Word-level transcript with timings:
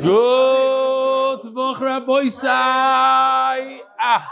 Good 0.00 1.42
Woche, 1.54 1.80
Rabbi 1.80 2.28
Sai. 2.28 3.80
Ah. 4.00 4.26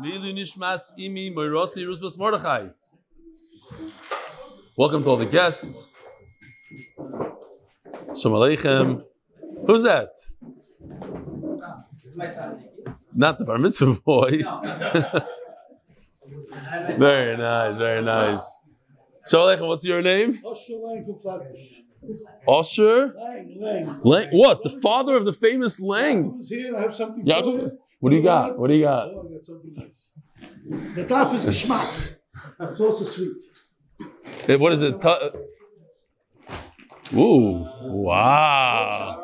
Lilu 0.00 0.32
Nishmas 0.32 0.92
Imi 0.98 1.30
Moirosi 1.34 1.84
Rusbas 1.86 2.16
Mordechai. 2.16 2.68
Welcome 4.74 5.02
to 5.02 5.10
all 5.10 5.18
the 5.18 5.26
guests. 5.26 5.88
Shalom 8.16 8.38
Aleichem. 8.38 9.04
Who's 9.66 9.82
that? 9.82 10.08
Not 13.14 13.38
the 13.38 13.44
bar 13.44 13.58
mitzvah 13.58 14.00
boy. 14.00 14.30
very 16.98 17.36
nice, 17.36 17.76
very 17.76 18.02
nice. 18.02 18.56
Shalom 19.28 19.48
Aleichem, 19.48 19.68
what's 19.68 19.84
your 19.84 20.00
name? 20.00 20.40
Osher 22.02 22.08
Lang 22.08 22.08
from 22.08 22.16
Flatbush. 22.18 22.46
Osher 22.48 23.14
Lang, 23.16 24.00
Lang. 24.00 24.28
What? 24.32 24.62
The 24.64 24.70
father 24.70 25.16
of 25.16 25.24
the 25.24 25.32
famous 25.32 25.80
Lang. 25.80 26.30
Who's 26.32 26.50
here? 26.50 26.76
I 26.76 26.82
have 26.82 26.94
something 26.94 27.24
Yeah, 27.26 27.40
for 27.42 27.50
you. 27.50 27.78
What 28.00 28.10
do 28.10 28.16
you 28.16 28.22
got? 28.22 28.58
What 28.58 28.68
do 28.68 28.74
you 28.74 28.82
got? 28.84 29.08
Oh, 29.08 29.28
I 29.28 29.32
got 29.34 29.44
something 29.44 29.74
nice. 29.76 30.12
The 30.96 31.04
taf 31.04 31.34
is 31.34 31.44
geschmack. 31.44 32.16
It's 32.60 32.80
also 32.80 33.04
sweet. 33.04 33.36
Eh, 34.48 34.56
What 34.56 34.72
is 34.72 34.82
it? 34.82 35.00
Tu- 35.00 35.38
Ooh, 37.14 37.66
wow. 37.82 39.20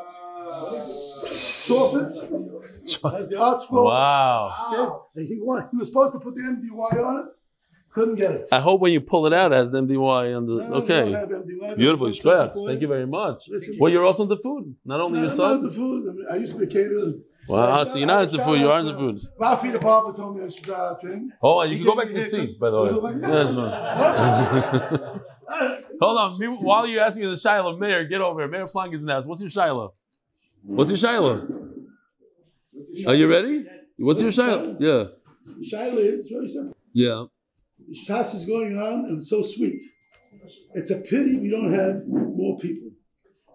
Sorted. 1.26 2.06
Has 3.02 3.28
the 3.28 3.36
art 3.38 3.60
scroll. 3.60 3.86
Wow. 3.86 4.50
Yes. 4.72 4.92
He, 5.28 5.34
he 5.34 5.40
was 5.42 5.88
supposed 5.88 6.12
to 6.14 6.20
put 6.20 6.34
the 6.34 6.42
MDY 6.42 7.04
on 7.04 7.18
it. 7.20 7.24
Couldn't 7.90 8.16
get 8.16 8.30
it. 8.32 8.48
I 8.52 8.60
hope 8.60 8.80
when 8.80 8.92
you 8.92 9.00
pull 9.00 9.26
it 9.26 9.32
out, 9.32 9.52
it 9.52 9.56
has 9.56 9.70
the 9.70 9.80
MDY 9.80 10.36
on 10.36 10.46
the. 10.46 10.54
No, 10.56 10.74
Okay. 10.76 11.10
MDY. 11.12 11.76
Beautiful. 11.76 12.08
But 12.08 12.16
Shkoyach. 12.16 12.66
Thank 12.66 12.80
you 12.82 12.88
very 12.88 13.06
much. 13.06 13.48
Listen. 13.48 13.76
Well, 13.80 13.90
you're 13.90 14.04
also 14.04 14.24
into 14.24 14.36
food, 14.36 14.74
not 14.84 15.00
only 15.00 15.20
No, 15.20 15.24
your 15.26 15.32
I'm 15.32 15.38
not 15.38 15.52
into 15.54 15.68
son. 15.70 15.76
food. 15.76 16.08
I, 16.08 16.12
mean, 16.12 16.26
I 16.30 16.36
used 16.36 16.52
to 16.52 16.58
be 16.58 16.64
a 16.66 16.68
caterer. 16.68 17.12
Wow, 17.48 17.82
so 17.84 17.96
you're 17.96 18.06
not 18.06 18.24
into 18.24 18.44
food, 18.44 18.60
you 18.60 18.70
are 18.70 18.80
into 18.80 18.94
food. 18.94 19.20
Rafi 19.40 19.72
the 19.72 19.78
barber 19.78 20.14
told 20.14 20.36
me 20.36 20.44
I 20.44 20.48
should 20.50 20.68
uh, 20.68 20.94
train. 21.00 21.32
Oh, 21.42 21.62
you 21.62 21.70
He 21.70 21.76
can 21.78 21.86
go 21.86 21.96
back 21.96 22.08
me 22.08 22.12
to 22.14 22.20
the 22.20 22.26
a 22.26 22.28
seat, 22.28 22.60
by 22.60 22.68
the 22.68 22.78
way. 22.82 22.90
Go 22.90 23.00
back- 23.00 23.14
Yes. 23.22 23.54
Hold 26.02 26.18
on. 26.18 26.38
me- 26.38 26.46
While 26.60 26.86
you're 26.86 27.02
asking 27.02 27.24
me 27.24 27.30
the 27.30 27.36
Shiloh, 27.38 27.76
Mayor, 27.78 28.04
get 28.04 28.20
over 28.20 28.40
here. 28.40 28.48
Mayor 28.50 28.66
Plank 28.66 28.92
is 28.94 29.00
in 29.00 29.06
the 29.06 29.14
house. 29.14 29.24
What's 29.26 29.40
your 29.40 29.48
Shiloh? 29.50 29.94
What's 30.62 30.90
your 30.90 30.98
Shiloh? 30.98 31.48
Are 33.06 33.14
you 33.14 33.28
ready? 33.30 33.64
What's 33.96 34.20
your 34.20 34.30
Shiloh? 34.32 34.76
Yeah. 34.78 35.04
Shiloh 35.62 35.98
is 35.98 36.28
very 36.28 36.48
simple. 36.48 36.76
Yeah. 36.92 37.24
Shas 38.06 38.34
is 38.34 38.44
going 38.44 38.76
on 38.78 39.04
and 39.06 39.20
it's 39.20 39.30
so 39.30 39.42
sweet. 39.42 39.80
It's 40.74 40.90
a 40.90 40.96
pity 41.00 41.38
we 41.38 41.50
don't 41.50 41.72
have 41.72 42.02
more 42.06 42.56
people. 42.58 42.90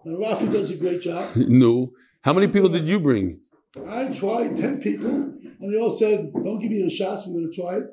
Now 0.04 0.18
Rafi 0.18 0.52
does 0.52 0.70
a 0.70 0.76
great 0.76 1.00
job. 1.00 1.28
No. 1.36 1.92
How 2.22 2.32
many 2.32 2.48
people 2.48 2.68
did 2.70 2.86
you 2.86 3.00
bring? 3.00 3.40
I 3.88 4.06
tried 4.08 4.56
10 4.56 4.80
people 4.80 5.10
and 5.10 5.72
they 5.72 5.78
all 5.78 5.90
said, 5.90 6.32
don't 6.32 6.58
give 6.58 6.70
me 6.70 6.82
a 6.82 6.86
Shas, 6.86 7.26
we're 7.26 7.40
going 7.40 7.50
to 7.52 7.60
try 7.62 7.76
it. 7.76 7.84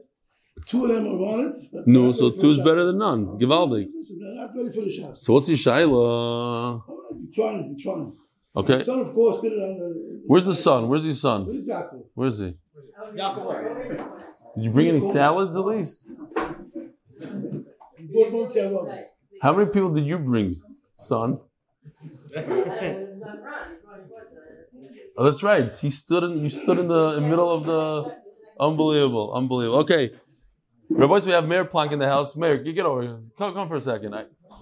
Two 0.66 0.86
of 0.86 0.90
them 0.92 1.08
are 1.08 1.26
on 1.34 1.40
it. 1.48 1.88
No, 1.88 2.12
so 2.12 2.30
two 2.30 2.50
is 2.50 2.58
better 2.58 2.86
than 2.86 3.00
none. 3.00 3.26
Givaldik. 3.40 3.88
Listen, 3.96 4.20
they're 4.20 4.36
not 4.36 4.52
ready 4.56 4.70
for 4.70 4.82
the 4.82 4.92
Shas. 4.92 5.18
So 5.18 5.34
what's 5.34 5.50
your 5.50 5.58
Shiloh? 5.58 5.96
All 5.98 6.84
right, 6.88 7.20
we're 7.20 7.32
trying, 7.34 7.70
we're 7.70 7.78
trying. 7.80 8.14
Okay. 8.56 8.78
The 8.78 8.84
son, 8.84 9.00
of 9.00 9.14
course, 9.14 9.40
did 9.40 9.54
it 9.54 9.56
on 9.56 9.78
the. 9.80 10.22
Where's 10.28 10.46
the 10.46 10.54
son? 10.56 10.90
Where's 10.90 11.06
your 11.06 11.14
son? 11.16 11.46
Where's 11.46 11.68
Yaakov? 11.68 12.04
Where 12.14 12.28
is 12.28 12.40
he? 12.40 12.56
Did 14.56 14.64
you 14.66 14.72
bring 14.72 14.90
any 14.90 15.02
salads 15.02 15.56
at 15.56 15.66
least? 15.66 16.12
He 17.98 18.08
brought 18.08 18.32
Monsey 18.32 18.60
Arobas. 18.60 19.04
How 19.42 19.54
many 19.54 19.70
people 19.70 19.94
did 19.94 20.06
you 20.06 20.18
bring, 20.18 20.62
son? 20.98 21.40
Oh, 25.18 25.26
that's 25.26 25.44
right. 25.44 25.74
He 25.76 25.90
stood 25.90 26.24
in. 26.24 26.44
You 26.44 26.50
stood 26.50 26.80
in 26.80 26.88
the 26.88 27.22
middle 27.22 27.52
of 27.52 27.66
the. 27.66 28.16
Unbelievable, 28.60 29.34
unbelievable. 29.34 29.80
Okay, 29.80 30.12
Rabbi, 30.90 31.20
we 31.26 31.32
have 31.32 31.48
Mayor 31.48 31.66
Plank 31.66 31.92
in 31.92 32.00
the 32.00 32.08
house. 32.08 32.36
Mayor, 32.36 32.62
you 32.62 32.74
get 32.74 32.86
over 32.86 33.02
here. 33.02 33.20
Come, 33.38 33.54
come 33.54 33.68
for 33.68 33.78
a 33.78 33.82
second. 33.82 34.14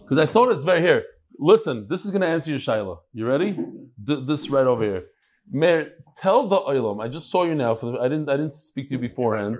Because 0.02 0.18
I, 0.18 0.25
thought 0.25 0.52
it's 0.52 0.63
very 0.63 0.81
here. 0.81 1.03
Listen, 1.38 1.88
this 1.90 2.06
is 2.06 2.12
going 2.12 2.22
to 2.22 2.28
answer 2.28 2.52
your 2.52 2.59
Shiloh. 2.59 3.02
You 3.12 3.25
ready? 3.25 3.58
Th- 4.06 4.19
this 4.25 4.50
right 4.50 4.66
over 4.66 4.84
here. 4.84 5.03
Mayor, 5.52 5.92
tell 6.16 6.47
the 6.47 6.58
Olam. 6.58 7.03
I 7.03 7.09
just 7.09 7.30
saw 7.30 7.44
you 7.44 7.56
now. 7.56 7.75
For 7.75 7.92
the, 7.92 8.00
I 8.00 8.08
didn't. 8.08 8.30
I 8.30 8.38
didn't 8.38 8.53
speak 8.53 8.88
to 8.90 8.96
you 8.96 9.00
beforehand. 9.00 9.58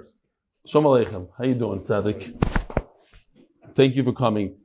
Shalom 0.69 0.85
Aleichem. 0.85 1.28
How 1.35 1.46
you 1.46 1.56
doing, 1.56 1.80
Tzaddik? 1.80 2.46
Thank 3.74 3.96
you 3.96 4.03
for 4.03 4.13
coming. 4.13 4.56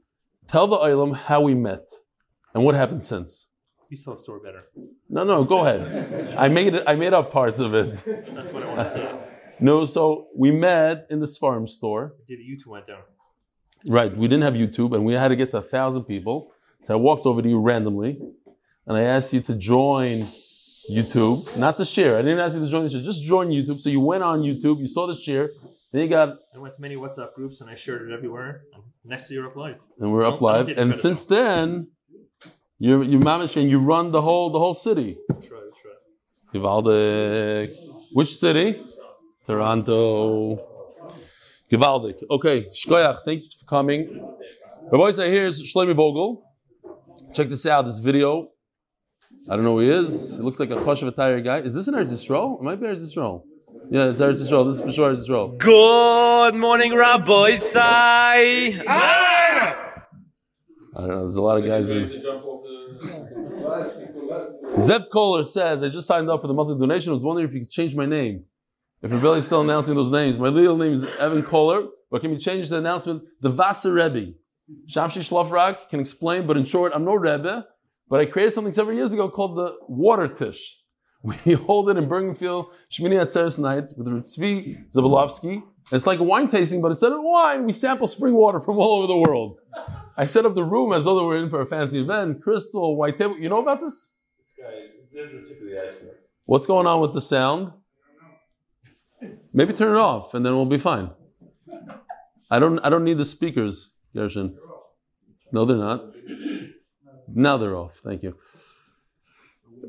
Tell 0.47 0.67
the 0.67 0.77
Olam 0.77 1.17
how 1.17 1.41
we 1.41 1.55
met 1.55 1.87
and 2.53 2.63
what 2.63 2.75
happened 2.75 3.03
since. 3.03 3.49
You 3.89 3.97
tell 3.97 4.13
the 4.13 4.21
story 4.21 4.41
better. 4.45 4.65
No, 5.09 5.25
no, 5.25 5.45
go 5.45 5.65
ahead. 5.67 6.37
I 6.37 6.49
made 6.49 6.75
it. 6.75 6.85
I 6.87 6.95
made 6.95 7.15
up 7.15 7.33
parts 7.33 7.59
of 7.59 7.73
it. 7.73 8.05
That's 8.35 8.53
what 8.53 8.65
I 8.65 8.67
want 8.67 8.87
to 8.87 8.93
say. 8.93 9.19
No, 9.61 9.87
so 9.87 10.27
we 10.37 10.51
met 10.51 11.07
in 11.09 11.21
the 11.21 11.27
farm 11.27 11.67
store. 11.67 12.13
Did 12.29 12.39
you 12.41 12.59
two 12.63 12.69
went 12.69 12.87
down? 12.87 13.01
Right. 13.87 14.15
We 14.15 14.29
didn't 14.29 14.43
have 14.43 14.53
YouTube, 14.53 14.95
and 14.95 15.07
we 15.07 15.15
had 15.15 15.29
to 15.29 15.37
get 15.37 15.53
to 15.53 15.57
a 15.57 15.63
thousand 15.63 16.05
people. 16.05 16.53
So 16.83 16.93
I 16.93 16.97
walked 16.99 17.25
over 17.25 17.41
to 17.41 17.49
you 17.49 17.61
randomly, 17.61 18.21
and 18.87 18.95
I 18.99 19.05
asked 19.05 19.33
you 19.33 19.41
to 19.41 19.55
join 19.55 20.19
YouTube, 20.93 21.59
not 21.59 21.79
to 21.79 21.87
share. 21.87 22.19
I 22.19 22.21
didn't 22.21 22.41
ask 22.41 22.57
you 22.57 22.61
to 22.61 22.71
join 22.71 22.85
the 22.85 22.91
share. 22.91 23.01
Just 23.01 23.23
join 23.23 23.49
YouTube. 23.49 23.79
So 23.79 23.89
you 23.89 24.01
went 24.01 24.23
on 24.23 24.41
YouTube. 24.41 24.81
You 24.81 24.87
saw 24.87 25.07
the 25.07 25.15
share. 25.15 25.49
You 25.95 26.13
I 26.17 26.27
went 26.59 26.75
to 26.75 26.83
many 26.83 26.97
WhatsApp 26.97 27.35
groups 27.35 27.61
and 27.61 27.71
I 27.71 27.77
shared 27.77 28.11
it 28.11 28.13
everywhere. 28.13 28.63
And 28.75 28.83
next 29.05 29.31
year 29.31 29.47
up 29.47 29.55
live. 29.55 29.77
and 30.01 30.13
we're 30.13 30.25
up 30.25 30.41
live. 30.41 30.67
And 30.69 30.99
since 30.99 31.23
then, 31.23 31.87
you're 32.81 33.05
you 33.05 33.21
mamish 33.21 33.57
and 33.57 33.71
you 33.71 33.79
run 33.79 34.11
the 34.11 34.21
whole 34.21 34.51
the 34.51 34.59
whole 34.59 34.75
city. 34.75 35.17
That's 35.29 35.49
right, 35.53 35.63
that's 35.63 35.83
right. 35.85 36.53
Givaldic. 36.53 37.77
Which 38.13 38.35
city? 38.37 38.83
Toronto. 39.47 40.59
Givaldic. 41.71 42.25
Okay, 42.29 42.67
Shkoyach, 42.71 43.21
thanks 43.25 43.55
for 43.55 43.65
coming. 43.67 44.21
My 44.91 44.99
voice 44.99 45.21
I 45.21 45.29
hear 45.29 45.47
is 45.47 45.63
Shlomi 45.63 45.95
Vogel. 45.95 46.43
Check 47.33 47.49
this 47.49 47.67
out, 47.67 47.85
this 47.87 48.01
video. 48.01 48.49
I 49.49 49.55
don't 49.55 49.65
know 49.65 49.77
who 49.79 49.81
he 49.81 49.91
is. 49.91 50.39
He 50.39 50.43
looks 50.43 50.59
like 50.59 50.71
a 50.71 50.77
Choshev 50.77 51.07
Attire 51.07 51.41
guy. 51.41 51.59
Is 51.61 51.73
this 51.73 51.87
an 51.87 51.95
Eretz 51.95 52.11
Yisrael? 52.11 52.59
It 52.59 52.65
might 52.65 52.81
be 52.81 52.87
Eretz 52.87 53.03
Yisrael. 53.03 53.45
Yeah, 53.91 54.07
it's 54.07 54.21
Eretz 54.21 54.41
Yisrael. 54.41 54.67
This 54.67 54.79
is 54.79 54.83
for 54.83 54.93
sure 54.93 55.13
Eretz 55.13 55.29
Yisrael. 55.29 55.59
Good 55.59 56.55
morning, 56.55 56.95
Rabbi 56.95 57.59
Sai. 57.59 58.83
Ah! 58.89 60.05
I 60.97 61.01
don't 61.01 61.09
know. 61.09 61.19
There's 61.21 61.37
a 61.37 61.43
lot 61.43 61.59
of 61.59 61.67
guys. 61.67 61.93
Who... 61.93 62.09
Zev 64.79 65.11
Kohler 65.13 65.45
says, 65.45 65.85
I 65.85 65.91
just 65.91 66.07
signed 66.07 66.31
up 66.31 66.41
for 66.41 66.47
the 66.47 66.55
monthly 66.55 66.79
donation. 66.79 67.11
I 67.11 67.15
was 67.15 67.25
wondering 67.25 67.47
if 67.47 67.55
you 67.55 67.61
could 67.61 67.71
change 67.71 67.95
my 67.95 68.07
name. 68.07 68.45
If 69.03 69.11
Rebelli 69.11 69.39
is 69.39 69.47
still 69.47 69.61
announcing 69.61 69.95
those 69.97 70.11
names. 70.11 70.39
My 70.39 70.49
legal 70.49 70.79
name 70.79 70.95
is 70.95 71.05
Evan 71.19 71.43
Kohler, 71.43 71.89
but 72.11 72.23
can 72.23 72.31
we 72.31 72.39
change 72.39 72.71
the 72.71 72.79
announcement? 72.79 73.23
The 73.43 73.51
Vaser 73.51 73.95
Rebbe. 73.95 74.33
Shamshi 74.91 75.21
Shlofrak 75.21 75.91
can 75.91 76.01
explain, 76.01 76.47
but 76.47 76.57
in 76.57 76.65
short, 76.65 76.93
I'm 76.95 77.05
no 77.05 77.15
Rebbe, 77.15 77.67
but 78.09 78.21
I 78.21 78.25
created 78.25 78.55
something 78.55 78.73
several 78.73 78.97
years 78.97 79.13
ago 79.13 79.29
called 79.29 79.59
the 79.59 79.75
Water 79.89 80.27
Tish. 80.29 80.81
We 81.25 81.55
hold 81.69 81.89
it 81.89 81.97
in 81.97 82.07
Bergenfield, 82.07 82.67
Shmini 82.91 83.17
Atzeres 83.17 83.59
night 83.59 83.85
with 83.97 84.07
Tzvi 84.07 84.93
Zabalovsky. 84.93 85.63
It's 85.91 86.07
like 86.07 86.19
a 86.19 86.23
wine 86.23 86.49
tasting, 86.49 86.83
but 86.83 86.89
instead 86.89 87.13
of 87.13 87.19
wine, 87.23 87.65
we 87.65 87.73
sample 87.73 88.07
spring 88.07 88.35
water 88.35 88.61
from 88.61 88.79
all 88.79 88.99
over 88.99 89.07
the 89.07 89.17
world. 89.17 89.59
I 90.17 90.25
set 90.25 90.45
up 90.45 90.55
the 90.55 90.63
room 90.65 90.93
as 90.93 91.05
though 91.05 91.19
we 91.21 91.27
were 91.27 91.37
in 91.43 91.49
for 91.51 91.63
a 91.63 91.67
fancy 91.67 92.01
event. 92.01 92.43
Crystal, 92.43 92.97
white 92.97 93.17
table. 93.17 93.39
You 93.39 93.49
know 93.49 93.63
about 93.63 93.81
this? 93.81 94.19
What's 96.45 96.67
going 96.67 96.87
on 96.87 97.01
with 97.01 97.15
the 97.15 97.21
sound? 97.21 97.73
Maybe 99.53 99.73
turn 99.73 99.97
it 99.97 100.01
off, 100.01 100.35
and 100.35 100.45
then 100.45 100.55
we'll 100.55 100.67
be 100.67 100.79
fine. 100.79 101.11
I 102.51 102.59
don't. 102.59 102.79
I 102.81 102.91
don't 102.91 103.05
need 103.05 103.19
the 103.19 103.25
speakers, 103.25 103.93
Gershon. 104.15 104.57
No, 105.53 105.65
they're 105.65 105.77
not. 105.77 106.05
Now 107.35 107.57
they're 107.57 107.77
off. 107.77 108.01
Thank 108.05 108.23
you. 108.23 108.37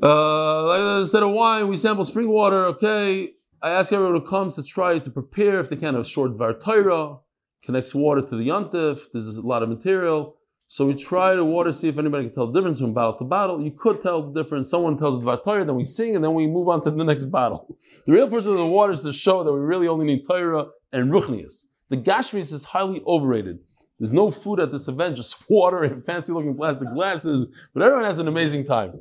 Uh, 0.02 0.98
instead 1.00 1.22
of 1.22 1.30
wine, 1.30 1.68
we 1.68 1.76
sample 1.76 2.04
spring 2.04 2.28
water. 2.28 2.66
Okay. 2.66 3.30
I 3.62 3.70
ask 3.70 3.92
everyone 3.92 4.20
who 4.20 4.26
comes 4.26 4.54
to 4.56 4.62
try 4.62 4.98
to 4.98 5.10
prepare 5.10 5.58
if 5.58 5.70
they 5.70 5.76
can 5.76 5.94
have 5.94 6.06
short 6.06 6.32
Dvar 6.32 6.60
Torah, 6.62 7.16
connects 7.64 7.94
water 7.94 8.20
to 8.20 8.36
the 8.36 8.48
Yontif. 8.48 9.06
There's 9.12 9.36
a 9.36 9.42
lot 9.42 9.62
of 9.62 9.68
material. 9.68 10.36
So 10.68 10.86
we 10.86 10.94
try 10.94 11.34
the 11.34 11.44
water, 11.44 11.70
see 11.72 11.88
if 11.88 11.96
anybody 11.96 12.24
can 12.24 12.34
tell 12.34 12.50
the 12.50 12.58
difference 12.58 12.80
from 12.80 12.92
bottle 12.92 13.14
to 13.18 13.24
bottle. 13.24 13.62
You 13.62 13.70
could 13.70 14.02
tell 14.02 14.30
the 14.30 14.42
difference. 14.42 14.68
Someone 14.68 14.98
tells 14.98 15.18
the 15.18 15.24
Dvar 15.24 15.42
Torah, 15.42 15.64
then 15.64 15.76
we 15.76 15.84
sing, 15.84 16.16
and 16.16 16.24
then 16.24 16.34
we 16.34 16.46
move 16.46 16.68
on 16.68 16.82
to 16.82 16.90
the 16.90 17.04
next 17.04 17.26
bottle. 17.26 17.78
The 18.06 18.12
real 18.12 18.28
purpose 18.28 18.46
of 18.46 18.56
the 18.56 18.66
water 18.66 18.92
is 18.92 19.02
to 19.02 19.12
show 19.12 19.42
that 19.44 19.52
we 19.52 19.60
really 19.60 19.88
only 19.88 20.06
need 20.06 20.24
Torah 20.26 20.66
and 20.92 21.10
Ruchnias. 21.10 21.66
The 21.88 21.96
Gashmis 21.96 22.52
is 22.52 22.64
highly 22.64 23.02
overrated. 23.06 23.58
There's 23.98 24.12
no 24.12 24.30
food 24.30 24.60
at 24.60 24.72
this 24.72 24.88
event, 24.88 25.16
just 25.16 25.44
water 25.48 25.82
and 25.82 26.04
fancy 26.04 26.32
looking 26.32 26.56
plastic 26.56 26.92
glasses, 26.92 27.46
but 27.72 27.82
everyone 27.82 28.04
has 28.04 28.18
an 28.18 28.28
amazing 28.28 28.64
time. 28.64 29.00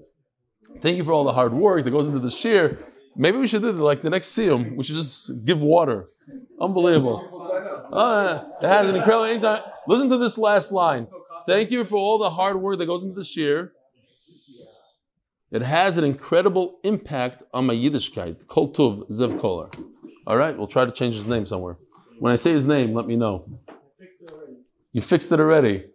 Thank 0.80 0.98
you 0.98 1.04
for 1.04 1.13
all 1.13 1.24
the 1.24 1.33
hard 1.33 1.54
work 1.54 1.83
that 1.83 1.92
goes 1.92 2.07
into 2.07 2.19
the 2.19 2.30
shiur. 2.30 2.77
Maybe 3.16 3.38
we 3.38 3.48
should 3.48 3.62
do 3.62 3.72
like 3.72 4.01
the 4.01 4.10
next 4.10 4.38
Siyum. 4.38 4.75
We 4.75 4.83
should 4.83 4.95
just 4.95 5.45
give 5.45 5.62
water. 5.62 6.06
Unbelievable. 6.60 7.22
Uh, 7.92 8.44
it 8.62 8.68
has 8.68 8.89
an 8.89 8.95
incredible 8.95 9.25
anytime. 9.25 9.62
Listen 9.88 10.10
to 10.10 10.18
this 10.18 10.38
last 10.38 10.72
line. 10.72 11.07
Thank 11.45 11.72
you 11.72 11.86
for 11.86 11.95
all 11.95 12.18
the 12.18 12.30
hard 12.30 12.62
work 12.62 12.80
that 12.80 12.88
goes 12.88 13.04
into 13.04 13.16
the 13.16 13.22
shiur. 13.22 13.72
It 15.51 15.62
has 15.62 15.98
an 15.98 16.04
incredible 16.04 16.80
impact 16.83 17.44
on 17.54 17.68
my 17.68 17.74
Yiddishkeit. 17.74 18.48
Kol 18.48 18.74
Tuv 18.74 19.10
Zev 19.10 19.39
Kohler. 19.39 19.69
All 20.28 20.36
right, 20.36 20.57
we'll 20.57 20.68
try 20.68 20.83
to 20.83 20.92
change 20.92 21.16
his 21.16 21.28
name 21.28 21.45
somewhere. 21.45 21.78
When 22.19 22.33
I 22.33 22.36
say 22.36 22.51
his 22.51 22.66
name, 22.66 22.94
let 22.94 23.07
me 23.07 23.16
know. 23.16 23.48
You 24.92 25.01
fixed 25.01 25.31
it 25.31 25.39
already. 25.39 25.86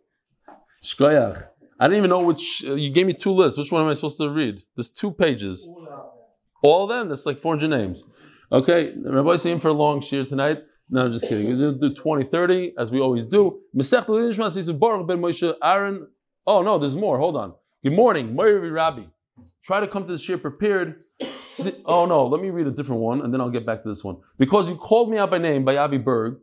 Shkoyach. 0.82 1.48
I 1.80 1.86
didn't 1.86 1.98
even 1.98 2.10
know 2.10 2.20
which. 2.20 2.62
Uh, 2.66 2.74
you 2.74 2.90
gave 2.90 3.06
me 3.06 3.14
two 3.14 3.32
lists. 3.32 3.58
Which 3.58 3.72
one 3.72 3.82
am 3.82 3.88
I 3.88 3.94
supposed 3.94 4.18
to 4.18 4.28
read? 4.28 4.62
There's 4.76 4.90
two 4.90 5.10
pages. 5.10 5.66
All 6.62 6.84
of 6.84 6.90
them. 6.90 7.08
That's 7.08 7.24
like 7.24 7.38
400 7.38 7.68
names. 7.68 8.04
Okay, 8.52 8.92
Rabbi 9.02 9.36
saying 9.36 9.60
for 9.60 9.68
a 9.68 9.72
long 9.72 10.00
shiur 10.00 10.28
tonight. 10.28 10.58
No, 10.90 11.06
I'm 11.06 11.12
just 11.12 11.28
kidding. 11.28 11.56
We'll 11.56 11.74
do 11.74 11.94
20, 11.94 12.24
30, 12.24 12.74
as 12.76 12.90
we 12.90 13.00
always 13.00 13.24
do. 13.24 13.60
Says 13.80 14.04
Aaron. 15.62 16.08
Oh 16.46 16.62
no, 16.62 16.78
there's 16.78 16.96
more. 16.96 17.18
Hold 17.18 17.36
on. 17.36 17.54
Good 17.82 17.92
morning, 17.94 18.36
Rabbi. 18.36 19.04
Try 19.64 19.80
to 19.80 19.86
come 19.86 20.06
to 20.06 20.16
the 20.16 20.22
year 20.22 20.36
prepared. 20.36 21.04
Oh 21.86 22.06
no, 22.06 22.26
let 22.26 22.42
me 22.42 22.50
read 22.50 22.66
a 22.66 22.72
different 22.72 23.00
one, 23.00 23.22
and 23.22 23.32
then 23.32 23.40
I'll 23.40 23.50
get 23.50 23.64
back 23.64 23.82
to 23.84 23.88
this 23.88 24.04
one. 24.04 24.18
Because 24.36 24.68
you 24.68 24.76
called 24.76 25.10
me 25.10 25.16
out 25.16 25.30
by 25.30 25.38
name 25.38 25.64
by 25.64 25.76
Avi 25.76 25.98
Berg, 25.98 26.38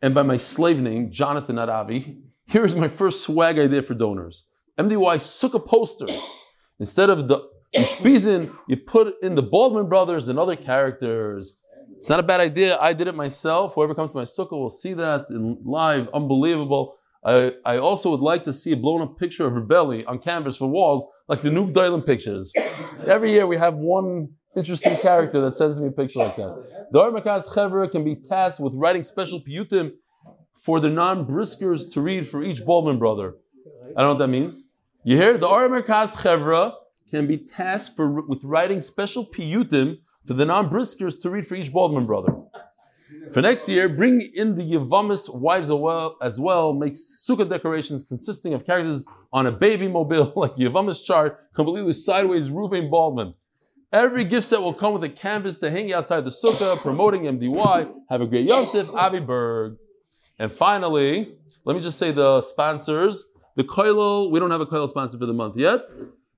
and 0.00 0.14
by 0.14 0.22
my 0.22 0.36
slave 0.38 0.80
name 0.80 1.10
Jonathan 1.10 1.58
Avi. 1.58 2.18
Here 2.46 2.64
is 2.64 2.74
my 2.74 2.88
first 2.88 3.22
swag 3.22 3.58
idea 3.58 3.82
for 3.82 3.94
donors. 3.94 4.46
MDY 4.78 5.16
Sukkah 5.16 5.64
posters. 5.64 6.20
Instead 6.78 7.10
of 7.10 7.28
the 7.28 7.48
you 7.74 8.76
put 8.76 9.14
in 9.22 9.34
the 9.34 9.42
Baldwin 9.42 9.88
brothers 9.88 10.28
and 10.28 10.38
other 10.38 10.56
characters. 10.56 11.58
It's 11.96 12.08
not 12.08 12.20
a 12.20 12.22
bad 12.22 12.40
idea. 12.40 12.78
I 12.78 12.92
did 12.92 13.06
it 13.06 13.14
myself. 13.14 13.74
Whoever 13.74 13.94
comes 13.94 14.12
to 14.12 14.18
my 14.18 14.24
sukkah 14.24 14.52
will 14.52 14.70
see 14.70 14.92
that 14.94 15.26
in 15.30 15.58
live. 15.64 16.08
Unbelievable. 16.12 16.96
I, 17.24 17.52
I 17.64 17.78
also 17.78 18.10
would 18.10 18.20
like 18.20 18.44
to 18.44 18.52
see 18.52 18.72
a 18.72 18.76
blown 18.76 19.00
up 19.00 19.18
picture 19.18 19.46
of 19.46 19.54
her 19.54 19.60
belly 19.60 20.04
on 20.04 20.18
canvas 20.18 20.56
for 20.56 20.68
walls, 20.68 21.06
like 21.28 21.42
the 21.42 21.50
Nuke 21.50 21.72
Dylan 21.72 22.04
pictures. 22.04 22.52
Every 23.06 23.30
year 23.30 23.46
we 23.46 23.56
have 23.56 23.74
one 23.74 24.30
interesting 24.56 24.96
character 24.96 25.40
that 25.42 25.56
sends 25.56 25.78
me 25.80 25.88
a 25.88 25.92
picture 25.92 26.18
like 26.18 26.36
that. 26.36 26.88
The 26.90 26.98
Armakas 26.98 27.48
Chevra 27.48 27.90
can 27.90 28.04
be 28.04 28.16
tasked 28.16 28.60
with 28.60 28.74
writing 28.74 29.02
special 29.02 29.40
piyutim 29.40 29.92
for 30.54 30.80
the 30.80 30.90
non-briskers 30.90 31.90
to 31.92 32.00
read 32.00 32.28
for 32.28 32.42
each 32.42 32.66
Baldwin 32.66 32.98
brother. 32.98 33.34
I 33.96 34.00
don't 34.00 34.08
know 34.08 34.14
what 34.14 34.18
that 34.18 34.28
means. 34.28 34.68
You 35.04 35.16
hear? 35.16 35.36
The 35.36 35.48
Armakas 35.48 36.16
Chevra 36.16 36.74
can 37.10 37.26
be 37.26 37.36
tasked 37.36 37.96
for, 37.96 38.22
with 38.22 38.42
writing 38.42 38.80
special 38.80 39.26
piyutim 39.26 39.98
for 40.26 40.34
the 40.34 40.46
non-briskers 40.46 41.20
to 41.22 41.30
read 41.30 41.46
for 41.46 41.56
each 41.56 41.72
Baldwin 41.72 42.06
brother. 42.06 42.32
For 43.32 43.42
next 43.42 43.68
year, 43.68 43.88
bring 43.88 44.20
in 44.34 44.56
the 44.56 44.62
Yavamis 44.62 45.34
wives 45.34 45.70
as 46.22 46.40
well. 46.40 46.72
Make 46.72 46.94
sukkah 46.94 47.48
decorations 47.48 48.04
consisting 48.04 48.54
of 48.54 48.64
characters 48.64 49.04
on 49.32 49.46
a 49.46 49.52
baby 49.52 49.88
mobile, 49.88 50.32
like 50.36 50.56
Yavamis 50.56 51.04
chart, 51.04 51.38
completely 51.54 51.92
sideways, 51.92 52.50
Ruben 52.50 52.90
Baldwin. 52.90 53.34
Every 53.92 54.24
gift 54.24 54.46
set 54.46 54.62
will 54.62 54.72
come 54.72 54.94
with 54.94 55.04
a 55.04 55.10
canvas 55.10 55.58
to 55.58 55.70
hang 55.70 55.92
outside 55.92 56.24
the 56.24 56.30
sukkah, 56.30 56.78
promoting 56.78 57.22
MDY. 57.24 57.92
Have 58.08 58.20
a 58.22 58.26
great 58.26 58.46
Yom 58.46 58.70
Tiv, 58.70 58.90
Avi 58.94 59.20
Berg. 59.20 59.76
And 60.38 60.50
finally, 60.50 61.36
let 61.64 61.76
me 61.76 61.82
just 61.82 61.98
say 61.98 62.10
the 62.10 62.40
sponsors. 62.40 63.26
The 63.54 63.64
Koilel, 63.64 64.30
we 64.30 64.40
don't 64.40 64.50
have 64.50 64.62
a 64.62 64.66
Koilel 64.66 64.88
sponsor 64.88 65.18
for 65.18 65.26
the 65.26 65.32
month 65.34 65.56
yet. 65.56 65.80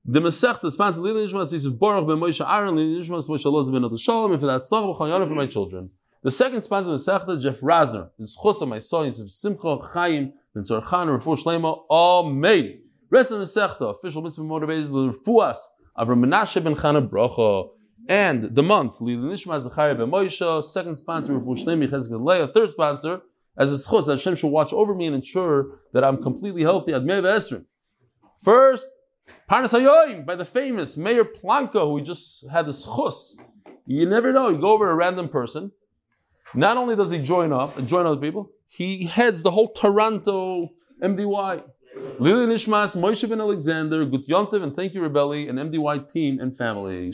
The 0.05 0.21
Masech, 0.21 0.61
the 0.61 0.71
sponsor, 0.71 1.01
Lili 1.01 1.27
Nishmas, 1.27 1.53
is 1.53 1.67
Baruch 1.69 2.07
ben 2.09 2.17
Moshe 2.17 2.45
Aaron, 2.47 2.75
Lili 2.75 3.01
Nishmas, 3.01 3.29
Moshe 3.29 3.51
Loz 3.51 3.71
ben 3.71 3.85
Otto 3.85 3.97
Shalom, 3.97 4.33
and 4.33 4.41
for 4.41 4.47
that, 4.47 4.63
Tzlach 4.63 4.99
v'chayana 4.99 5.29
for 5.29 5.35
my 5.35 5.47
children. 5.47 5.91
The 6.23 6.31
second 6.31 6.63
sponsor 6.63 6.91
of 6.91 6.99
the 6.99 7.13
Masechta, 7.13 7.41
Jeff 7.41 7.61
Rasner, 7.61 8.11
is 8.19 8.37
Chosa, 8.37 8.67
my 8.67 8.79
son, 8.79 9.07
Yosef 9.07 9.31
Simcha, 9.31 9.79
Chaim, 9.93 10.33
Ben 10.55 10.65
Tzorchan, 10.65 11.19
Refu 11.19 11.41
Shlema, 11.41 11.85
Amen. 11.89 12.81
Rest 13.11 13.31
of 13.31 13.39
the 13.39 13.45
Masechta, 13.45 13.97
official 13.97 14.23
mitzvah 14.23 14.43
motivated, 14.43 14.89
Refuas, 14.89 15.59
Avram 15.97 16.25
Menashe 16.25 16.63
ben 16.63 16.75
Chana 16.75 17.09
Bracha. 17.09 17.71
And 18.09 18.55
the 18.55 18.63
month, 18.63 19.01
Lili 19.01 19.35
Nishmas, 19.35 19.61
Zachariah 19.61 19.95
ben 19.95 20.11
Moshe, 20.11 20.65
second 20.65 20.97
sponsor, 20.97 21.33
Refu 21.35 21.65
Shlema, 21.65 21.89
Chesed 21.89 22.25
Leah, 22.25 22.49
third 22.49 22.73
sponsor, 22.73 23.23
as 23.57 23.73
a 23.73 23.77
schos 23.77 24.09
Hashem 24.09 24.37
should 24.37 24.49
watch 24.49 24.73
over 24.73 24.95
me 24.95 25.07
and 25.07 25.15
ensure 25.15 25.79
that 25.93 26.05
I'm 26.05 26.23
completely 26.23 26.63
healthy. 26.63 26.93
Admei 26.93 27.23
Esrim. 27.23 27.67
First, 28.39 28.89
Parnas 29.49 30.27
by 30.27 30.35
the 30.35 30.45
famous 30.45 30.97
Mayor 30.97 31.25
Planka, 31.25 31.81
who 31.81 31.93
we 31.95 32.03
just 32.03 32.49
had 32.51 32.67
the 32.67 32.73
schos. 32.73 33.35
You 33.87 34.07
never 34.07 34.33
know. 34.33 34.49
You 34.49 34.59
go 34.59 34.73
over 34.73 34.91
a 34.91 34.95
random 34.95 35.29
person. 35.29 35.73
Not 36.55 36.77
only 36.77 36.97
does 36.97 37.11
he 37.11 37.19
join 37.19 37.53
up 37.53 37.85
join 37.87 38.07
other 38.07 38.21
people, 38.21 38.51
he 38.67 39.05
heads 39.05 39.43
the 39.43 39.51
whole 39.51 39.73
Toronto 39.73 40.71
MDY. 41.03 41.63
Lili 42.19 42.47
Nishmas, 42.47 42.97
Moshe 42.97 43.29
ben 43.29 43.41
Alexander, 43.41 44.05
Gut 44.05 44.27
Yontiv, 44.29 44.63
and 44.63 44.75
thank 44.75 44.95
you, 44.95 45.01
Rebelli, 45.01 45.49
and 45.49 45.59
MDY 45.59 46.13
team 46.13 46.41
and 46.41 46.57
family. 46.57 47.13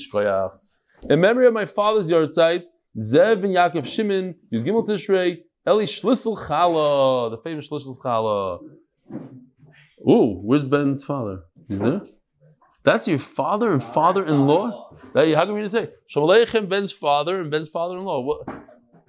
In 1.09 1.21
memory 1.21 1.47
of 1.47 1.53
my 1.53 1.67
father's 1.67 2.11
yahrzeit, 2.11 2.65
Zev 2.97 3.43
ben 3.43 3.51
Yaakov 3.51 3.87
Shimon, 3.87 4.35
Yud 4.53 4.65
Gimel 4.65 4.87
Tishrei, 4.87 5.41
Eli 5.71 5.85
Schlissel 5.85 6.37
Chala, 6.37 7.31
the 7.31 7.39
famous 7.39 7.69
Schlissel 7.69 7.97
Chala. 7.99 8.61
Ooh, 10.09 10.41
where's 10.43 10.65
Ben's 10.65 11.05
father? 11.05 11.45
He's 11.69 11.79
there? 11.79 12.01
That's 12.83 13.07
your 13.07 13.19
father 13.19 13.71
and 13.73 13.83
father-in-law? 13.83 14.97
That, 15.15 15.33
how 15.35 15.45
can 15.45 15.55
we 15.55 15.69
say? 15.69 15.91
Shalom 16.07 16.31
Aleichem, 16.31 16.69
Ben's 16.69 16.93
father 16.93 17.41
and 17.41 17.51
Ben's 17.51 17.69
father-in-law. 17.69 18.21
What, 18.21 18.49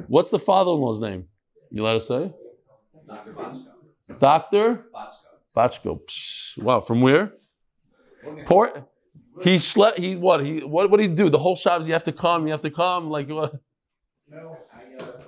what's 0.07 0.29
the 0.29 0.39
father-in-law's 0.39 0.99
name? 0.99 1.25
You 1.71 1.83
let 1.83 1.95
us 1.95 2.07
say? 2.07 2.31
Dr. 3.07 3.31
Bosco. 3.31 3.71
Doctor? 4.19 4.85
Bosco. 5.55 6.01
Bachko. 6.01 6.63
Wow, 6.63 6.81
from 6.81 7.01
where? 7.01 7.33
Port. 8.45 8.87
He 9.41 9.57
slept. 9.57 9.97
He 9.97 10.15
what? 10.15 10.45
He 10.45 10.59
what? 10.59 10.91
What 10.91 10.99
did 10.99 11.09
he 11.09 11.15
do? 11.15 11.29
The 11.29 11.39
whole 11.39 11.55
Shabbos. 11.55 11.87
You 11.87 11.93
have 11.93 12.03
to 12.03 12.11
come. 12.11 12.45
You 12.45 12.51
have 12.51 12.61
to 12.61 12.69
come. 12.69 13.09
Like 13.09 13.29
what? 13.29 13.55
No, 14.29 14.55
I 14.73 15.03
uh, 15.03 15.21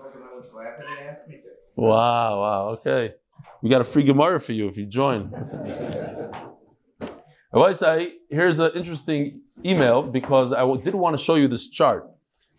Wow. 1.75 2.39
Wow. 2.39 2.69
Okay. 2.79 3.15
We 3.61 3.69
got 3.69 3.81
a 3.81 3.85
free 3.85 4.03
Gemara 4.03 4.39
for 4.39 4.53
you 4.53 4.67
if 4.67 4.77
you 4.77 4.85
join. 4.85 5.31
Say 7.73 8.13
here's 8.29 8.59
an 8.59 8.71
interesting 8.73 9.41
email 9.63 10.01
because 10.01 10.53
I 10.53 10.65
did 10.83 10.95
want 10.95 11.17
to 11.17 11.23
show 11.23 11.35
you 11.35 11.47
this 11.47 11.69
chart. 11.69 12.09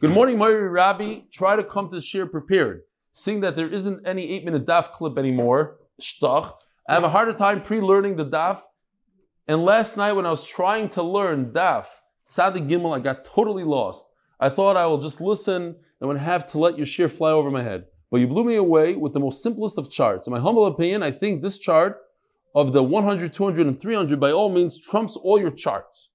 Good 0.00 0.10
morning, 0.10 0.38
Mary 0.38 0.68
Rabbi. 0.68 1.22
Try 1.32 1.56
to 1.56 1.64
come 1.64 1.90
to 1.90 1.96
the 1.96 2.00
shiur 2.00 2.30
prepared. 2.30 2.82
Seeing 3.12 3.40
that 3.40 3.56
there 3.56 3.68
isn't 3.68 4.06
any 4.06 4.30
eight-minute 4.30 4.66
daf 4.66 4.92
clip 4.92 5.18
anymore, 5.18 5.78
shtach. 6.00 6.52
I 6.88 6.94
have 6.94 7.04
a 7.04 7.08
harder 7.08 7.32
time 7.32 7.62
pre-learning 7.62 8.16
the 8.16 8.26
daf. 8.26 8.60
And 9.46 9.64
last 9.64 9.96
night 9.96 10.12
when 10.12 10.26
I 10.26 10.30
was 10.30 10.46
trying 10.46 10.88
to 10.90 11.02
learn 11.02 11.52
daf, 11.52 11.86
Tzadi 12.26 12.68
Gimel, 12.68 12.96
I 12.96 13.00
got 13.00 13.24
totally 13.24 13.64
lost. 13.64 14.06
I 14.40 14.48
thought 14.48 14.76
I 14.76 14.86
will 14.86 14.98
just 14.98 15.20
listen 15.20 15.76
and 16.00 16.08
would 16.08 16.18
have 16.18 16.46
to 16.52 16.58
let 16.58 16.76
your 16.76 16.86
shir 16.86 17.08
fly 17.08 17.30
over 17.30 17.50
my 17.50 17.62
head. 17.62 17.84
But 18.14 18.20
you 18.20 18.28
blew 18.28 18.44
me 18.44 18.54
away 18.54 18.94
with 18.94 19.12
the 19.12 19.18
most 19.18 19.42
simplest 19.42 19.76
of 19.76 19.90
charts. 19.90 20.28
In 20.28 20.32
my 20.32 20.38
humble 20.38 20.66
opinion, 20.66 21.02
I 21.02 21.10
think 21.10 21.42
this 21.42 21.58
chart 21.58 22.00
of 22.54 22.72
the 22.72 22.80
100, 22.80 23.32
200, 23.32 23.66
and 23.66 23.80
300 23.80 24.20
by 24.20 24.30
all 24.30 24.50
means 24.50 24.78
trumps 24.78 25.16
all 25.16 25.36
your 25.36 25.50
charts. 25.50 26.10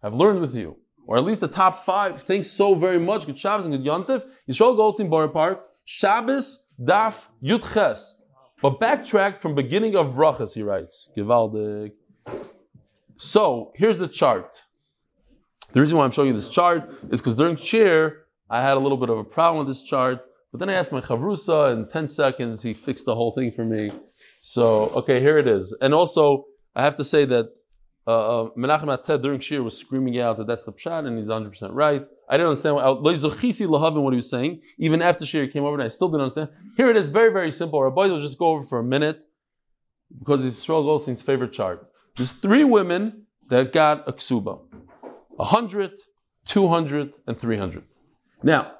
I've 0.00 0.14
learned 0.14 0.42
with 0.42 0.54
you. 0.54 0.76
Or 1.08 1.16
at 1.16 1.24
least 1.24 1.40
the 1.40 1.48
top 1.48 1.76
five. 1.80 2.22
Thanks 2.22 2.48
so 2.52 2.76
very 2.76 3.00
much. 3.00 3.26
Good 3.26 3.36
Shabbos 3.36 3.66
and 3.66 3.74
good 3.74 3.84
Yontif. 3.84 4.22
Yisrael 4.48 4.76
Goldstein 4.76 5.10
Borough 5.10 5.26
Park. 5.26 5.64
Shabbos, 5.84 6.68
Daf, 6.80 7.26
Yud 7.42 7.74
Ches. 7.74 8.22
But 8.62 8.78
backtrack 8.78 9.38
from 9.38 9.56
beginning 9.56 9.96
of 9.96 10.14
brachas, 10.14 10.54
he 10.54 10.62
writes. 10.62 11.10
Givaldik. 11.16 11.94
So, 13.16 13.72
here's 13.74 13.98
the 13.98 14.06
chart. 14.06 14.66
The 15.72 15.80
reason 15.80 15.98
why 15.98 16.04
I'm 16.04 16.12
showing 16.12 16.28
you 16.28 16.34
this 16.34 16.48
chart 16.48 16.88
is 17.10 17.20
because 17.20 17.34
during 17.34 17.56
cheer, 17.56 18.26
I 18.48 18.62
had 18.62 18.76
a 18.76 18.80
little 18.80 18.98
bit 18.98 19.10
of 19.10 19.18
a 19.18 19.24
problem 19.24 19.66
with 19.66 19.74
this 19.74 19.82
chart. 19.82 20.20
But 20.50 20.58
then 20.58 20.70
I 20.70 20.74
asked 20.74 20.92
my 20.92 21.00
chavrusa, 21.00 21.72
in 21.72 21.88
10 21.88 22.08
seconds, 22.08 22.62
he 22.62 22.74
fixed 22.74 23.06
the 23.06 23.14
whole 23.14 23.32
thing 23.32 23.52
for 23.52 23.64
me. 23.64 23.92
So, 24.40 24.86
okay, 24.96 25.20
here 25.20 25.38
it 25.38 25.46
is. 25.46 25.76
And 25.80 25.94
also, 25.94 26.46
I 26.74 26.82
have 26.82 26.96
to 26.96 27.04
say 27.04 27.24
that 27.26 27.50
uh, 28.06 28.44
uh, 28.44 28.48
Menachem 28.56 28.92
Ated 28.92 29.22
during 29.22 29.38
shiur 29.38 29.62
was 29.62 29.76
screaming 29.76 30.18
out 30.18 30.38
that 30.38 30.46
that's 30.48 30.64
the 30.64 30.72
pshat, 30.72 31.06
and 31.06 31.18
he's 31.18 31.28
100% 31.28 31.70
right. 31.72 32.04
I 32.28 32.36
didn't 32.36 32.48
understand 32.48 32.76
what, 32.76 33.02
what 33.02 33.16
he 33.16 34.16
was 34.16 34.30
saying. 34.30 34.62
Even 34.78 35.02
after 35.02 35.24
shiur 35.24 35.52
came 35.52 35.64
over, 35.64 35.74
and 35.74 35.82
I 35.82 35.88
still 35.88 36.08
didn't 36.08 36.22
understand. 36.22 36.48
Here 36.76 36.90
it 36.90 36.96
is, 36.96 37.10
very, 37.10 37.32
very 37.32 37.52
simple. 37.52 37.78
Our 37.78 37.90
boys 37.90 38.10
will 38.10 38.20
just 38.20 38.38
go 38.38 38.48
over 38.48 38.62
for 38.62 38.80
a 38.80 38.84
minute 38.84 39.20
because 40.18 40.44
it's 40.44 40.64
Shmuel 40.64 40.84
Goldstein's 40.84 41.22
favorite 41.22 41.52
chart. 41.52 41.86
There's 42.16 42.32
three 42.32 42.64
women 42.64 43.26
that 43.48 43.72
got 43.72 44.08
a 44.08 44.12
ksuba 44.12 44.60
100, 45.36 45.92
200, 46.46 47.12
and 47.26 47.38
300. 47.38 47.84
Now, 48.42 48.72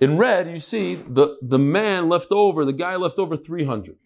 in 0.00 0.16
red, 0.16 0.50
you 0.50 0.60
see 0.60 0.94
the, 0.94 1.36
the 1.42 1.58
man 1.58 2.08
left 2.08 2.30
over, 2.30 2.64
the 2.64 2.72
guy 2.72 2.96
left 2.96 3.18
over 3.18 3.36
300. 3.36 3.96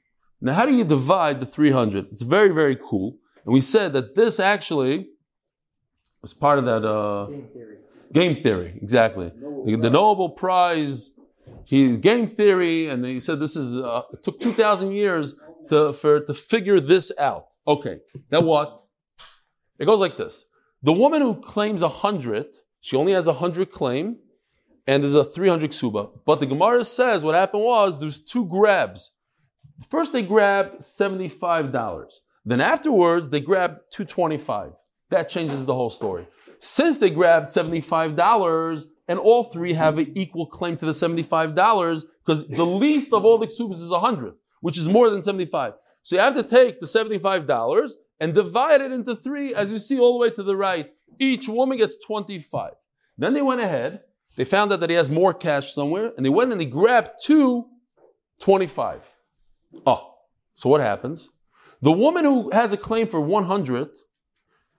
Now, 0.40 0.54
how 0.54 0.64
do 0.66 0.74
you 0.74 0.84
divide 0.84 1.40
the 1.40 1.46
300? 1.46 2.06
It's 2.12 2.22
very, 2.22 2.52
very 2.54 2.76
cool. 2.76 3.16
And 3.44 3.52
we 3.52 3.60
said 3.60 3.92
that 3.92 4.14
this 4.14 4.40
actually 4.40 5.08
was 6.22 6.34
part 6.34 6.58
of 6.58 6.64
that 6.66 6.84
uh, 6.84 7.26
Game 7.26 7.48
theory. 7.52 7.76
game 8.12 8.34
theory, 8.34 8.78
exactly. 8.80 9.32
The, 9.64 9.76
the 9.76 9.90
Nobel 9.90 10.30
Prize, 10.30 11.10
he 11.64 11.96
game 11.96 12.26
theory, 12.26 12.88
and 12.88 13.04
he 13.04 13.20
said 13.20 13.40
this 13.40 13.56
is 13.56 13.76
uh, 13.76 14.02
it 14.12 14.22
took 14.22 14.40
two 14.40 14.52
thousand 14.52 14.92
years 14.92 15.34
to 15.68 15.92
for 15.92 16.20
to 16.20 16.34
figure 16.34 16.80
this 16.80 17.12
out. 17.18 17.46
Okay, 17.66 17.98
now 18.30 18.40
what? 18.40 18.82
It 19.78 19.86
goes 19.86 20.00
like 20.00 20.16
this: 20.16 20.46
The 20.82 20.92
woman 20.92 21.22
who 21.22 21.34
claims 21.40 21.82
a 21.82 21.88
hundred, 21.88 22.46
she 22.80 22.96
only 22.96 23.12
has 23.12 23.26
a 23.26 23.34
hundred 23.34 23.70
claim, 23.70 24.18
and 24.90 25.04
there's 25.04 25.14
a 25.14 25.24
300 25.24 25.70
ksuba. 25.70 26.10
But 26.26 26.40
the 26.40 26.46
Gemara 26.46 26.82
says 26.82 27.22
what 27.22 27.36
happened 27.36 27.62
was 27.62 28.00
there's 28.00 28.18
two 28.18 28.44
grabs. 28.44 29.12
First 29.88 30.12
they 30.12 30.22
grabbed 30.22 30.80
$75. 30.80 32.12
Then 32.44 32.60
afterwards 32.60 33.30
they 33.30 33.40
grabbed 33.40 33.82
225. 33.92 34.72
That 35.10 35.28
changes 35.28 35.64
the 35.64 35.74
whole 35.74 35.90
story. 35.90 36.26
Since 36.58 36.98
they 36.98 37.10
grabbed 37.10 37.50
$75 37.50 38.86
and 39.06 39.20
all 39.20 39.44
three 39.44 39.74
have 39.74 39.98
an 39.98 40.10
equal 40.16 40.46
claim 40.46 40.76
to 40.78 40.86
the 40.86 40.92
$75 40.92 42.02
because 42.26 42.48
the 42.48 42.66
least 42.66 43.12
of 43.12 43.24
all 43.24 43.38
the 43.38 43.46
ksubas 43.46 43.80
is 43.80 43.92
100, 43.92 44.34
which 44.60 44.76
is 44.76 44.88
more 44.88 45.08
than 45.08 45.22
75. 45.22 45.74
So 46.02 46.16
you 46.16 46.22
have 46.22 46.34
to 46.34 46.42
take 46.42 46.80
the 46.80 46.86
$75 46.86 47.92
and 48.18 48.34
divide 48.34 48.80
it 48.80 48.90
into 48.90 49.14
three 49.14 49.54
as 49.54 49.70
you 49.70 49.78
see 49.78 50.00
all 50.00 50.14
the 50.14 50.18
way 50.18 50.30
to 50.30 50.42
the 50.42 50.56
right. 50.56 50.90
Each 51.20 51.48
woman 51.48 51.78
gets 51.78 51.94
25. 52.04 52.72
Then 53.16 53.34
they 53.34 53.42
went 53.42 53.60
ahead, 53.60 54.00
they 54.36 54.44
found 54.44 54.72
out 54.72 54.80
that 54.80 54.90
he 54.90 54.96
has 54.96 55.10
more 55.10 55.34
cash 55.34 55.72
somewhere, 55.72 56.12
and 56.16 56.24
they 56.24 56.30
went 56.30 56.52
and 56.52 56.60
they 56.60 56.66
grabbed 56.66 57.10
two 57.24 57.66
25. 58.40 59.02
Oh, 59.86 60.14
so 60.54 60.68
what 60.68 60.80
happens? 60.80 61.28
The 61.82 61.92
woman 61.92 62.24
who 62.24 62.50
has 62.50 62.72
a 62.72 62.76
claim 62.76 63.06
for 63.06 63.20
100, 63.20 63.88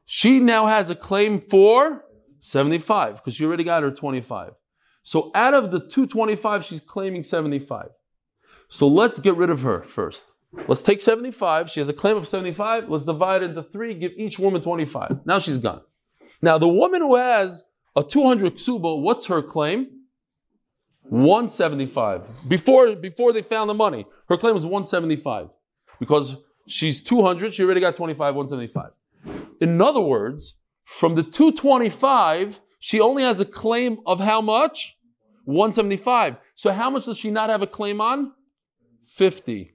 she 0.06 0.40
now 0.40 0.68
has 0.68 0.90
a 0.90 0.96
claim 0.96 1.40
for 1.40 2.04
75 2.40 3.16
because 3.16 3.36
she 3.36 3.46
already 3.46 3.64
got 3.64 3.84
her 3.84 3.92
25. 3.92 4.54
So 5.04 5.32
out 5.34 5.54
of 5.54 5.72
the 5.72 5.80
225, 5.80 6.66
she's 6.66 6.80
claiming 6.80 7.24
75. 7.24 7.90
So 8.68 8.88
let's 8.88 9.20
get 9.20 9.36
rid 9.36 9.50
of 9.50 9.62
her 9.64 9.82
first. 9.82 10.26
Let's 10.68 10.82
take 10.82 11.02
75. 11.02 11.70
She 11.70 11.80
has 11.80 11.90
a 11.90 11.94
claim 11.94 12.18
of 12.18 12.28
75. 12.28 12.90
Let's 12.90 13.06
divide 13.06 13.42
it 13.42 13.52
into 13.52 13.64
three, 13.64 13.94
give 13.94 14.12
each 14.18 14.38
woman 14.38 14.62
25. 14.62 15.26
Now 15.26 15.40
she's 15.40 15.58
gone. 15.58 15.82
Now 16.42 16.58
the 16.58 16.68
woman 16.68 17.02
who 17.02 17.16
has 17.16 17.64
a 17.96 18.04
200 18.04 18.56
ksuba, 18.56 19.02
what's 19.02 19.28
her 19.28 19.42
claim? 19.42 19.88
175. 21.04 22.48
Before, 22.48 22.96
before 22.96 23.34
they 23.34 23.42
found 23.42 23.70
the 23.70 23.74
money, 23.74 24.06
her 24.30 24.38
claim 24.38 24.54
was 24.54 24.66
175. 24.66 25.50
Because 26.00 26.38
she's 26.68 27.02
200, 27.02 27.54
she 27.54 27.64
already 27.64 27.82
got 27.82 27.96
25, 27.96 28.36
175. 28.36 28.92
In 29.60 29.82
other 29.82 30.02
words, 30.02 30.58
from 30.86 31.16
the 31.16 31.24
225, 31.24 32.62
she 32.80 33.00
only 33.00 33.24
has 33.24 33.42
a 33.42 33.46
claim 33.46 34.00
of 34.06 34.20
how 34.20 34.42
much? 34.42 34.98
175. 35.46 36.38
So 36.56 36.72
how 36.72 36.90
much 36.90 37.06
does 37.06 37.18
she 37.18 37.30
not 37.30 37.50
have 37.50 37.62
a 37.62 37.68
claim 37.68 38.00
on? 38.00 38.32
50. 39.06 39.74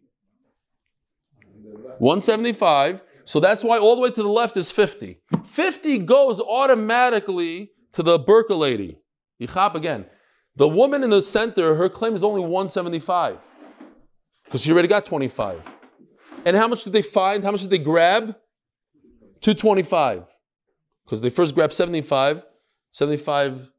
175. 1.98 3.02
So 3.24 3.40
that's 3.40 3.62
why 3.62 3.78
all 3.78 3.96
the 3.96 4.02
way 4.02 4.10
to 4.10 4.22
the 4.22 4.28
left 4.28 4.56
is 4.56 4.70
50. 4.72 5.20
50 5.44 5.98
goes 5.98 6.40
automatically 6.40 7.72
to 7.96 8.02
the 8.02 8.18
Burka 8.18 8.54
lady. 8.54 8.98
Yichap 9.40 9.74
again. 9.74 10.04
The 10.54 10.68
woman 10.68 11.02
in 11.02 11.08
the 11.08 11.22
center, 11.22 11.74
her 11.76 11.88
claim 11.88 12.14
is 12.14 12.22
only 12.22 12.42
175. 12.42 13.38
Because 14.44 14.60
she 14.60 14.70
already 14.70 14.88
got 14.88 15.06
25. 15.06 15.62
And 16.44 16.56
how 16.56 16.68
much 16.68 16.84
did 16.84 16.92
they 16.92 17.00
find? 17.00 17.42
How 17.42 17.52
much 17.52 17.62
did 17.62 17.70
they 17.70 17.78
grab? 17.78 18.36
225. 19.40 20.28
Because 21.04 21.22
they 21.22 21.30
first 21.30 21.54
grabbed 21.54 21.72
75. 21.72 22.44
75 22.92 23.70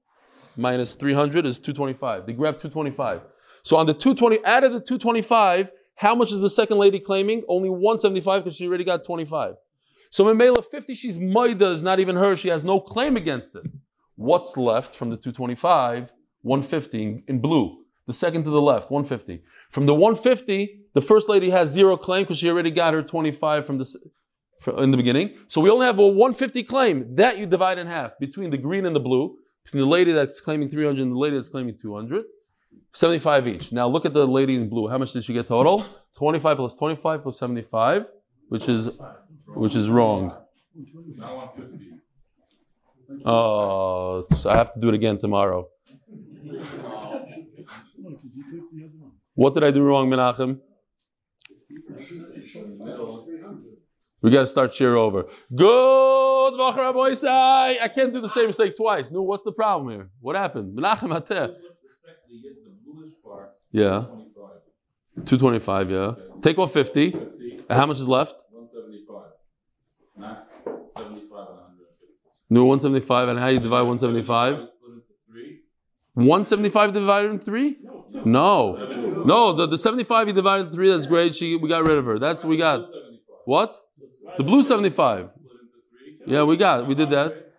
minus 0.55 0.93
300 0.95 1.45
is 1.45 1.59
225. 1.59 2.25
They 2.25 2.33
grabbed 2.33 2.61
225. 2.61 3.21
So 3.61 3.77
on 3.77 3.85
the 3.85 3.93
220, 3.93 4.43
out 4.45 4.63
of 4.63 4.73
the 4.73 4.79
225, 4.79 5.71
how 5.95 6.15
much 6.15 6.31
is 6.31 6.39
the 6.39 6.49
second 6.49 6.79
lady 6.79 6.99
claiming? 6.99 7.43
Only 7.47 7.69
175 7.69 8.43
because 8.43 8.57
she 8.57 8.67
already 8.67 8.83
got 8.83 9.03
25. 9.03 9.55
So 10.09 10.27
in 10.29 10.37
Mela 10.37 10.63
50, 10.63 10.95
she's 10.95 11.19
Maida, 11.19 11.69
is 11.69 11.83
not 11.83 11.99
even 11.99 12.15
her. 12.15 12.35
She 12.35 12.47
has 12.47 12.63
no 12.63 12.79
claim 12.79 13.15
against 13.15 13.53
it. 13.53 13.63
What's 14.17 14.57
left 14.57 14.93
from 14.93 15.09
the 15.09 15.15
225? 15.15 16.11
150 16.41 17.23
in 17.27 17.39
blue. 17.39 17.83
The 18.07 18.13
second 18.13 18.43
to 18.43 18.49
the 18.49 18.61
left, 18.61 18.89
150. 18.89 19.43
From 19.69 19.85
the 19.85 19.93
150, 19.93 20.81
the 20.93 21.01
first 21.01 21.29
lady 21.29 21.49
has 21.49 21.69
zero 21.69 21.97
claim 21.97 22.23
because 22.23 22.39
she 22.39 22.49
already 22.49 22.71
got 22.71 22.93
her 22.93 23.03
25 23.03 23.65
from 23.65 23.77
the 23.77 23.85
in 24.77 24.91
the 24.91 24.97
beginning. 24.97 25.35
So 25.47 25.61
we 25.61 25.69
only 25.69 25.85
have 25.85 25.99
a 25.99 26.07
150 26.07 26.63
claim. 26.63 27.15
That 27.15 27.37
you 27.37 27.45
divide 27.45 27.77
in 27.77 27.87
half 27.87 28.17
between 28.19 28.49
the 28.49 28.57
green 28.57 28.85
and 28.85 28.95
the 28.95 28.99
blue, 28.99 29.37
between 29.63 29.83
the 29.83 29.89
lady 29.89 30.11
that's 30.11 30.41
claiming 30.41 30.69
300 30.69 31.01
and 31.01 31.11
the 31.11 31.17
lady 31.17 31.35
that's 31.35 31.49
claiming 31.49 31.77
200. 31.79 32.23
75 32.93 33.47
each. 33.47 33.71
Now 33.71 33.87
look 33.87 34.05
at 34.05 34.13
the 34.13 34.25
lady 34.25 34.55
in 34.55 34.69
blue. 34.69 34.87
How 34.87 34.97
much 34.97 35.13
did 35.13 35.23
she 35.23 35.33
get 35.33 35.47
total? 35.47 35.85
25 36.17 36.57
plus 36.57 36.73
25 36.75 37.21
plus 37.21 37.37
75, 37.37 38.09
which 38.49 38.67
is 38.67 38.89
which 39.53 39.75
is 39.75 39.89
wrong. 39.89 40.35
Oh, 43.25 44.23
I 44.45 44.55
have 44.57 44.73
to 44.73 44.79
do 44.79 44.89
it 44.89 44.95
again 44.95 45.17
tomorrow. 45.17 45.69
What 49.33 49.53
did 49.53 49.63
I 49.63 49.71
do 49.71 49.83
wrong, 49.83 50.09
Menachem? 50.09 50.59
We 54.21 54.31
got 54.31 54.41
to 54.41 54.45
start 54.47 54.73
cheer 54.73 54.95
over. 54.95 55.27
Good, 55.55 56.53
I 56.59 57.89
can't 57.93 58.13
do 58.13 58.19
the 58.21 58.29
same 58.29 58.47
mistake 58.47 58.75
twice. 58.75 59.11
No, 59.11 59.21
what's 59.21 59.43
the 59.43 59.51
problem 59.51 59.89
here? 59.91 60.09
What 60.19 60.35
happened? 60.35 60.75
Menachem. 60.77 61.55
Yeah. 63.71 64.05
225, 65.25 65.91
yeah. 65.91 66.15
Take 66.41 66.57
off 66.57 66.71
50. 66.73 67.13
And 67.69 67.77
how 67.77 67.85
much 67.85 67.99
is 67.99 68.07
left? 68.07 68.35
175. 68.51 69.31
Not 70.15 70.47
75 70.95 70.95
and 70.95 70.95
150. 70.95 71.26
No, 72.49 72.65
175. 72.65 73.29
And 73.29 73.39
how 73.39 73.47
do 73.47 73.53
you 73.53 73.59
divide 73.59 73.81
175? 73.81 74.67
175 76.13 76.93
divided 76.93 77.31
in 77.31 77.39
3? 77.39 77.77
No. 78.25 79.23
No, 79.25 79.53
the, 79.53 79.67
the 79.67 79.77
75 79.77 80.27
you 80.27 80.33
divided 80.33 80.67
in 80.67 80.73
3, 80.73 80.89
that's 80.89 81.05
great. 81.05 81.35
She, 81.35 81.55
we 81.55 81.69
got 81.69 81.85
rid 81.85 81.97
of 81.97 82.05
her. 82.05 82.17
That's 82.17 82.43
what 82.43 82.49
we 82.49 82.57
got. 82.57 82.89
What? 83.45 83.79
The 84.37 84.43
blue 84.43 84.63
75. 84.63 85.29
Yeah, 86.25 86.43
we 86.43 86.57
got. 86.57 86.87
We 86.87 86.95
did 86.95 87.09
that. 87.11 87.53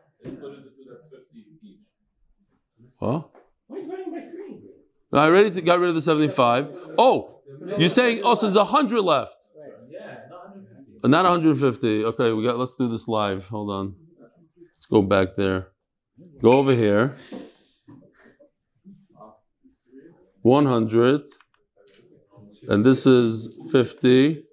Huh? 3.00 3.23
I 5.12 5.26
already 5.26 5.61
got 5.61 5.78
rid 5.78 5.90
of 5.90 5.95
the 5.95 6.00
75. 6.00 6.76
Oh, 6.99 7.40
you're 7.78 7.88
saying, 7.88 8.23
oh, 8.25 8.35
so 8.35 8.47
there's 8.47 8.57
100 8.57 9.00
left. 9.00 9.37
Yeah, 9.90 11.09
not 11.09 11.25
150. 11.25 12.04
Okay, 12.04 12.33
we 12.33 12.45
got. 12.45 12.59
Let's 12.59 12.75
do 12.75 12.88
this 12.88 13.09
live. 13.09 13.47
Hold 13.49 13.71
on. 13.71 13.95
Let's 14.79 14.87
go 14.87 15.03
back 15.03 15.35
there. 15.37 15.71
Go 16.41 16.53
over 16.53 16.73
here. 16.73 17.17
100. 20.43 21.23
And 22.69 22.85
this 22.85 23.05
is 23.05 23.53
50. 23.73 24.45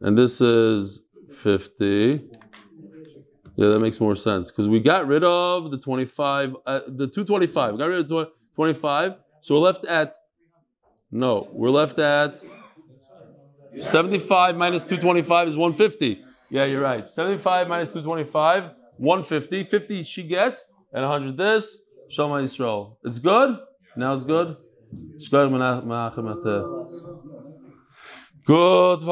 And 0.00 0.18
this 0.18 0.40
is 0.40 1.04
50. 1.32 2.28
Yeah, 3.54 3.68
that 3.68 3.78
makes 3.78 4.00
more 4.00 4.16
sense 4.16 4.50
because 4.50 4.68
we 4.68 4.80
got 4.80 5.06
rid 5.06 5.22
of 5.22 5.70
the 5.70 5.78
25, 5.78 6.56
uh, 6.66 6.80
the 6.88 7.06
225. 7.06 7.74
We 7.74 7.78
got 7.78 7.84
rid 7.84 8.10
of 8.10 8.28
25. 8.56 9.14
So 9.40 9.54
we're 9.54 9.60
left 9.60 9.84
at, 9.84 10.16
no, 11.12 11.46
we're 11.52 11.70
left 11.70 12.00
at 12.00 12.42
75 13.78 14.56
minus 14.56 14.82
225 14.82 15.46
is 15.46 15.56
150. 15.56 16.24
Yeah, 16.54 16.66
you're 16.66 16.82
right. 16.82 17.10
75 17.10 17.66
minus 17.66 17.88
225, 17.88 18.70
150. 18.98 19.64
50 19.64 20.04
she 20.04 20.22
gets, 20.22 20.62
and 20.92 21.02
100 21.02 21.36
this. 21.36 21.82
Shema 22.08 22.34
Yisrael. 22.42 22.96
It's 23.02 23.18
good? 23.18 23.58
Now 23.96 24.14
it's 24.14 24.22
good? 24.22 24.56
Good. 28.46 29.02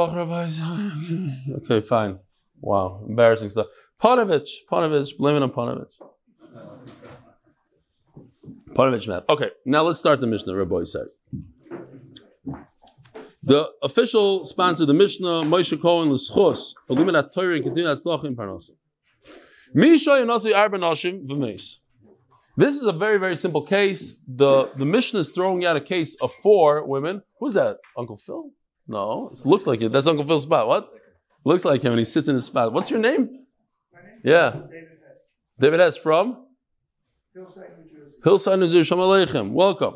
Okay, 1.65 1.81
fine. 1.81 2.21
Wow, 2.61 3.05
embarrassing 3.09 3.49
stuff. 3.49 3.67
Panovich, 4.01 4.49
Panovich, 4.71 5.19
blame 5.19 5.35
it 5.35 5.43
on 5.43 5.51
Panovich. 5.51 5.95
Panovich 8.73 9.09
map. 9.09 9.25
Okay, 9.29 9.51
now 9.67 9.83
let's 9.83 9.99
start 9.99 10.21
the 10.21 10.29
Mishnah, 10.29 10.55
Rabbi 10.55 10.85
said. 10.85 11.09
The 13.45 13.69
official 13.83 14.45
sponsor 14.45 14.85
of 14.85 14.87
the 14.87 14.95
Mishnah, 14.95 15.43
Moshe 15.43 15.81
Cohen 15.81 16.13
L'schos, 16.13 16.75
for 16.87 16.95
limit 16.95 17.35
Torah 17.35 17.57
and 17.57 17.65
continue 17.65 17.91
at 17.91 17.99
Tzlach 17.99 18.25
in 18.25 18.37
Parnasim. 18.37 18.77
Misha 19.75 20.11
Yonasi 20.11 20.55
Arba 20.55 20.79
Nashim 20.79 21.27
V'meis. 21.27 21.79
This 22.57 22.77
is 22.77 22.85
a 22.85 22.93
very, 22.93 23.19
very 23.19 23.35
simple 23.35 23.63
case. 23.63 24.21
The, 24.29 24.71
the 24.77 24.85
Mishnah 24.85 25.21
is 25.21 25.31
throwing 25.31 25.65
out 25.65 25.75
a 25.75 25.81
case 25.81 26.15
of 26.21 26.33
four 26.33 26.87
women. 26.87 27.23
Who's 27.41 27.55
that? 27.55 27.79
Uncle 27.99 28.17
Phil? 28.17 28.51
No, 28.87 29.31
it 29.33 29.45
looks 29.47 29.67
like 29.67 29.81
it. 29.81 29.91
That's 29.91 30.07
Uncle 30.07 30.25
Phil's 30.25 30.43
spot. 30.43 30.69
What? 30.69 30.91
Looks 31.45 31.65
like 31.65 31.83
him 31.83 31.93
and 31.93 31.99
he 31.99 32.05
sits 32.05 32.29
in 32.29 32.35
his 32.35 32.45
spot. 32.45 32.73
What's 32.73 32.91
your 32.91 33.01
name? 33.01 33.47
Yeah. 34.23 34.51
David 34.51 34.89
Hess. 35.05 35.19
David 35.59 35.81
S. 35.81 35.97
from? 35.97 36.47
Hillside, 37.35 37.71
New 37.79 37.91
Jersey. 37.91 38.17
Hillside, 38.23 38.59
New 38.61 38.67
Jersey. 38.67 38.85
Shalom 38.85 39.27
Aleichem. 39.27 39.51
Welcome. 39.51 39.95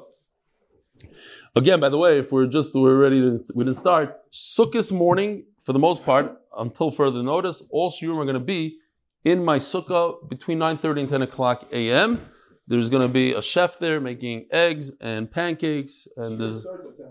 Again, 1.57 1.81
by 1.81 1.89
the 1.89 1.97
way, 1.97 2.19
if 2.19 2.33
we're 2.33 2.47
just 2.47 2.75
we're 2.75 2.97
ready 2.97 3.21
to 3.21 3.43
we 3.55 3.65
didn't 3.65 3.79
start. 3.79 4.21
Sukkot 4.31 4.93
morning, 4.93 5.45
for 5.63 5.73
the 5.73 5.79
most 5.79 6.05
part, 6.05 6.37
until 6.57 6.91
further 6.91 7.23
notice, 7.23 7.63
all 7.71 7.91
shiurim 7.91 8.19
are 8.19 8.25
going 8.25 8.35
to 8.35 8.41
be 8.41 8.79
in 9.25 9.43
my 9.43 9.57
sukkah 9.57 10.29
between 10.29 10.59
9.30 10.59 11.01
and 11.01 11.09
10 11.09 11.23
o'clock 11.23 11.67
a.m. 11.73 12.21
There's 12.69 12.91
going 12.91 13.03
to 13.03 13.09
be 13.09 13.33
a 13.33 13.41
chef 13.41 13.79
there 13.79 14.01
making 14.01 14.49
eggs 14.51 14.93
and 15.01 15.31
pancakes, 15.31 16.07
and 16.17 16.39
there's 16.39 16.63
Starts 16.63 16.87
at 16.87 16.97
10 16.97 17.07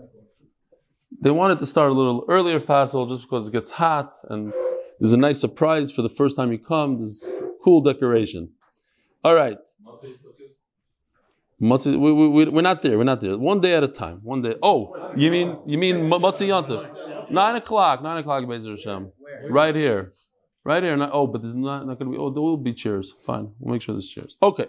they 1.20 1.30
wanted 1.30 1.58
to 1.58 1.66
start 1.66 1.90
a 1.90 1.94
little 1.94 2.24
earlier 2.28 2.56
if 2.56 2.66
possible, 2.66 3.06
just 3.06 3.22
because 3.22 3.48
it 3.48 3.52
gets 3.52 3.70
hot 3.72 4.14
and 4.28 4.52
there's 5.00 5.12
a 5.12 5.16
nice 5.16 5.40
surprise 5.40 5.90
for 5.90 6.02
the 6.02 6.08
first 6.08 6.36
time 6.36 6.52
you 6.52 6.58
come. 6.58 6.98
There's 6.98 7.40
cool 7.64 7.80
decoration. 7.80 8.50
All 9.24 9.34
right? 9.34 9.58
We, 11.58 11.68
we, 11.96 12.12
we, 12.12 12.44
we're 12.48 12.60
not 12.60 12.82
there. 12.82 12.98
We're 12.98 13.04
not 13.04 13.20
there. 13.20 13.36
One 13.38 13.60
day 13.60 13.74
at 13.74 13.82
a 13.82 13.88
time. 13.88 14.20
One 14.22 14.42
day. 14.42 14.56
Oh, 14.62 15.12
you 15.16 15.30
mean 15.30 15.58
you 15.66 15.78
mean 15.78 16.08
Ma- 16.08 16.18
Matzah 16.18 16.46
Yontif? 16.46 17.30
Nine 17.30 17.56
o'clock. 17.56 18.02
Nine 18.02 18.18
o'clock. 18.18 18.44
Bezer 18.44 18.70
Hashem. 18.70 19.10
Right 19.48 19.74
here. 19.74 20.12
Right 20.64 20.82
here. 20.82 20.96
Not, 20.96 21.10
oh, 21.12 21.26
but 21.26 21.42
there's 21.42 21.54
not, 21.54 21.86
not 21.86 21.98
going 21.98 22.12
to 22.12 22.16
be. 22.16 22.22
Oh, 22.22 22.30
there 22.30 22.42
will 22.42 22.58
be 22.58 22.74
chairs. 22.74 23.14
Fine. 23.20 23.52
We'll 23.58 23.72
make 23.72 23.82
sure 23.82 23.94
there's 23.94 24.06
chairs. 24.06 24.36
Okay. 24.42 24.66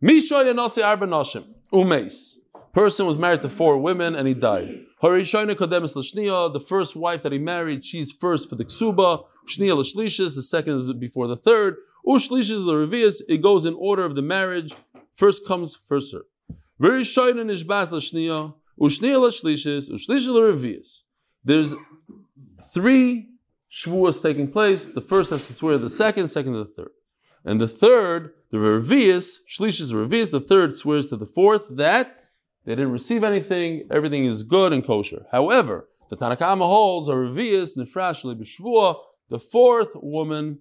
Misha 0.00 0.34
Yanasi 0.34 0.82
Arba 0.82 1.06
Nashim. 1.06 1.44
Umeis. 1.72 2.36
Person 2.72 3.06
was 3.06 3.18
married 3.18 3.42
to 3.42 3.48
four 3.48 3.76
women 3.78 4.14
and 4.14 4.28
he 4.28 4.34
died. 4.34 4.68
The 5.02 6.64
first 6.66 6.96
wife 6.96 7.22
that 7.22 7.32
he 7.32 7.38
married, 7.38 7.84
she's 7.84 8.12
first 8.12 8.48
for 8.48 8.56
the 8.56 8.64
Ksuba. 8.64 9.24
Lashlishis. 9.46 10.34
The 10.36 10.42
second 10.42 10.76
is 10.76 10.92
before 10.92 11.26
the 11.26 11.36
third. 11.36 11.76
It 12.06 13.42
goes 13.42 13.66
in 13.66 13.74
order 13.74 14.04
of 14.04 14.14
the 14.14 14.22
marriage. 14.22 14.74
First 15.18 15.44
comes, 15.44 15.74
first 15.74 16.12
served. 16.12 16.26
Harishayna 16.80 17.42
Nishbas 17.44 17.92
Lashniya. 17.92 18.54
Ushniya 18.80 19.18
Lashlishis. 19.18 19.90
Ushlishis 19.90 20.28
Larevius. 20.28 21.02
There's 21.42 21.74
three 22.72 23.28
shvuas 23.68 24.22
taking 24.22 24.48
place. 24.48 24.86
The 24.86 25.00
first 25.00 25.30
has 25.30 25.44
to 25.48 25.52
swear 25.52 25.76
the 25.76 25.90
second, 25.90 26.28
second 26.28 26.52
to 26.52 26.58
the 26.60 26.70
third. 26.70 26.90
And 27.44 27.60
the 27.60 27.66
third, 27.66 28.32
the 28.52 28.58
revius, 28.58 29.38
shlish 29.50 29.80
is 29.80 29.92
revius, 29.92 30.30
the 30.30 30.38
third 30.38 30.76
swears 30.76 31.08
to 31.08 31.16
the 31.16 31.26
fourth 31.26 31.64
that 31.70 32.14
they 32.64 32.76
didn't 32.76 32.92
receive 32.92 33.24
anything, 33.24 33.88
everything 33.90 34.24
is 34.24 34.44
good 34.44 34.72
and 34.72 34.86
kosher. 34.86 35.26
However, 35.32 35.88
the 36.10 36.16
Tanakama 36.16 36.66
holds 36.66 37.08
a 37.08 37.12
revius, 37.12 37.76
nefrash 37.76 38.22
b'shvua, 38.24 38.96
the 39.30 39.40
fourth 39.40 39.90
woman 39.94 40.60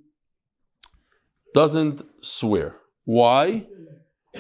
doesn't 1.54 2.02
swear. 2.22 2.78
Why? 3.06 3.68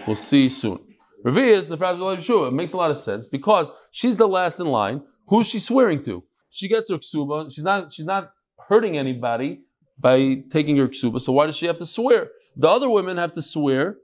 We'll 0.05 0.15
see 0.15 0.49
soon. 0.49 0.79
Revi 1.25 1.47
is 1.47 1.67
the 1.67 1.77
Revius, 1.77 1.97
nefrash 1.97 2.17
b'shvua, 2.17 2.47
it 2.49 2.53
makes 2.53 2.73
a 2.73 2.77
lot 2.77 2.91
of 2.91 2.97
sense 2.97 3.27
because 3.27 3.71
she's 3.91 4.15
the 4.17 4.27
last 4.27 4.59
in 4.59 4.67
line. 4.67 5.01
Who's 5.27 5.47
she 5.49 5.59
swearing 5.59 6.01
to? 6.03 6.23
She 6.49 6.67
gets 6.67 6.89
her 6.89 6.97
ksuba. 6.97 7.51
She's 7.53 7.63
not. 7.63 7.91
She's 7.91 8.05
not 8.05 8.31
hurting 8.67 8.97
anybody 8.97 9.61
by 9.99 10.43
taking 10.49 10.77
her 10.77 10.87
ksuba. 10.87 11.19
So 11.19 11.31
why 11.33 11.47
does 11.47 11.57
she 11.57 11.65
have 11.65 11.77
to 11.79 11.85
swear? 11.85 12.29
The 12.55 12.69
other 12.69 12.89
women 12.89 13.17
have 13.17 13.33
to 13.33 13.41
swear 13.41 13.97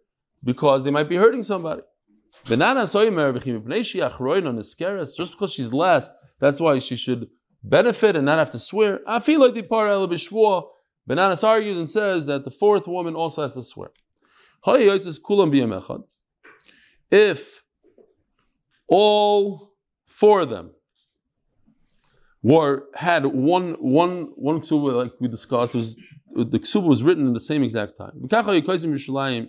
because 0.43 0.83
they 0.83 0.91
might 0.91 1.09
be 1.09 1.15
hurting 1.15 1.43
somebody. 1.43 1.81
Just 2.45 2.59
because 5.31 5.53
she's 5.53 5.71
last, 5.73 6.11
that's 6.39 6.59
why 6.59 6.79
she 6.79 6.95
should 6.95 7.29
benefit 7.63 8.15
and 8.15 8.25
not 8.25 8.39
have 8.39 8.51
to 8.51 8.59
swear. 8.59 8.99
Ben 11.05 11.17
Nanas 11.17 11.43
argues 11.43 11.77
and 11.77 11.89
says 11.89 12.25
that 12.25 12.43
the 12.43 12.51
fourth 12.51 12.87
woman 12.87 13.15
also 13.15 13.41
has 13.43 13.53
to 13.53 13.63
swear. 13.63 13.91
If 17.11 17.63
all 18.87 19.73
four 20.05 20.41
of 20.41 20.49
them 20.49 20.71
were 22.41 22.85
had 22.95 23.25
one 23.25 23.73
one 23.79 24.29
one 24.35 24.59
ksuba 24.61 24.95
like 25.03 25.13
we 25.19 25.27
discussed. 25.27 25.75
Was 25.75 25.95
the 26.35 26.59
ksuba 26.59 26.87
was 26.87 27.03
written 27.03 27.25
in 27.27 27.33
the 27.33 27.39
same 27.39 27.63
exact 27.63 27.97
time. 27.97 28.21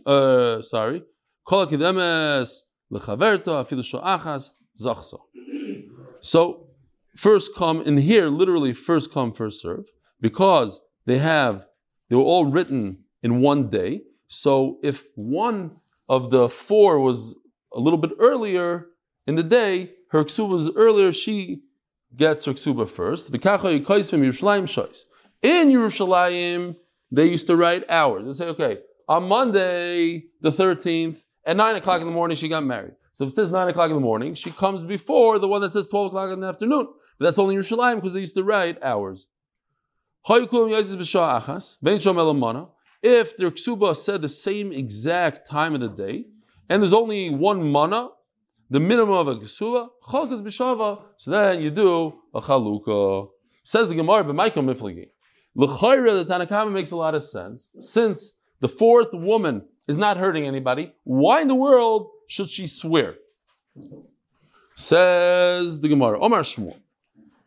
Uh, 0.06 0.62
sorry. 0.62 1.02
So 6.22 6.68
first 7.16 7.54
come 7.54 7.82
in 7.82 7.96
here, 7.98 8.28
literally 8.28 8.72
first 8.72 9.12
come 9.12 9.32
first 9.32 9.60
serve, 9.60 9.86
because 10.20 10.80
they 11.06 11.18
have 11.18 11.66
they 12.08 12.16
were 12.16 12.22
all 12.22 12.46
written 12.46 13.04
in 13.22 13.40
one 13.40 13.68
day. 13.68 14.02
So 14.28 14.78
if 14.82 15.06
one 15.14 15.76
of 16.08 16.30
the 16.30 16.48
four 16.48 16.98
was 17.00 17.36
a 17.72 17.80
little 17.80 17.98
bit 17.98 18.12
earlier 18.18 18.86
in 19.26 19.34
the 19.34 19.42
day, 19.42 19.92
her 20.10 20.24
ksuba 20.24 20.50
was 20.50 20.70
earlier. 20.76 21.12
She 21.12 21.62
gets 22.16 22.44
her 22.44 22.52
ksuba 22.52 22.88
first. 22.88 23.32
In 25.42 25.68
Yerushalayim, 25.68 26.76
they 27.10 27.26
used 27.26 27.46
to 27.48 27.56
write 27.56 27.84
hours. 27.90 28.26
They 28.26 28.44
say, 28.44 28.50
okay, 28.50 28.78
on 29.08 29.28
Monday, 29.28 30.24
the 30.40 30.50
13th, 30.50 31.22
at 31.44 31.56
9 31.56 31.76
o'clock 31.76 32.00
in 32.00 32.06
the 32.06 32.12
morning, 32.12 32.36
she 32.36 32.48
got 32.48 32.64
married. 32.64 32.94
So 33.12 33.24
if 33.24 33.30
it 33.30 33.34
says 33.34 33.50
9 33.50 33.68
o'clock 33.68 33.90
in 33.90 33.96
the 33.96 34.00
morning, 34.00 34.34
she 34.34 34.50
comes 34.50 34.82
before 34.82 35.38
the 35.38 35.48
one 35.48 35.60
that 35.60 35.72
says 35.72 35.88
12 35.88 36.06
o'clock 36.06 36.32
in 36.32 36.40
the 36.40 36.48
afternoon. 36.48 36.88
But 37.18 37.26
that's 37.26 37.38
only 37.38 37.56
Yerushalayim 37.56 37.96
because 37.96 38.12
they 38.12 38.20
used 38.20 38.34
to 38.34 38.42
write 38.42 38.82
hours. 38.82 39.26
If 43.04 43.36
their 43.36 43.50
ksuba 43.50 43.94
said 43.94 44.22
the 44.22 44.30
same 44.30 44.72
exact 44.72 45.46
time 45.46 45.74
of 45.74 45.82
the 45.82 45.90
day, 45.90 46.24
and 46.70 46.82
there's 46.82 46.94
only 46.94 47.28
one 47.28 47.70
mana, 47.70 48.08
the 48.70 48.80
minimum 48.80 49.14
of 49.14 49.28
a 49.28 49.34
ksuba, 49.34 49.88
chalkas 50.08 50.40
b'shava, 50.40 51.02
so 51.18 51.30
then 51.30 51.60
you 51.60 51.70
do 51.70 52.14
a 52.34 52.40
chalukah. 52.40 53.28
Says 53.62 53.90
the 53.90 53.94
Gemara, 53.94 54.24
but 54.24 54.34
Michael 54.34 54.62
Miflagi. 54.62 55.10
L'chayra, 55.54 56.24
the 56.24 56.24
Tanakama 56.24 56.72
makes 56.72 56.92
a 56.92 56.96
lot 56.96 57.14
of 57.14 57.22
sense. 57.22 57.68
Since 57.78 58.38
the 58.60 58.68
fourth 58.68 59.10
woman 59.12 59.66
is 59.86 59.98
not 59.98 60.16
hurting 60.16 60.46
anybody, 60.46 60.94
why 61.04 61.42
in 61.42 61.48
the 61.48 61.54
world 61.54 62.08
should 62.26 62.48
she 62.48 62.66
swear? 62.66 63.16
Says 64.76 65.78
the 65.80 65.88
Gemara, 65.88 66.18
Omar 66.18 66.40
Shmuel. 66.40 66.78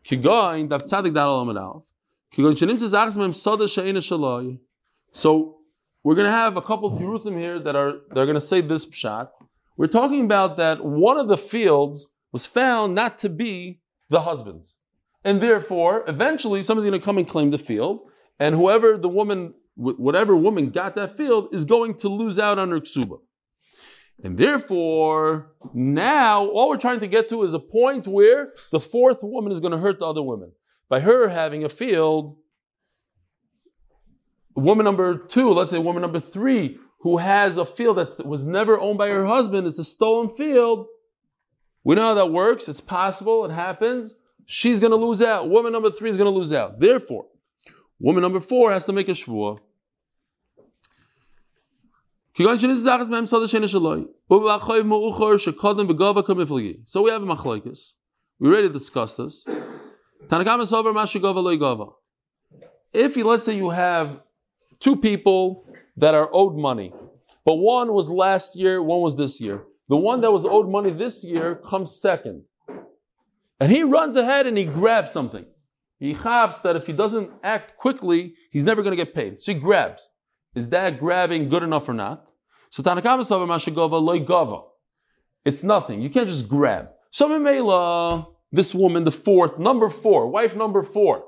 Kigoin, 0.04 0.68
dav 0.68 0.84
tzadik 0.84 1.14
dal 1.14 1.34
alam 1.34 1.48
and 1.48 1.58
alf. 1.58 1.84
Kigoin 2.32 2.52
shenim 2.52 2.76
tzazachs 2.76 3.18
mem. 3.18 4.58
So, 5.12 5.56
we're 6.04 6.14
going 6.14 6.26
to 6.26 6.30
have 6.30 6.56
a 6.56 6.62
couple 6.62 6.92
of 6.92 6.98
Tirutzim 6.98 7.38
here 7.38 7.58
that 7.58 7.76
are, 7.76 8.00
they're 8.14 8.24
going 8.24 8.34
to 8.34 8.40
say 8.40 8.60
this 8.60 8.86
pshat. 8.86 9.28
We're 9.76 9.88
talking 9.88 10.24
about 10.24 10.56
that 10.56 10.84
one 10.84 11.18
of 11.18 11.28
the 11.28 11.36
fields 11.36 12.08
was 12.32 12.46
found 12.46 12.94
not 12.94 13.18
to 13.18 13.28
be 13.28 13.80
the 14.08 14.22
husband's. 14.22 14.74
And 15.24 15.42
therefore, 15.42 16.04
eventually, 16.06 16.62
someone's 16.62 16.88
going 16.88 16.98
to 16.98 17.04
come 17.04 17.18
and 17.18 17.28
claim 17.28 17.50
the 17.50 17.58
field, 17.58 18.00
and 18.38 18.54
whoever 18.54 18.96
the 18.96 19.08
woman, 19.08 19.54
whatever 19.74 20.36
woman 20.36 20.70
got 20.70 20.94
that 20.94 21.16
field, 21.16 21.48
is 21.52 21.64
going 21.64 21.94
to 21.96 22.08
lose 22.08 22.38
out 22.38 22.58
on 22.58 22.70
her 22.70 22.80
ksuba. 22.80 23.18
And 24.22 24.36
therefore, 24.36 25.52
now 25.74 26.46
all 26.46 26.70
we're 26.70 26.76
trying 26.76 27.00
to 27.00 27.06
get 27.06 27.28
to 27.28 27.42
is 27.42 27.54
a 27.54 27.60
point 27.60 28.06
where 28.06 28.52
the 28.70 28.80
fourth 28.80 29.18
woman 29.22 29.52
is 29.52 29.60
going 29.60 29.72
to 29.72 29.78
hurt 29.78 30.00
the 30.00 30.06
other 30.06 30.22
women 30.22 30.52
by 30.88 31.00
her 31.00 31.28
having 31.28 31.64
a 31.64 31.68
field. 31.68 32.36
Woman 34.58 34.84
number 34.84 35.16
two, 35.16 35.52
let's 35.52 35.70
say 35.70 35.78
woman 35.78 36.02
number 36.02 36.20
three, 36.20 36.78
who 37.00 37.18
has 37.18 37.56
a 37.56 37.64
field 37.64 37.98
that 37.98 38.26
was 38.26 38.44
never 38.44 38.78
owned 38.78 38.98
by 38.98 39.08
her 39.08 39.24
husband, 39.24 39.66
it's 39.66 39.78
a 39.78 39.84
stolen 39.84 40.28
field. 40.28 40.86
We 41.84 41.94
know 41.94 42.08
how 42.08 42.14
that 42.14 42.32
works. 42.32 42.68
It's 42.68 42.80
possible. 42.80 43.44
It 43.44 43.52
happens. 43.52 44.14
She's 44.46 44.80
going 44.80 44.90
to 44.90 44.96
lose 44.96 45.22
out. 45.22 45.48
Woman 45.48 45.72
number 45.72 45.90
three 45.90 46.10
is 46.10 46.16
going 46.16 46.30
to 46.30 46.36
lose 46.36 46.52
out. 46.52 46.80
Therefore, 46.80 47.26
woman 48.00 48.22
number 48.22 48.40
four 48.40 48.72
has 48.72 48.84
to 48.86 48.92
make 48.92 49.08
a 49.08 49.12
shvuah. 49.12 49.58
So 56.84 57.02
we 57.02 57.10
have 57.10 57.22
a 57.22 57.26
machlokes. 57.26 57.94
We 58.38 58.48
already 58.48 58.68
discussed 58.68 59.16
this. 59.18 59.44
If 62.92 63.16
you, 63.16 63.24
let's 63.26 63.44
say 63.44 63.56
you 63.56 63.70
have 63.70 64.20
two 64.80 64.96
people 64.96 65.66
that 65.96 66.14
are 66.14 66.28
owed 66.32 66.56
money, 66.56 66.92
but 67.44 67.56
one 67.56 67.92
was 67.92 68.10
last 68.10 68.56
year, 68.56 68.82
one 68.82 69.00
was 69.00 69.16
this 69.16 69.40
year. 69.40 69.64
The 69.88 69.96
one 69.96 70.20
that 70.20 70.30
was 70.30 70.44
owed 70.44 70.68
money 70.68 70.90
this 70.90 71.24
year 71.24 71.54
comes 71.54 72.00
second. 72.00 72.44
And 73.60 73.72
he 73.72 73.82
runs 73.82 74.16
ahead 74.16 74.46
and 74.46 74.56
he 74.56 74.64
grabs 74.64 75.10
something. 75.10 75.46
He 75.98 76.14
chaps 76.14 76.60
that 76.60 76.76
if 76.76 76.86
he 76.86 76.92
doesn't 76.92 77.30
act 77.42 77.76
quickly, 77.76 78.34
he's 78.50 78.64
never 78.64 78.82
going 78.82 78.96
to 78.96 79.04
get 79.04 79.14
paid. 79.14 79.42
So 79.42 79.52
he 79.52 79.58
grabs. 79.58 80.08
Is 80.54 80.68
that 80.70 81.00
grabbing 81.00 81.48
good 81.48 81.62
enough 81.62 81.88
or 81.88 81.94
not? 81.94 82.30
So 82.70 82.82
Tanakama 82.82 84.00
loy 84.02 84.20
gava. 84.20 84.64
It's 85.44 85.62
nothing. 85.62 86.02
You 86.02 86.10
can't 86.10 86.28
just 86.28 86.48
grab. 86.48 86.90
So 87.10 87.28
Mimela, 87.28 88.26
this 88.52 88.74
woman, 88.74 89.04
the 89.04 89.10
fourth, 89.10 89.58
number 89.58 89.88
four, 89.88 90.28
wife 90.28 90.54
number 90.54 90.82
four. 90.82 91.24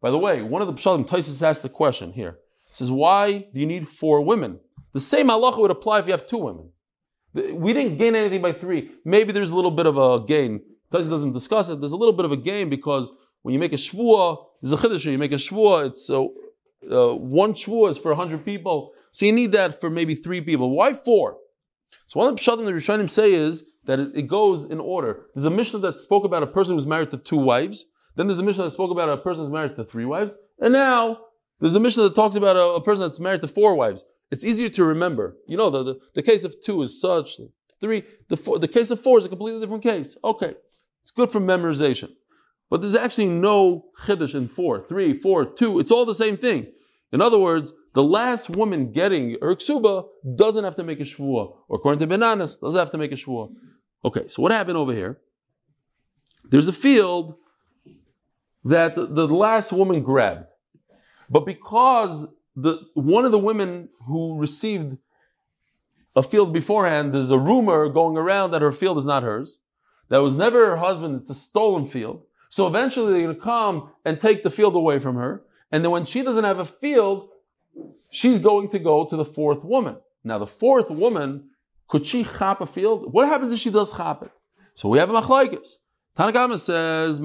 By 0.00 0.10
the 0.10 0.18
way, 0.18 0.42
one 0.42 0.62
of 0.62 0.68
the 0.68 0.74
Pshalim, 0.74 1.08
Tosfos 1.08 1.42
asked 1.42 1.62
the 1.62 1.68
question 1.68 2.12
here. 2.12 2.38
Says, 2.72 2.90
why 2.90 3.46
do 3.52 3.60
you 3.60 3.66
need 3.66 3.88
four 3.88 4.20
women? 4.20 4.60
The 4.92 5.00
same 5.00 5.28
halacha 5.28 5.58
would 5.58 5.70
apply 5.70 6.00
if 6.00 6.06
you 6.06 6.12
have 6.12 6.26
two 6.26 6.38
women. 6.38 6.70
We 7.34 7.72
didn't 7.72 7.98
gain 7.98 8.14
anything 8.14 8.42
by 8.42 8.52
three. 8.52 8.90
Maybe 9.04 9.32
there's 9.32 9.50
a 9.50 9.56
little 9.56 9.70
bit 9.70 9.86
of 9.86 9.96
a 9.96 10.24
gain. 10.24 10.60
Tosfos 10.92 11.10
doesn't 11.10 11.32
discuss 11.32 11.70
it. 11.70 11.80
There's 11.80 11.92
a 11.92 11.96
little 11.96 12.14
bit 12.14 12.24
of 12.24 12.32
a 12.32 12.36
gain 12.36 12.68
because 12.70 13.12
when 13.42 13.52
you 13.52 13.58
make 13.58 13.72
a 13.72 13.76
shvua, 13.76 14.38
there's 14.62 14.72
a 14.72 14.76
chiddush. 14.76 15.04
You 15.04 15.18
make 15.18 15.32
a 15.32 15.36
shvua, 15.36 15.86
it's 15.86 16.10
uh, 16.10 16.24
one 17.14 17.52
shvua 17.54 17.90
is 17.90 17.98
for 17.98 18.10
100 18.10 18.44
people. 18.44 18.92
So 19.12 19.26
you 19.26 19.32
need 19.32 19.52
that 19.52 19.80
for 19.80 19.90
maybe 19.90 20.14
three 20.14 20.40
people. 20.40 20.70
Why 20.70 20.92
four? 20.92 21.38
So 22.06 22.20
one 22.20 22.30
of 22.30 22.36
the 22.36 22.42
pshatim 22.42 22.64
the 22.64 22.72
Rishonim 22.72 23.10
say 23.10 23.34
is 23.34 23.64
that 23.84 23.98
it, 23.98 24.12
it 24.14 24.22
goes 24.22 24.64
in 24.64 24.80
order. 24.80 25.26
There's 25.34 25.44
a 25.44 25.50
Mishnah 25.50 25.80
that 25.80 25.98
spoke 25.98 26.24
about 26.24 26.42
a 26.42 26.46
person 26.46 26.74
who's 26.74 26.86
married 26.86 27.10
to 27.10 27.18
two 27.18 27.36
wives. 27.36 27.86
Then 28.16 28.26
there's 28.26 28.38
a 28.38 28.42
Mishnah 28.42 28.64
that 28.64 28.70
spoke 28.70 28.90
about 28.90 29.08
a 29.08 29.16
person 29.16 29.44
who's 29.44 29.52
married 29.52 29.76
to 29.76 29.84
three 29.84 30.04
wives. 30.04 30.36
And 30.58 30.72
now 30.72 31.18
there's 31.60 31.74
a 31.74 31.80
mission 31.80 32.02
that 32.02 32.14
talks 32.14 32.36
about 32.36 32.56
a, 32.56 32.62
a 32.74 32.80
person 32.80 33.02
that's 33.02 33.20
married 33.20 33.40
to 33.40 33.48
four 33.48 33.74
wives. 33.74 34.04
It's 34.30 34.44
easier 34.44 34.68
to 34.70 34.84
remember. 34.84 35.36
You 35.46 35.56
know, 35.56 35.70
the, 35.70 35.82
the, 35.82 36.00
the 36.14 36.22
case 36.22 36.44
of 36.44 36.54
two 36.62 36.82
is 36.82 37.00
such. 37.00 37.40
Three, 37.80 38.04
the, 38.28 38.36
four, 38.36 38.58
the 38.58 38.68
case 38.68 38.90
of 38.90 39.00
four 39.00 39.18
is 39.18 39.24
a 39.24 39.28
completely 39.28 39.60
different 39.60 39.82
case. 39.82 40.16
Okay. 40.22 40.54
It's 41.00 41.10
good 41.10 41.30
for 41.30 41.40
memorization. 41.40 42.10
But 42.70 42.80
there's 42.80 42.94
actually 42.94 43.28
no 43.28 43.86
chiddush 44.02 44.34
in 44.34 44.48
four, 44.48 44.86
three, 44.86 45.14
four, 45.14 45.46
two. 45.46 45.78
It's 45.78 45.90
all 45.90 46.04
the 46.04 46.14
same 46.14 46.36
thing. 46.36 46.66
In 47.12 47.22
other 47.22 47.38
words, 47.38 47.72
the 47.94 48.02
last 48.02 48.50
woman 48.50 48.92
getting 48.92 49.36
her 49.40 49.54
ksuba 49.54 50.06
doesn't 50.36 50.64
have 50.64 50.76
to 50.76 50.84
make 50.84 51.00
a 51.00 51.04
shvua, 51.04 51.54
or 51.68 51.76
according 51.76 52.00
to 52.00 52.06
Ben 52.06 52.20
Nanas, 52.20 52.60
doesn't 52.60 52.78
have 52.78 52.90
to 52.90 52.98
make 52.98 53.12
a 53.12 53.14
shvua. 53.14 53.50
Okay, 54.04 54.28
so 54.28 54.42
what 54.42 54.52
happened 54.52 54.76
over 54.76 54.92
here? 54.92 55.18
There's 56.44 56.68
a 56.68 56.72
field 56.72 57.36
that 58.64 58.94
the, 58.94 59.06
the 59.06 59.26
last 59.26 59.72
woman 59.72 60.02
grabbed, 60.02 60.44
but 61.30 61.44
because 61.44 62.32
the 62.56 62.80
one 62.94 63.24
of 63.24 63.32
the 63.32 63.38
women 63.38 63.88
who 64.06 64.38
received 64.38 64.98
a 66.16 66.22
field 66.22 66.52
beforehand, 66.52 67.14
there's 67.14 67.30
a 67.30 67.38
rumor 67.38 67.88
going 67.88 68.16
around 68.16 68.50
that 68.50 68.62
her 68.62 68.72
field 68.72 68.98
is 68.98 69.06
not 69.06 69.22
hers. 69.22 69.60
That 70.08 70.18
was 70.18 70.34
never 70.34 70.70
her 70.70 70.76
husband, 70.76 71.16
it's 71.16 71.30
a 71.30 71.34
stolen 71.34 71.86
field. 71.86 72.22
So 72.48 72.66
eventually 72.66 73.12
they're 73.12 73.22
going 73.22 73.36
to 73.36 73.42
come 73.42 73.90
and 74.04 74.18
take 74.18 74.42
the 74.42 74.50
field 74.50 74.74
away 74.74 74.98
from 74.98 75.16
her. 75.16 75.44
And 75.70 75.84
then 75.84 75.90
when 75.90 76.06
she 76.06 76.22
doesn't 76.22 76.44
have 76.44 76.58
a 76.58 76.64
field, 76.64 77.28
she's 78.10 78.38
going 78.38 78.70
to 78.70 78.78
go 78.78 79.04
to 79.04 79.16
the 79.16 79.24
fourth 79.24 79.62
woman. 79.62 79.96
Now, 80.24 80.38
the 80.38 80.46
fourth 80.46 80.90
woman, 80.90 81.50
could 81.88 82.06
she 82.06 82.24
chop 82.24 82.60
a 82.60 82.66
field? 82.66 83.12
What 83.12 83.28
happens 83.28 83.52
if 83.52 83.60
she 83.60 83.70
does 83.70 83.94
chop 83.94 84.22
it? 84.22 84.30
So 84.74 84.88
we 84.88 84.98
have 84.98 85.10
a 85.10 85.12
machlaikis. 85.12 85.76
Tanakama 86.16 86.58
says, 86.58 87.20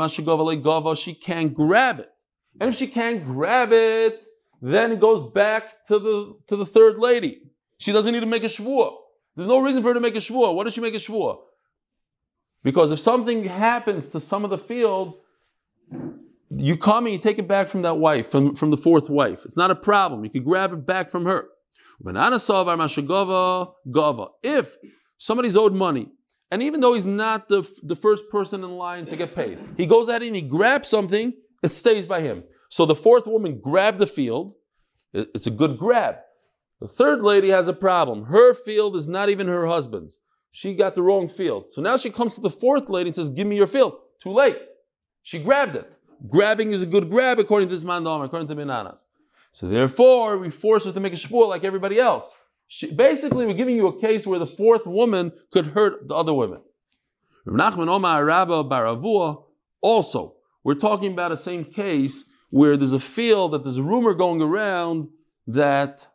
she 0.99 1.13
can't 1.15 1.53
grab 1.53 1.99
it. 1.99 2.12
And 2.59 2.69
if 2.69 2.75
she 2.75 2.87
can't 2.87 3.25
grab 3.25 3.69
it, 3.71 4.23
then 4.61 4.91
it 4.91 4.99
goes 4.99 5.29
back 5.31 5.85
to 5.87 5.99
the, 5.99 6.35
to 6.47 6.55
the 6.55 6.65
third 6.65 6.97
lady. 6.97 7.41
She 7.77 7.91
doesn't 7.91 8.13
need 8.13 8.21
to 8.21 8.25
make 8.25 8.43
a 8.43 8.47
shvua. 8.47 8.95
There's 9.35 9.47
no 9.47 9.59
reason 9.59 9.81
for 9.81 9.89
her 9.89 9.95
to 9.95 9.99
make 9.99 10.15
a 10.15 10.19
shvua. 10.19 10.53
What 10.55 10.65
does 10.65 10.73
she 10.73 10.81
make 10.81 10.93
a 10.93 10.97
shvua? 10.97 11.39
Because 12.63 12.91
if 12.91 12.99
something 12.99 13.43
happens 13.45 14.09
to 14.09 14.19
some 14.19 14.43
of 14.43 14.49
the 14.49 14.57
fields, 14.57 15.17
you 16.49 16.77
come 16.77 17.05
and 17.05 17.13
you 17.13 17.19
take 17.19 17.39
it 17.39 17.47
back 17.47 17.67
from 17.67 17.81
that 17.81 17.97
wife, 17.97 18.29
from, 18.29 18.55
from 18.55 18.71
the 18.71 18.77
fourth 18.77 19.09
wife. 19.09 19.43
It's 19.45 19.57
not 19.57 19.71
a 19.71 19.75
problem. 19.75 20.23
You 20.23 20.29
can 20.29 20.43
grab 20.43 20.71
it 20.71 20.85
back 20.85 21.09
from 21.09 21.25
her. 21.25 21.49
If 24.43 24.77
somebody's 25.17 25.57
owed 25.57 25.73
money, 25.73 26.11
and 26.51 26.61
even 26.63 26.79
though 26.79 26.93
he's 26.93 27.05
not 27.05 27.49
the, 27.49 27.67
the 27.81 27.95
first 27.95 28.29
person 28.29 28.63
in 28.63 28.77
line 28.77 29.07
to 29.07 29.15
get 29.15 29.35
paid, 29.35 29.57
he 29.75 29.85
goes 29.85 30.07
out 30.07 30.21
and 30.21 30.35
he 30.35 30.41
grabs 30.41 30.87
something, 30.87 31.33
it 31.63 31.73
stays 31.73 32.05
by 32.05 32.21
him. 32.21 32.43
So 32.69 32.85
the 32.85 32.95
fourth 32.95 33.25
woman 33.25 33.59
grabbed 33.59 33.99
the 33.99 34.07
field. 34.07 34.55
It's 35.13 35.47
a 35.47 35.51
good 35.51 35.77
grab. 35.77 36.17
The 36.81 36.87
third 36.87 37.21
lady 37.21 37.49
has 37.49 37.67
a 37.67 37.73
problem. 37.73 38.25
Her 38.25 38.53
field 38.53 38.95
is 38.95 39.07
not 39.07 39.29
even 39.29 39.47
her 39.47 39.67
husband's. 39.67 40.19
She 40.51 40.75
got 40.75 40.93
the 40.93 41.01
wrong 41.01 41.27
field. 41.27 41.71
So 41.71 41.81
now 41.81 41.97
she 41.97 42.09
comes 42.09 42.35
to 42.35 42.41
the 42.41 42.49
fourth 42.49 42.89
lady 42.89 43.09
and 43.09 43.15
says, 43.15 43.29
Give 43.29 43.47
me 43.47 43.55
your 43.55 43.67
field. 43.67 43.97
Too 44.21 44.31
late. 44.31 44.57
She 45.23 45.41
grabbed 45.41 45.75
it. 45.75 45.91
Grabbing 46.29 46.71
is 46.71 46.83
a 46.83 46.85
good 46.85 47.09
grab 47.09 47.39
according 47.39 47.69
to 47.69 47.75
this 47.75 47.83
mandam, 47.83 48.23
according 48.23 48.47
to 48.49 48.55
Ben 48.55 48.67
Nanas. 48.67 49.05
So 49.51 49.67
therefore, 49.67 50.37
we 50.37 50.49
force 50.49 50.85
her 50.85 50.91
to 50.91 50.99
make 50.99 51.13
a 51.13 51.15
shvua 51.15 51.47
like 51.47 51.63
everybody 51.63 51.99
else. 51.99 52.33
She, 52.67 52.93
basically, 52.93 53.45
we're 53.45 53.53
giving 53.53 53.75
you 53.75 53.87
a 53.87 54.01
case 54.01 54.25
where 54.25 54.39
the 54.39 54.47
fourth 54.47 54.85
woman 54.85 55.31
could 55.51 55.67
hurt 55.67 56.07
the 56.07 56.15
other 56.15 56.33
women. 56.33 56.61
Also, 59.81 60.35
we're 60.63 60.75
talking 60.75 61.11
about 61.11 61.31
a 61.31 61.37
same 61.37 61.65
case 61.65 62.25
where 62.49 62.77
there's 62.77 62.93
a 62.93 62.99
field 62.99 63.51
that 63.51 63.63
there's 63.63 63.77
a 63.77 63.83
rumor 63.83 64.13
going 64.13 64.41
around 64.41 65.09
that 65.47 66.07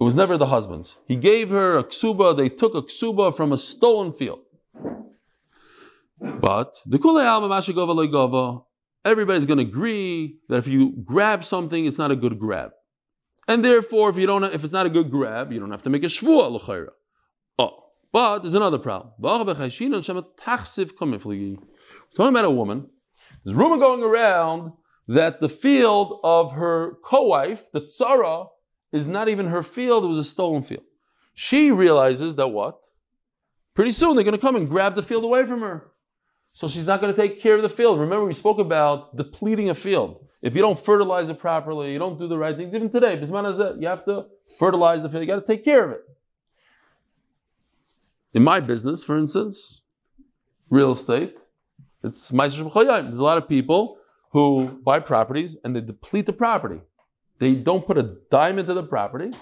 it 0.00 0.04
was 0.04 0.14
never 0.14 0.38
the 0.38 0.46
husband's. 0.46 0.96
He 1.06 1.16
gave 1.16 1.50
her 1.50 1.78
a 1.78 1.84
ksuba, 1.84 2.36
they 2.36 2.48
took 2.48 2.74
a 2.74 2.82
ksuba 2.82 3.36
from 3.36 3.52
a 3.52 3.58
stolen 3.58 4.12
field. 4.12 4.40
But 6.20 6.76
the 6.86 6.98
kulei 6.98 7.26
alma 7.26 8.62
everybody's 9.04 9.46
going 9.46 9.58
to 9.58 9.64
agree 9.64 10.38
that 10.48 10.58
if 10.58 10.68
you 10.68 10.92
grab 11.04 11.44
something, 11.44 11.86
it's 11.86 11.98
not 11.98 12.10
a 12.10 12.16
good 12.16 12.38
grab. 12.38 12.70
And 13.48 13.64
therefore, 13.64 14.10
if 14.10 14.16
you 14.16 14.26
don't, 14.26 14.44
if 14.44 14.62
it's 14.62 14.72
not 14.72 14.86
a 14.86 14.90
good 14.90 15.10
grab, 15.10 15.52
you 15.52 15.58
don't 15.58 15.72
have 15.72 15.82
to 15.82 15.90
make 15.90 16.04
a 16.04 16.06
shvua 16.06 16.50
l'chayra. 16.50 16.90
Oh, 17.58 17.86
but 18.12 18.40
there's 18.40 18.54
another 18.54 18.78
problem. 18.78 19.12
We're 19.18 19.30
talking 22.14 22.28
about 22.28 22.44
a 22.44 22.50
woman. 22.50 22.88
There's 23.44 23.56
rumor 23.56 23.78
going 23.78 24.02
around 24.02 24.72
that 25.08 25.40
the 25.40 25.48
field 25.48 26.20
of 26.22 26.52
her 26.52 26.98
co-wife, 27.04 27.70
the 27.72 27.80
tzara, 27.80 28.48
is 28.92 29.06
not 29.06 29.28
even 29.28 29.48
her 29.48 29.62
field, 29.62 30.04
it 30.04 30.08
was 30.08 30.18
a 30.18 30.24
stolen 30.24 30.62
field. 30.62 30.84
She 31.34 31.70
realizes 31.70 32.36
that 32.36 32.48
what? 32.48 32.90
Pretty 33.74 33.90
soon 33.90 34.14
they're 34.14 34.24
going 34.24 34.36
to 34.36 34.40
come 34.40 34.54
and 34.54 34.68
grab 34.68 34.94
the 34.94 35.02
field 35.02 35.24
away 35.24 35.46
from 35.46 35.60
her. 35.62 35.90
So 36.52 36.68
she's 36.68 36.86
not 36.86 37.00
going 37.00 37.12
to 37.12 37.18
take 37.18 37.40
care 37.40 37.56
of 37.56 37.62
the 37.62 37.70
field. 37.70 37.98
Remember, 37.98 38.26
we 38.26 38.34
spoke 38.34 38.58
about 38.58 39.16
depleting 39.16 39.70
a 39.70 39.74
field. 39.74 40.26
If 40.42 40.54
you 40.54 40.60
don't 40.60 40.78
fertilize 40.78 41.30
it 41.30 41.38
properly, 41.38 41.92
you 41.92 41.98
don't 41.98 42.18
do 42.18 42.28
the 42.28 42.36
right 42.36 42.56
things, 42.56 42.74
even 42.74 42.90
today, 42.90 43.14
you 43.14 43.88
have 43.88 44.04
to 44.04 44.26
fertilize 44.58 45.02
the 45.02 45.08
field, 45.08 45.22
you 45.22 45.26
got 45.26 45.40
to 45.40 45.46
take 45.46 45.64
care 45.64 45.84
of 45.84 45.92
it. 45.92 46.02
In 48.34 48.42
my 48.42 48.60
business, 48.60 49.04
for 49.04 49.16
instance, 49.16 49.82
real 50.68 50.90
estate, 50.90 51.36
it's 52.02 52.30
There's 52.30 52.60
a 52.60 53.24
lot 53.24 53.38
of 53.38 53.48
people 53.48 53.98
who 54.30 54.80
buy 54.84 55.00
properties 55.00 55.56
and 55.62 55.76
they 55.76 55.80
deplete 55.80 56.26
the 56.26 56.32
property. 56.32 56.80
They 57.38 57.54
don't 57.54 57.86
put 57.86 57.98
a 57.98 58.16
dime 58.30 58.58
into 58.58 58.74
the 58.74 58.82
property, 58.84 59.32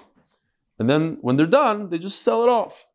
and 0.79 0.89
then 0.89 1.19
when 1.21 1.37
they're 1.37 1.47
done, 1.47 1.91
they 1.91 1.99
just 1.99 2.23
sell 2.23 2.43
it 2.43 2.49
off. 2.49 2.87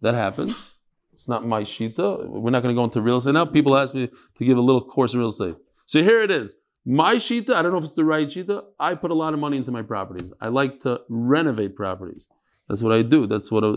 That 0.00 0.14
happens. 0.14 0.76
It's 1.12 1.28
not 1.28 1.44
my 1.44 1.62
shita. 1.62 2.28
We're 2.28 2.50
not 2.50 2.62
going 2.62 2.74
to 2.74 2.78
go 2.78 2.84
into 2.84 3.02
real 3.02 3.16
estate 3.16 3.34
now. 3.34 3.44
People 3.44 3.76
ask 3.76 3.94
me 3.94 4.08
to 4.36 4.44
give 4.44 4.56
a 4.56 4.60
little 4.60 4.80
course 4.80 5.14
in 5.14 5.20
real 5.20 5.28
estate. 5.28 5.56
So 5.84 6.02
here 6.02 6.22
it 6.22 6.30
is. 6.30 6.54
My 6.86 7.16
shita, 7.16 7.52
I 7.54 7.60
don't 7.60 7.72
know 7.72 7.78
if 7.78 7.84
it's 7.84 7.94
the 7.94 8.04
right 8.04 8.26
shita. 8.26 8.62
I 8.78 8.94
put 8.94 9.10
a 9.10 9.14
lot 9.14 9.34
of 9.34 9.40
money 9.40 9.56
into 9.56 9.72
my 9.72 9.82
properties. 9.82 10.32
I 10.40 10.48
like 10.48 10.80
to 10.80 11.00
renovate 11.08 11.74
properties. 11.76 12.28
That's 12.68 12.82
what 12.82 12.92
I 12.92 13.02
do. 13.02 13.26
That's 13.26 13.50
what. 13.50 13.64
I, 13.64 13.74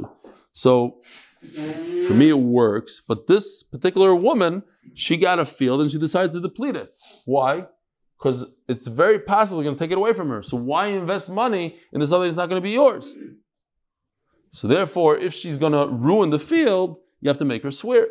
so 0.52 1.02
for 2.08 2.13
me, 2.13 2.30
it 2.30 2.39
works. 2.39 3.01
But 3.08 3.27
this 3.27 3.63
particular 3.63 4.13
woman, 4.15 4.63
she 4.93 5.17
got 5.17 5.39
a 5.39 5.45
field 5.45 5.82
and 5.82 5.91
she 5.91 5.97
decided 5.97 6.32
to 6.34 6.41
deplete 6.41 6.75
it. 6.75 6.93
Why? 7.25 7.65
because 8.21 8.54
it's 8.67 8.86
very 8.86 9.17
possible 9.17 9.58
you're 9.58 9.71
going 9.71 9.75
to 9.75 9.84
take 9.84 9.91
it 9.91 9.97
away 9.97 10.13
from 10.13 10.30
her. 10.30 10.43
So 10.43 10.56
why 10.56 10.88
invest 10.88 11.30
money 11.30 11.77
in 11.91 11.99
this 11.99 12.12
something 12.12 12.27
that's 12.27 12.38
not 12.38 12.49
going 12.49 12.62
to 12.62 12.63
be 12.63 12.71
yours? 12.71 13.15
So 14.51 14.67
therefore, 14.67 15.17
if 15.17 15.34
she's 15.34 15.58
going 15.58 15.71
to 15.71 15.88
ruin 15.88 16.30
the 16.30 16.38
field, 16.38 16.97
you 17.19 17.30
have 17.30 17.39
to 17.39 17.45
make 17.45 17.63
her 17.63 17.71
swear. 17.71 18.08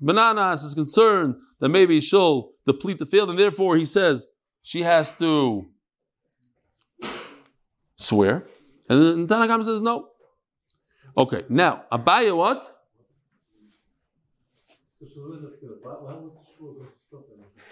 Ben 0.00 0.16
Nanas 0.16 0.64
is 0.64 0.74
concerned 0.74 1.36
that 1.60 1.68
maybe 1.68 2.00
she'll 2.00 2.50
deplete 2.66 2.98
the 2.98 3.06
field, 3.06 3.30
and 3.30 3.38
therefore 3.38 3.76
he 3.76 3.84
says 3.84 4.26
she 4.62 4.82
has 4.82 5.16
to 5.18 5.66
swear. 7.98 8.44
And 8.88 9.02
then 9.02 9.26
Tanakam 9.26 9.62
says 9.62 9.80
no. 9.80 10.08
Okay, 11.16 11.44
now 11.48 11.84
Abaya 11.92 12.36
what? 12.36 12.74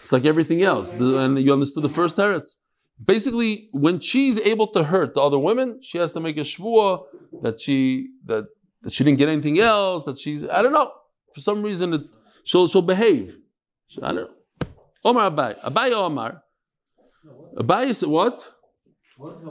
It's 0.00 0.12
like 0.12 0.24
everything 0.24 0.62
else. 0.62 0.90
The, 0.90 1.18
and 1.18 1.40
you 1.40 1.52
understood 1.52 1.82
the 1.82 1.88
first 1.88 2.16
teretz. 2.16 2.56
Basically, 3.04 3.68
when 3.72 3.98
she's 4.00 4.38
able 4.40 4.68
to 4.68 4.84
hurt 4.84 5.14
the 5.14 5.20
other 5.20 5.38
women, 5.38 5.80
she 5.82 5.98
has 5.98 6.12
to 6.12 6.20
make 6.20 6.36
a 6.36 6.40
shvua 6.40 7.04
that 7.42 7.60
she 7.60 8.08
that, 8.24 8.46
that 8.82 8.92
she 8.92 9.04
didn't 9.04 9.18
get 9.18 9.28
anything 9.28 9.58
else. 9.58 10.04
That 10.04 10.18
she's 10.18 10.46
I 10.48 10.62
don't 10.62 10.72
know 10.72 10.92
for 11.34 11.40
some 11.40 11.62
reason 11.62 11.92
it, 11.94 12.06
she'll 12.44 12.66
she'll 12.66 12.82
behave. 12.82 13.36
I 14.02 14.12
don't 14.12 14.16
know. 14.16 14.30
Omar 15.04 15.30
Abai 15.30 15.60
Abai 15.60 15.92
Omar 15.92 16.42
Abai 17.58 17.94
said 17.94 18.08
what? 18.08 18.42
What? 19.18 19.42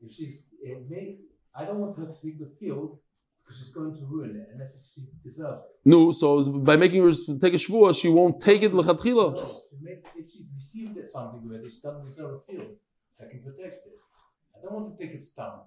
If 0.00 0.12
she's 0.12 0.38
it 0.62 0.88
may 0.90 1.18
I 1.54 1.64
don't 1.64 1.78
want 1.78 1.96
her 1.98 2.06
to 2.06 2.14
take 2.22 2.38
the 2.38 2.50
field 2.58 2.98
because 3.42 3.58
she's 3.58 3.70
going 3.70 3.94
to 3.94 4.04
ruin 4.06 4.36
it, 4.36 4.48
and 4.52 4.60
that's 4.60 4.74
what 4.74 4.84
she 4.94 5.08
deserves. 5.24 5.62
No, 5.84 6.12
so 6.12 6.42
by 6.44 6.76
making 6.76 7.02
her 7.02 7.10
take 7.40 7.54
a 7.54 7.56
shvua, 7.56 7.98
she 8.00 8.08
won't 8.08 8.40
take 8.40 8.62
it 8.62 8.72
lechatchila. 8.72 9.34
No, 9.34 9.62
if 10.16 10.30
she 10.32 10.46
received 10.54 10.96
it 10.96 11.08
something 11.08 11.50
it, 11.52 11.72
she 11.72 11.80
doesn't 11.80 12.04
deserve 12.04 12.34
a 12.34 12.52
field, 12.52 12.76
so 13.12 13.24
I 13.26 13.30
can 13.30 13.42
protect 13.42 13.86
it. 13.86 13.94
I 14.56 14.62
don't 14.62 14.74
want 14.74 14.96
to 14.96 15.04
take 15.04 15.14
it 15.16 15.24
down. 15.36 15.60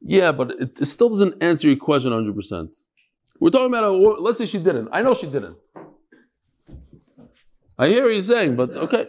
Yeah, 0.00 0.32
but 0.32 0.50
it, 0.50 0.80
it 0.80 0.86
still 0.86 1.08
doesn't 1.08 1.42
answer 1.42 1.68
your 1.68 1.76
question 1.76 2.12
100%. 2.12 2.68
We're 3.40 3.50
talking 3.50 3.68
about 3.68 3.84
a. 3.84 3.90
Let's 3.90 4.38
say 4.38 4.46
she 4.46 4.58
didn't. 4.58 4.88
I 4.92 5.02
know 5.02 5.14
she 5.14 5.26
didn't. 5.26 5.56
I 7.78 7.88
hear 7.88 8.02
what 8.02 8.10
you're 8.10 8.20
saying, 8.20 8.56
but 8.56 8.70
okay. 8.70 9.06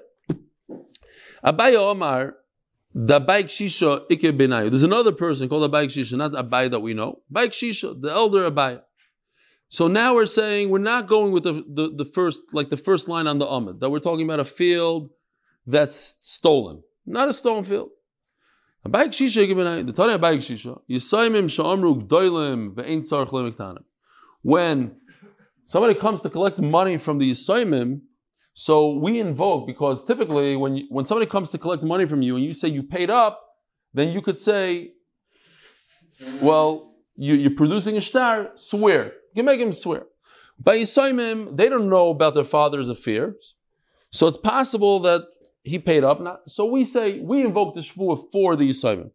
Abaya 1.44 1.78
Omar, 1.78 2.36
the 2.94 3.20
Abayik 3.20 3.46
Shisha 3.46 4.04
Ike 4.12 4.38
Benayu. 4.38 4.70
There's 4.70 4.84
another 4.84 5.12
person 5.12 5.50
called 5.50 5.70
Abayik 5.70 5.88
Shisha, 5.88 6.18
not 6.18 6.32
Abai 6.34 6.70
that 6.70 6.80
we 6.80 6.94
know. 6.94 7.22
Abayik 7.34 7.50
Shisha, 7.50 8.00
the 8.00 8.12
elder 8.12 8.50
Abaya. 8.50 8.82
So 9.70 9.88
now 9.88 10.14
we're 10.14 10.28
saying 10.28 10.70
we're 10.70 10.78
not 10.78 11.08
going 11.08 11.32
with 11.32 11.44
the, 11.44 11.54
the, 11.68 11.92
the 11.96 12.06
first, 12.06 12.42
like 12.52 12.70
the 12.70 12.78
first 12.78 13.10
line 13.10 13.28
on 13.28 13.40
the 13.40 13.48
Amid, 13.48 13.80
that 13.80 13.90
we're 13.90 14.00
talking 14.00 14.26
about 14.26 14.40
a 14.40 14.46
field 14.46 15.10
that's 15.66 16.18
stolen, 16.22 16.84
not 17.06 17.28
a 17.28 17.34
stolen 17.34 17.64
field. 17.64 17.90
Abayik 18.86 19.10
Shisha 19.10 19.44
Ike 19.44 19.58
Benayu, 19.58 19.88
the 19.88 19.94
Tanya 19.94 20.20
Abayik 20.20 20.38
Shisha, 20.38 20.80
Yisaimim 20.90 21.46
Sha'amru 21.50 22.08
Gdoilim 22.08 22.76
Ve'ein 22.76 23.02
Lemektanim. 23.02 23.84
When 24.44 24.98
somebody 25.66 25.96
comes 25.96 26.22
to 26.22 26.30
collect 26.30 26.60
money 26.60 26.98
from 26.98 27.18
the 27.18 27.32
Yisaimim, 27.32 28.02
so 28.54 28.94
we 28.94 29.20
invoke 29.20 29.66
because 29.66 30.06
typically 30.06 30.56
when 30.56 30.78
you, 30.78 30.86
when 30.90 31.06
somebody 31.06 31.30
comes 31.30 31.50
to 31.50 31.58
collect 31.58 31.84
money 31.84 32.06
from 32.06 32.22
you 32.22 32.36
and 32.36 32.46
you 32.46 32.54
say 32.54 32.68
you 32.68 32.84
paid 32.84 33.10
up, 33.10 33.42
then 33.94 34.10
you 34.10 34.22
could 34.22 34.40
say, 34.40 34.92
well, 36.42 36.94
you, 37.16 37.34
you're 37.36 37.56
producing 37.56 37.98
a 37.98 38.02
star, 38.02 38.52
swear. 38.56 39.14
You 39.34 39.44
make 39.44 39.60
him 39.60 39.74
swear. 39.74 40.04
By 40.60 40.78
Yisaimim, 40.78 41.58
they 41.58 41.68
don't 41.68 41.90
know 41.90 42.10
about 42.10 42.36
their 42.36 42.44
father's 42.44 42.90
affairs. 42.90 43.56
So 44.12 44.28
it's 44.28 44.38
possible 44.38 45.00
that 45.00 45.24
he 45.64 45.80
paid 45.80 46.04
up. 46.04 46.22
Not, 46.22 46.50
so 46.50 46.66
we 46.66 46.86
say, 46.86 47.20
we 47.20 47.44
invoke 47.44 47.74
the 47.74 47.82
Shvuah 47.82 48.32
for 48.32 48.56
the 48.56 48.70
Yisaimim. 48.70 49.10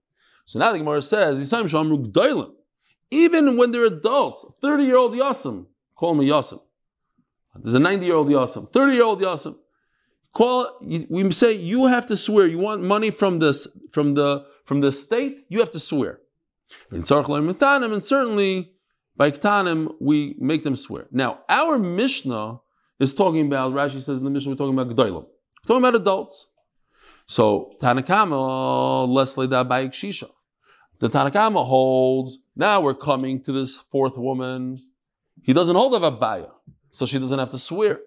So 0.44 0.58
now 0.58 0.72
the 0.72 0.78
Gemara 0.78 1.02
says, 1.02 1.40
Yisaim 1.40 1.64
Shamru 1.64 2.04
Gdoilim. 2.06 2.52
Even 3.10 3.56
when 3.56 3.70
they're 3.70 3.84
adults, 3.84 4.44
30 4.60 4.84
year 4.84 4.96
old 4.96 5.12
Yasim, 5.12 5.66
call 5.94 6.14
me 6.14 6.28
Yasim. 6.28 6.60
There's 7.62 7.74
a 7.74 7.80
90 7.80 8.06
year 8.06 8.14
old 8.14 8.28
Yasim, 8.28 8.72
30 8.72 8.92
year 8.92 9.04
old 9.04 9.20
Yasim. 9.20 9.56
Call, 10.32 10.68
we 11.08 11.30
say 11.30 11.52
you 11.52 11.86
have 11.86 12.06
to 12.06 12.16
swear. 12.16 12.46
You 12.46 12.58
want 12.58 12.82
money 12.82 13.10
from 13.10 13.38
this, 13.38 13.66
from 13.90 14.14
the, 14.14 14.44
from 14.64 14.80
the 14.80 14.92
state, 14.92 15.46
you 15.48 15.58
have 15.58 15.70
to 15.72 15.78
swear. 15.78 16.20
And 16.90 17.06
certainly 17.06 18.72
by 19.16 19.30
Ktanim, 19.32 19.94
we 20.00 20.36
make 20.38 20.62
them 20.62 20.76
swear. 20.76 21.06
Now, 21.10 21.40
our 21.48 21.78
Mishnah 21.78 22.60
is 23.00 23.14
talking 23.14 23.46
about, 23.46 23.72
Rashi 23.72 24.00
says 24.00 24.18
in 24.18 24.24
the 24.24 24.30
Mishnah, 24.30 24.52
we're 24.52 24.56
talking 24.56 24.78
about 24.78 24.94
Gdoilim. 24.94 25.24
We're 25.24 25.66
talking 25.66 25.82
about 25.84 25.94
adults. 25.96 26.46
So, 27.26 27.72
Tanakama, 27.80 29.08
Leslie 29.08 29.48
da 29.48 29.64
Bayik 29.64 29.90
Shisha. 29.90 30.30
The 30.98 31.08
Tanakama 31.08 31.64
holds, 31.64 32.38
now 32.56 32.80
we're 32.80 32.94
coming 32.94 33.42
to 33.42 33.52
this 33.52 33.76
fourth 33.76 34.16
woman. 34.16 34.76
He 35.42 35.52
doesn't 35.52 35.76
hold 35.76 35.94
of 35.94 36.02
a 36.02 36.12
Abaya, 36.12 36.50
so 36.90 37.06
she 37.06 37.18
doesn't 37.18 37.38
have 37.38 37.50
to 37.50 37.58
swear. 37.58 38.00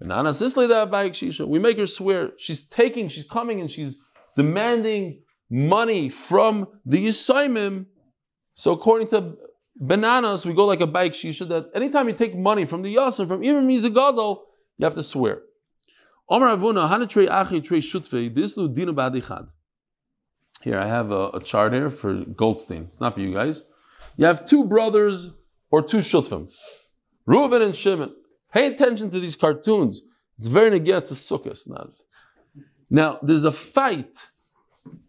We 0.00 1.58
make 1.58 1.78
her 1.78 1.86
swear. 1.86 2.32
She's 2.36 2.66
taking, 2.66 3.08
she's 3.08 3.24
coming 3.24 3.60
and 3.60 3.70
she's 3.70 3.96
demanding 4.36 5.22
money 5.50 6.08
from 6.08 6.66
the 6.84 7.06
Yisaimim. 7.06 7.86
So 8.54 8.72
according 8.72 9.08
to 9.08 9.36
Ben 9.76 10.02
Nanas, 10.02 10.46
we 10.46 10.54
go 10.54 10.64
like 10.66 10.80
a 10.80 10.86
bike 10.86 11.12
shisha 11.12 11.48
that 11.48 11.70
anytime 11.74 12.08
you 12.08 12.14
take 12.14 12.36
money 12.36 12.64
from 12.64 12.82
the 12.82 12.94
Yasim, 12.94 13.26
from 13.28 13.42
even 13.42 13.66
Mizagadol, 13.66 14.40
you 14.78 14.84
have 14.84 14.94
to 14.94 15.02
swear. 15.02 15.42
Avuna, 16.30 16.88
Achi 17.30 17.60
Trei 17.60 18.28
this. 18.28 18.58
Here, 20.62 20.78
I 20.78 20.86
have 20.86 21.10
a, 21.10 21.28
a 21.34 21.40
chart 21.40 21.72
here 21.72 21.90
for 21.90 22.24
Goldstein. 22.24 22.86
It's 22.88 23.00
not 23.00 23.14
for 23.14 23.20
you 23.20 23.34
guys. 23.34 23.64
You 24.16 24.26
have 24.26 24.46
two 24.46 24.64
brothers 24.64 25.30
or 25.70 25.82
two 25.82 25.98
Shutvim, 25.98 26.50
Reuven 27.28 27.62
and 27.62 27.74
Shimon. 27.74 28.14
Pay 28.52 28.66
attention 28.68 29.10
to 29.10 29.20
these 29.20 29.36
cartoons. 29.36 30.02
It's 30.38 30.46
very 30.46 30.70
negia 30.78 31.06
to 31.06 31.14
Sukkot. 31.14 31.68
Now. 31.68 31.90
now, 32.90 33.18
there's 33.22 33.44
a 33.44 33.52
fight 33.52 34.16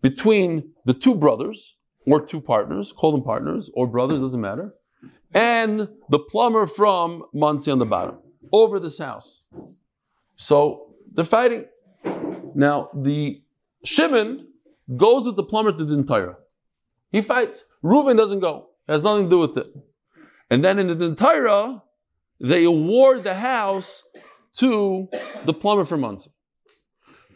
between 0.02 0.74
the 0.86 0.94
two 0.94 1.16
brothers 1.16 1.76
or 2.06 2.24
two 2.26 2.40
partners, 2.40 2.92
call 2.92 3.12
them 3.12 3.24
partners 3.24 3.70
or 3.74 3.88
brothers, 3.88 4.22
doesn't 4.22 4.42
matter, 4.42 4.74
and 5.34 5.90
the 6.10 6.20
plumber 6.20 6.68
from 6.68 7.24
Monsey 7.34 7.72
on 7.72 7.80
the 7.80 7.86
bottom 7.86 8.18
over 8.52 8.80
this 8.80 9.00
house. 9.00 9.44
So 10.36 10.94
they're 11.12 11.26
fighting. 11.26 11.66
Now, 12.54 12.90
the 12.94 13.42
Shimon 13.84 14.48
goes 14.96 15.26
with 15.26 15.36
the 15.36 15.44
plumber 15.44 15.72
to 15.72 15.84
the 15.84 15.96
Dintira. 15.96 16.36
He 17.12 17.22
fights. 17.22 17.66
Reuven 17.84 18.18
doesn't 18.18 18.40
go. 18.40 18.70
It 18.88 18.92
has 18.94 19.04
nothing 19.04 19.26
to 19.26 19.30
do 19.30 19.40
with 19.40 19.58
it. 19.58 19.68
And 20.50 20.64
then 20.64 20.80
in 20.80 20.88
the 20.88 20.96
Dintira, 20.96 21.82
they 22.40 22.64
award 22.64 23.24
the 23.24 23.36
house 23.36 24.04
to 24.58 25.08
the 25.46 25.54
plumber 25.54 25.86
from 25.86 26.02
Monsey. 26.02 26.32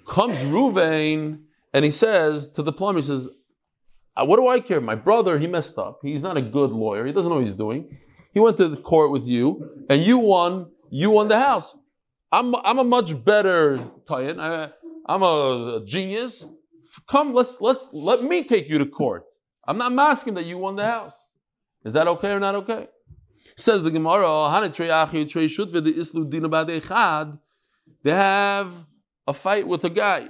Comes 0.08 0.44
Reuven 0.44 1.42
and 1.74 1.86
he 1.86 1.92
says 1.92 2.52
to 2.54 2.64
the 2.64 2.72
plumber, 2.74 3.00
he 3.00 3.06
says, 3.06 3.30
"Uh, 4.16 4.26
What 4.26 4.38
do 4.38 4.48
I 4.48 4.60
care? 4.60 4.82
My 4.82 4.96
brother, 4.96 5.38
he 5.38 5.48
messed 5.48 5.78
up. 5.78 6.00
He's 6.02 6.24
not 6.24 6.38
a 6.38 6.42
good 6.42 6.72
lawyer. 6.72 7.06
He 7.06 7.14
doesn't 7.14 7.30
know 7.30 7.38
what 7.38 7.46
he's 7.46 7.56
doing. 7.56 7.98
He 8.34 8.40
went 8.40 8.58
to 8.58 8.68
the 8.68 8.78
court 8.78 9.12
with 9.12 9.28
you, 9.28 9.86
and 9.90 10.02
you 10.02 10.18
won. 10.18 10.72
You 10.90 11.12
won 11.12 11.28
the 11.28 11.40
house. 11.40 11.78
I'm, 12.32 12.56
I'm 12.64 12.80
a 12.80 12.84
much 12.84 13.24
better 13.24 13.78
Tayan. 14.08 14.72
I'm 15.08 15.24
a, 15.24 15.82
genius. 15.86 16.46
Come, 17.08 17.34
let's 17.34 17.62
let's 17.62 17.90
let 17.94 18.24
me 18.24 18.44
take 18.44 18.70
you 18.70 18.78
to 18.80 18.86
court. 18.86 19.26
I'm 19.68 19.78
not 19.78 19.98
asking 19.98 20.34
that 20.36 20.46
you 20.46 20.58
won 20.58 20.76
the 20.76 20.86
house. 20.86 21.16
Is 21.86 21.94
that 21.94 22.08
okay 22.08 22.32
or 22.32 22.40
not 22.40 22.56
okay? 22.56 22.88
Says 23.60 23.84
the 23.84 23.92
Gemara, 23.92 24.50
"Hana 24.50 24.70
trei 24.70 24.88
trei 24.88 25.48
shutve 25.48 25.84
de 25.84 25.92
islu 25.92 26.30
dina 26.30 26.48
ba'dei 26.48 26.82
chad." 26.88 27.38
They 28.04 28.12
have 28.12 28.86
a 29.28 29.34
fight 29.34 29.68
with 29.68 29.84
a 29.84 29.90
guy. 29.90 30.30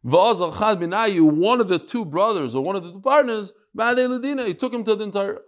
One 0.00 1.60
of 1.60 1.68
the 1.68 1.78
two 1.78 2.06
brothers 2.06 2.54
or 2.54 2.64
one 2.64 2.74
of 2.74 2.84
the 2.84 2.92
two 2.92 3.00
partners, 3.00 3.52
he 3.76 4.54
took 4.54 4.72
him 4.72 4.82
to 4.84 4.94
the 4.94 5.04
entire. 5.04 5.42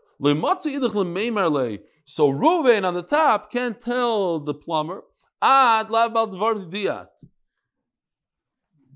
So 2.05 2.31
Reuven 2.31 2.85
on 2.85 2.93
the 2.93 3.03
top 3.03 3.51
can't 3.51 3.81
tell 3.81 4.39
the 4.39 4.53
plumber. 4.53 5.05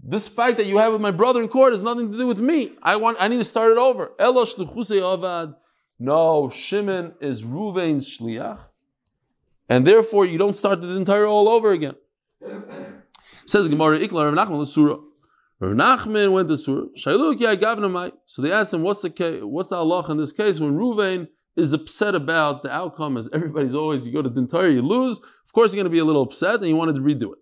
This 0.09 0.29
fight 0.29 0.59
that 0.59 0.67
you 0.67 0.77
have 0.77 0.93
with 0.93 1.01
my 1.01 1.11
brother 1.11 1.41
in 1.41 1.49
court 1.49 1.73
has 1.73 1.83
nothing 1.83 2.13
to 2.13 2.19
do 2.19 2.27
with 2.27 2.39
me. 2.39 2.77
I 2.83 2.97
want. 2.97 3.17
I 3.19 3.29
need 3.29 3.39
to 3.39 3.45
start 3.45 3.73
it 3.73 3.79
over. 3.79 4.13
No, 5.99 6.51
Shimon 6.51 7.15
is 7.21 7.43
Reuven's 7.43 8.19
shliach, 8.19 8.59
and 9.69 9.87
therefore 9.87 10.27
you 10.27 10.39
don't 10.39 10.57
start 10.57 10.81
the 10.81 10.89
entire 10.91 11.27
all 11.27 11.49
over 11.49 11.73
again. 11.73 11.95
Says 13.47 13.69
Gemara, 13.69 13.99
Ikla 14.01 14.35
Rav 14.35 14.49
Nachman 14.49 14.59
l'sura. 14.59 14.99
Rav 15.61 15.73
Nachman 15.73 16.33
went 16.33 16.49
to 16.49 16.57
Sura. 16.57 16.87
Shailuk 16.99 17.41
ya 17.41 17.55
gavna. 17.55 18.13
So 18.27 18.43
they 18.43 18.53
asked 18.53 18.75
him, 18.75 18.83
what's 18.83 19.01
the 19.01 19.11
case, 19.11 19.41
what's 19.43 19.71
the 19.71 19.77
Allah 19.77 20.05
in 20.11 20.19
this 20.19 20.33
case 20.33 20.61
when 20.61 20.77
Reuven 20.77 21.29
is 21.57 21.73
upset 21.73 22.15
about 22.15 22.63
the 22.63 22.71
outcome? 22.71 23.17
As 23.17 23.31
everybody's 23.33 23.75
always, 23.75 24.05
you 24.05 24.13
go 24.13 24.21
to 24.21 24.29
the 24.29 24.41
entire, 24.41 24.69
you 24.69 24.83
lose. 24.83 25.19
Of 25.19 25.53
course, 25.55 25.73
you're 25.73 25.83
going 25.83 25.91
to 25.91 25.95
be 25.95 26.01
a 26.01 26.05
little 26.05 26.23
upset, 26.23 26.57
and 26.57 26.67
you 26.67 26.77
wanted 26.77 26.97
to 26.97 27.01
redo 27.01 27.33
it. 27.33 27.39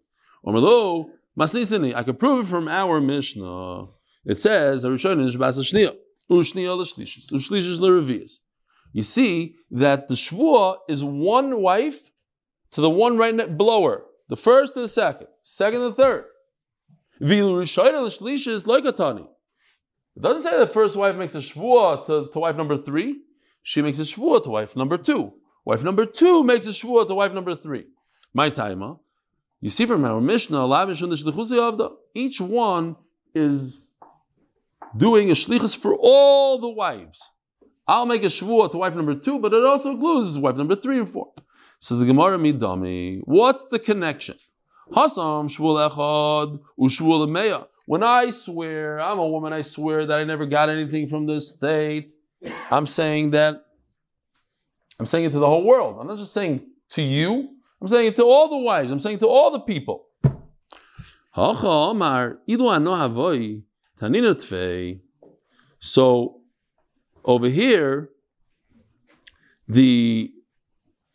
Omelo 0.46 1.06
masnisini. 1.38 1.94
I 1.94 2.04
could 2.04 2.18
prove 2.18 2.46
it 2.46 2.48
from 2.48 2.68
our 2.68 3.00
Mishnah. 3.00 3.86
It 4.24 4.38
says, 4.38 4.84
"Harishon 4.84 5.24
is 5.24 5.36
bas 5.36 5.58
shniya, 5.58 5.96
ushniya 6.30 6.76
l'shlishis, 6.76 7.32
ushlishes 7.32 7.80
l'revias." 7.80 8.40
You 8.94 9.02
see 9.02 9.56
that 9.72 10.06
the 10.06 10.14
shvua 10.14 10.76
is 10.88 11.02
one 11.02 11.60
wife 11.60 12.12
to 12.70 12.80
the 12.80 12.88
one 12.88 13.18
right 13.18 13.36
below 13.58 13.84
her. 13.88 14.04
The 14.28 14.36
first 14.36 14.74
to 14.74 14.80
the 14.80 14.88
second, 14.88 15.26
second 15.42 15.80
to 15.80 15.88
the 15.90 15.94
third. 15.96 16.24
Vilu 17.20 17.60
rishayna 17.60 18.00
l'shlishis 18.04 18.64
loikatani. 18.64 19.26
It 20.16 20.22
doesn't 20.22 20.48
say 20.48 20.56
the 20.56 20.68
first 20.68 20.96
wife 20.96 21.16
makes 21.16 21.34
a 21.34 21.40
shvua 21.40 22.06
to, 22.06 22.28
to 22.32 22.38
wife 22.38 22.56
number 22.56 22.76
three. 22.76 23.20
She 23.64 23.82
makes 23.82 23.98
a 23.98 24.02
shvua 24.02 24.44
to 24.44 24.50
wife 24.50 24.76
number 24.76 24.96
two. 24.96 25.32
Wife 25.64 25.82
number 25.82 26.06
two 26.06 26.44
makes 26.44 26.68
a 26.68 26.70
shvua 26.70 27.08
to 27.08 27.16
wife 27.16 27.32
number 27.32 27.56
three. 27.56 27.86
My 28.32 28.48
timer. 28.48 28.94
You 29.60 29.70
see 29.70 29.86
from 29.86 30.04
our 30.04 30.20
Mishnah, 30.20 30.68
each 32.14 32.40
one 32.40 32.96
is 33.34 33.86
doing 34.96 35.30
a 35.30 35.34
shlichus 35.34 35.76
for 35.76 35.96
all 35.98 36.58
the 36.58 36.68
wives. 36.68 37.30
I'll 37.86 38.06
make 38.06 38.22
a 38.22 38.26
shvua 38.26 38.70
to 38.70 38.78
wife 38.78 38.94
number 38.94 39.14
two, 39.14 39.38
but 39.38 39.52
it 39.52 39.64
also 39.64 39.90
includes 39.90 40.38
wife 40.38 40.56
number 40.56 40.74
three 40.74 40.98
and 40.98 41.08
four. 41.08 41.32
Says 41.78 41.98
the 42.00 42.06
Gemara 42.06 42.38
Midami. 42.38 43.20
What's 43.24 43.66
the 43.66 43.78
connection? 43.78 44.36
Hasam 44.92 45.48
shvul 45.54 45.90
echad 45.90 46.60
ushvul 46.78 47.28
meya. 47.28 47.66
When 47.86 48.02
I 48.02 48.30
swear, 48.30 48.98
I'm 49.00 49.18
a 49.18 49.28
woman. 49.28 49.52
I 49.52 49.60
swear 49.60 50.06
that 50.06 50.18
I 50.18 50.24
never 50.24 50.46
got 50.46 50.70
anything 50.70 51.06
from 51.06 51.26
the 51.26 51.40
state. 51.40 52.12
I'm 52.70 52.86
saying 52.86 53.32
that. 53.32 53.62
I'm 54.98 55.06
saying 55.06 55.26
it 55.26 55.32
to 55.32 55.38
the 55.38 55.46
whole 55.46 55.64
world. 55.64 55.98
I'm 56.00 56.06
not 56.06 56.18
just 56.18 56.32
saying 56.32 56.66
to 56.90 57.02
you. 57.02 57.50
I'm 57.80 57.88
saying 57.88 58.06
it 58.06 58.16
to 58.16 58.24
all 58.24 58.48
the 58.48 58.58
wives. 58.58 58.90
I'm 58.92 58.98
saying 58.98 59.16
it 59.16 59.20
to 59.20 59.28
all 59.28 59.50
the 59.50 59.60
people. 59.60 60.06
So 65.80 66.40
over 67.24 67.48
here, 67.48 68.10
the 69.68 70.32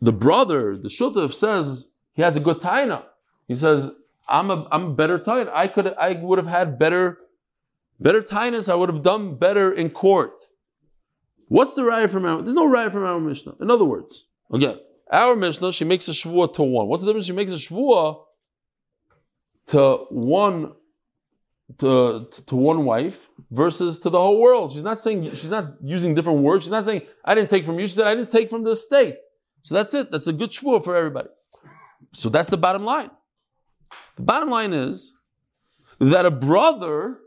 the 0.01 0.13
brother, 0.13 0.77
the 0.77 0.89
shutuf 0.89 1.33
says 1.33 1.91
he 2.13 2.21
has 2.21 2.35
a 2.35 2.39
good 2.39 2.57
taina. 2.57 3.03
He 3.47 3.55
says, 3.55 3.91
I'm 4.27 4.49
a 4.49 4.67
I'm 4.71 4.85
a 4.85 4.93
better 4.93 5.19
taina. 5.19 5.49
I 5.53 5.67
could 5.67 5.87
I 5.87 6.13
would 6.13 6.37
have 6.37 6.47
had 6.47 6.79
better 6.79 7.19
better 7.99 8.21
tainas. 8.21 8.69
I 8.69 8.75
would 8.75 8.89
have 8.89 9.03
done 9.03 9.35
better 9.35 9.71
in 9.71 9.89
court. 9.89 10.45
What's 11.47 11.73
the 11.73 11.81
raya 11.81 12.09
from 12.09 12.25
our? 12.25 12.41
There's 12.41 12.53
no 12.53 12.67
raya 12.67 12.91
from 12.91 13.03
our 13.03 13.19
Mishnah. 13.19 13.55
In 13.59 13.71
other 13.71 13.85
words, 13.85 14.25
again, 14.51 14.77
our 15.11 15.35
Mishnah 15.35 15.73
she 15.73 15.85
makes 15.85 16.07
a 16.07 16.11
shvua 16.11 16.53
to 16.55 16.63
one. 16.63 16.87
What's 16.87 17.01
the 17.01 17.07
difference? 17.07 17.25
She 17.25 17.33
makes 17.33 17.51
a 17.51 17.55
shvua 17.55 18.23
to 19.67 20.05
one 20.09 20.73
to, 21.77 22.27
to 22.47 22.55
one 22.55 22.83
wife 22.85 23.29
versus 23.51 23.99
to 23.99 24.09
the 24.09 24.19
whole 24.19 24.41
world. 24.41 24.71
She's 24.71 24.83
not 24.83 24.99
saying 24.99 25.29
she's 25.29 25.49
not 25.49 25.75
using 25.83 26.15
different 26.15 26.39
words. 26.39 26.65
She's 26.65 26.71
not 26.71 26.85
saying 26.85 27.03
I 27.23 27.35
didn't 27.35 27.49
take 27.49 27.65
from 27.65 27.79
you. 27.79 27.87
She 27.87 27.93
said 27.93 28.07
I 28.07 28.15
didn't 28.15 28.31
take 28.31 28.49
from 28.49 28.63
the 28.63 28.75
state. 28.75 29.15
So 29.61 29.75
that's 29.75 29.93
it. 29.93 30.11
That's 30.11 30.27
a 30.27 30.33
good 30.33 30.49
shvua 30.51 30.83
for 30.83 30.95
everybody. 30.95 31.29
So 32.13 32.29
that's 32.29 32.49
the 32.49 32.57
bottom 32.57 32.83
line. 32.85 33.11
The 34.15 34.23
bottom 34.23 34.49
line 34.49 34.73
is 34.73 35.13
that 35.99 36.25
a 36.25 36.31
brother, 36.31 37.19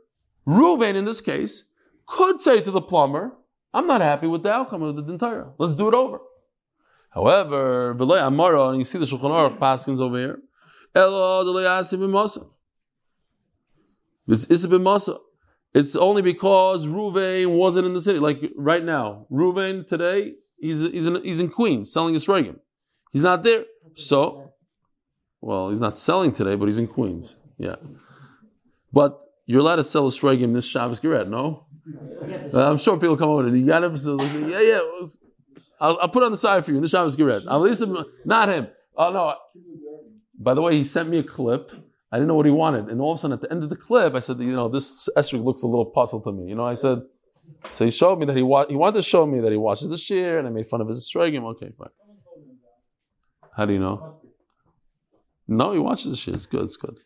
Reuven 0.46 0.94
in 0.94 1.05
this 1.05 1.20
case, 1.20 1.68
could 2.07 2.40
say 2.40 2.61
to 2.61 2.70
the 2.70 2.83
plumber, 2.83 3.33
I'm 3.72 3.87
not 3.87 4.00
happy 4.00 4.26
with 4.26 4.42
the 4.42 4.52
outcome 4.52 4.83
of 4.83 4.96
the 4.96 5.02
din 5.02 5.18
Torah. 5.18 5.52
Let's 5.59 5.74
do 5.74 5.88
it 5.88 5.94
over. 5.94 6.20
However, 7.11 7.96
Amara, 8.00 8.68
and 8.68 8.78
you 8.78 8.85
see 8.85 8.98
the 8.98 9.05
Shulchan 9.05 9.31
Aruch 9.31 9.59
Paskins 9.59 10.00
over 10.00 10.18
here, 10.18 10.40
It's 14.29 15.97
only 15.97 16.23
because 16.23 16.87
Ruvain 16.87 17.57
wasn't 17.57 17.87
in 17.87 17.95
the 17.95 18.01
city. 18.01 18.19
Like 18.19 18.43
right 18.57 18.85
now, 18.85 19.27
Ruvain 19.31 19.87
today, 19.87 20.35
he's, 20.61 20.83
he's, 20.83 21.07
in, 21.07 21.23
he's 21.25 21.41
in 21.41 21.49
Queens 21.49 21.93
selling 21.93 22.15
his 22.15 22.29
Reagan. 22.29 22.61
He's 23.13 23.23
not 23.23 23.43
there. 23.43 23.65
So, 23.95 24.53
well, 25.41 25.71
he's 25.71 25.81
not 25.81 25.97
selling 25.97 26.33
today, 26.33 26.57
but 26.57 26.67
he's 26.67 26.79
in 26.79 26.87
Queens. 26.87 27.37
Yeah. 27.59 27.77
But 28.93 29.19
you're 29.47 29.61
allowed 29.61 29.77
to 29.77 29.85
sell 29.85 30.07
a 30.07 30.11
Sregim 30.11 30.55
this 30.55 30.67
Shabbos 30.67 31.01
Geret, 31.01 31.29
no? 31.29 31.67
Uh, 32.55 32.71
I'm 32.71 32.79
sure 32.79 32.97
people 32.97 33.17
come 33.17 33.31
over 33.31 33.47
and 33.47 33.59
you 33.59 33.67
got 33.67 33.83
him. 33.83 33.97
So, 33.97 34.21
yeah, 34.23 34.61
yeah. 34.61 34.81
I'll, 35.81 35.99
I'll 36.01 36.09
put 36.09 36.23
on 36.23 36.31
the 36.31 36.37
side 36.37 36.65
for 36.65 36.71
you 36.71 36.77
in 36.77 36.83
the 36.83 36.89
Shabbos 36.89 37.17
Geret. 37.17 37.45
At 37.51 37.57
least, 37.57 37.85
not 38.25 38.49
him. 38.49 38.69
Oh, 38.97 39.11
no. 39.13 39.35
By 40.39 40.55
the 40.55 40.63
way, 40.63 40.77
he 40.77 40.85
sent 40.85 41.09
me 41.09 41.19
a 41.19 41.23
clip. 41.23 41.73
I 42.12 42.16
didn't 42.16 42.29
know 42.29 42.35
what 42.35 42.44
he 42.44 42.53
wanted. 42.53 42.88
And 42.88 43.01
all 43.01 43.12
of 43.12 43.18
a 43.18 43.20
sudden, 43.20 43.33
at 43.33 43.40
the 43.40 43.51
end 43.51 43.64
of 43.64 43.70
the 43.70 43.77
clip, 43.77 44.14
I 44.14 44.18
said, 44.18 44.38
you 44.38 44.55
know, 44.55 44.68
this 44.68 45.09
esrog 45.16 45.42
looks 45.42 45.62
a 45.62 45.66
little 45.66 45.87
puzzled 45.87 46.25
to 46.25 46.33
me. 46.33 46.46
You 46.46 46.55
know, 46.55 46.66
I 46.66 46.75
said, 46.75 47.01
so 47.70 47.87
he 47.87 47.90
showed 47.90 48.18
me 48.18 48.27
that 48.27 48.37
he 48.37 48.42
wa- 48.42 48.66
he 48.68 48.77
wanted 48.77 48.96
to 48.96 49.03
show 49.03 49.25
me 49.27 49.40
that 49.40 49.51
he 49.51 49.57
watches 49.57 49.88
the 49.88 49.96
shiur, 49.96 50.38
and 50.38 50.46
I 50.46 50.51
made 50.51 50.66
fun 50.66 50.83
of 50.83 50.88
his 50.88 50.98
esrogim. 50.98 51.44
Okay, 51.53 51.70
fine. 51.70 51.88
How 53.57 53.64
do 53.64 53.72
you 53.72 53.79
know? 53.79 54.20
No, 55.48 55.72
he 55.72 55.79
watches 55.79 56.11
the 56.12 56.16
shiur. 56.16 56.35
It's 56.35 56.46
good. 56.46 56.64
It's 56.64 56.77
good. 56.77 56.98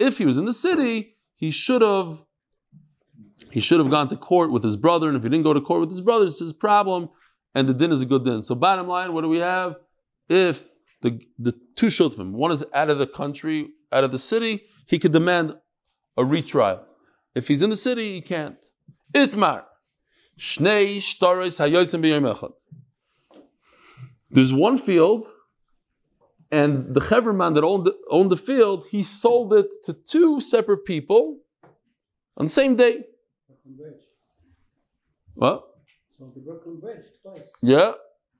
If 0.00 0.18
he 0.18 0.26
was 0.26 0.38
in 0.38 0.44
the 0.44 0.52
city, 0.52 1.16
he 1.36 1.50
should 1.50 1.82
have 1.82 2.24
he 3.50 3.60
should 3.60 3.78
have 3.78 3.90
gone 3.90 4.08
to 4.08 4.16
court 4.16 4.50
with 4.50 4.64
his 4.64 4.76
brother, 4.76 5.06
and 5.08 5.16
if 5.16 5.22
he 5.22 5.28
didn't 5.28 5.44
go 5.44 5.52
to 5.54 5.60
court 5.60 5.80
with 5.80 5.90
his 5.90 6.00
brother, 6.00 6.26
it's 6.26 6.40
his 6.40 6.52
problem, 6.52 7.10
and 7.54 7.68
the 7.68 7.74
din 7.74 7.92
is 7.92 8.02
a 8.02 8.06
good 8.06 8.24
din. 8.24 8.42
So 8.42 8.56
bottom 8.56 8.88
line, 8.88 9.12
what 9.12 9.20
do 9.20 9.28
we 9.28 9.38
have? 9.38 9.76
If 10.28 10.73
the 11.04 11.20
the 11.38 11.52
two 11.76 11.88
shutvim, 11.88 12.32
one 12.32 12.50
is 12.50 12.64
out 12.72 12.88
of 12.88 12.98
the 12.98 13.06
country, 13.06 13.68
out 13.92 14.04
of 14.04 14.10
the 14.10 14.18
city, 14.18 14.62
he 14.86 14.98
could 14.98 15.12
demand 15.12 15.54
a 16.16 16.24
retrial. 16.24 16.80
If 17.34 17.48
he's 17.48 17.60
in 17.60 17.68
the 17.68 17.76
city, 17.76 18.14
he 18.14 18.20
can't. 18.22 18.56
Itmar. 19.12 19.64
Shnei 20.38 20.96
shtaris 20.96 21.60
hayotzim 21.60 22.00
b'yom 22.02 22.26
echad. 22.34 22.54
There's 24.30 24.52
one 24.52 24.78
field, 24.78 25.26
and 26.50 26.94
the 26.94 27.00
Cheverman 27.00 27.54
that 27.54 27.64
owned 27.64 27.84
the, 27.86 27.94
owned 28.10 28.30
the 28.30 28.36
field, 28.36 28.86
he 28.90 29.02
sold 29.02 29.52
it 29.52 29.66
to 29.84 29.92
two 29.92 30.40
separate 30.40 30.84
people 30.86 31.40
on 32.38 32.46
the 32.46 32.54
same 32.60 32.76
day. 32.76 33.04
What? 35.34 35.64
So 36.08 36.32
the 36.34 36.40
Brooklyn 36.40 36.80
Bridge 36.80 37.06
twice. 37.22 37.50
Yeah. 37.60 37.92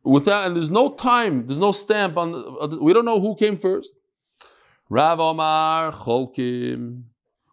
Without 0.05 0.47
and 0.47 0.57
there's 0.57 0.71
no 0.71 0.93
time, 0.93 1.47
there's 1.47 1.59
no 1.59 1.73
stamp 1.73 2.17
on. 2.17 2.81
We 2.81 2.93
don't 2.93 3.05
know 3.05 3.21
who 3.21 3.35
came 3.37 3.57
first. 3.57 3.95
Rav 4.90 5.19
Omar 5.19 5.93
Cholkim, 5.93 7.05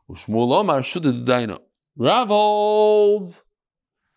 Ushmul 0.09 0.53
Omar 0.53 0.81
Shudid 0.81 1.25
Daina. 1.25 1.59
Rav 1.95 2.27
holds 2.27 3.41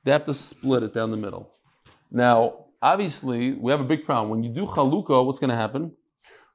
they 0.04 0.12
have 0.12 0.24
to 0.24 0.34
split 0.34 0.82
it 0.82 0.94
down 0.94 1.10
the 1.10 1.16
middle. 1.16 1.50
Now, 2.10 2.66
obviously, 2.80 3.52
we 3.52 3.72
have 3.72 3.80
a 3.80 3.84
big 3.84 4.04
problem. 4.04 4.30
When 4.30 4.44
you 4.44 4.52
do 4.52 4.66
chalukah, 4.66 5.24
what's 5.24 5.38
going 5.38 5.50
to 5.50 5.56
happen? 5.56 5.92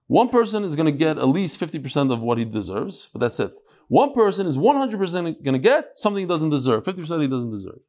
One 0.08 0.30
person 0.30 0.64
is 0.64 0.76
going 0.76 0.86
to 0.86 0.92
get 0.92 1.18
at 1.18 1.28
least 1.28 1.60
50% 1.60 2.12
of 2.14 2.22
what 2.22 2.38
he 2.38 2.46
deserves, 2.46 3.10
but 3.12 3.20
that's 3.20 3.40
it. 3.40 3.54
One 3.88 4.14
person 4.14 4.48
is 4.48 4.58
100% 4.58 5.44
going 5.44 5.54
to 5.54 5.60
get 5.60 5.96
something 5.96 6.22
he 6.22 6.28
doesn't 6.28 6.50
deserve, 6.50 6.84
50% 6.84 7.22
he 7.22 7.28
doesn't 7.28 7.52
deserve. 7.52 7.80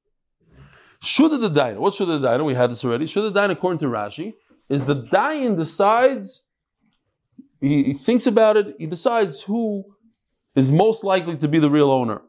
Should 1.02 1.40
the 1.40 1.50
dayan? 1.50 1.78
What 1.78 1.94
should 1.94 2.08
the 2.08 2.18
dayan? 2.18 2.44
We 2.44 2.54
had 2.54 2.70
this 2.70 2.84
already. 2.84 3.06
Should 3.06 3.32
the 3.32 3.40
dayan, 3.40 3.50
according 3.50 3.78
to 3.80 3.86
Rashi, 3.86 4.34
is 4.68 4.84
the 4.84 4.96
dayan 4.96 5.56
decides, 5.56 6.44
he, 7.60 7.84
he 7.84 7.94
thinks 7.94 8.26
about 8.26 8.56
it, 8.56 8.76
he 8.78 8.86
decides 8.86 9.42
who 9.42 9.84
is 10.54 10.70
most 10.70 11.02
likely 11.02 11.36
to 11.36 11.48
be 11.48 11.58
the 11.58 11.70
real 11.70 11.90
owner. 11.90 12.22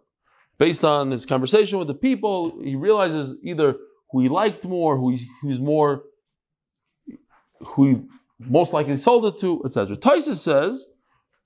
Based 0.57 0.85
on 0.85 1.11
his 1.11 1.25
conversation 1.25 1.79
with 1.79 1.87
the 1.87 1.93
people, 1.93 2.61
he 2.63 2.75
realizes 2.75 3.37
either 3.43 3.75
who 4.11 4.21
he 4.21 4.29
liked 4.29 4.63
more, 4.65 4.97
who 4.97 5.11
he, 5.11 5.27
who's 5.41 5.59
more, 5.59 6.03
who 7.59 7.87
he 7.87 8.01
most 8.39 8.71
likely 8.71 8.95
sold 8.97 9.25
it 9.25 9.39
to, 9.39 9.61
etc. 9.65 9.97
Tosfos 9.97 10.35
says, 10.35 10.85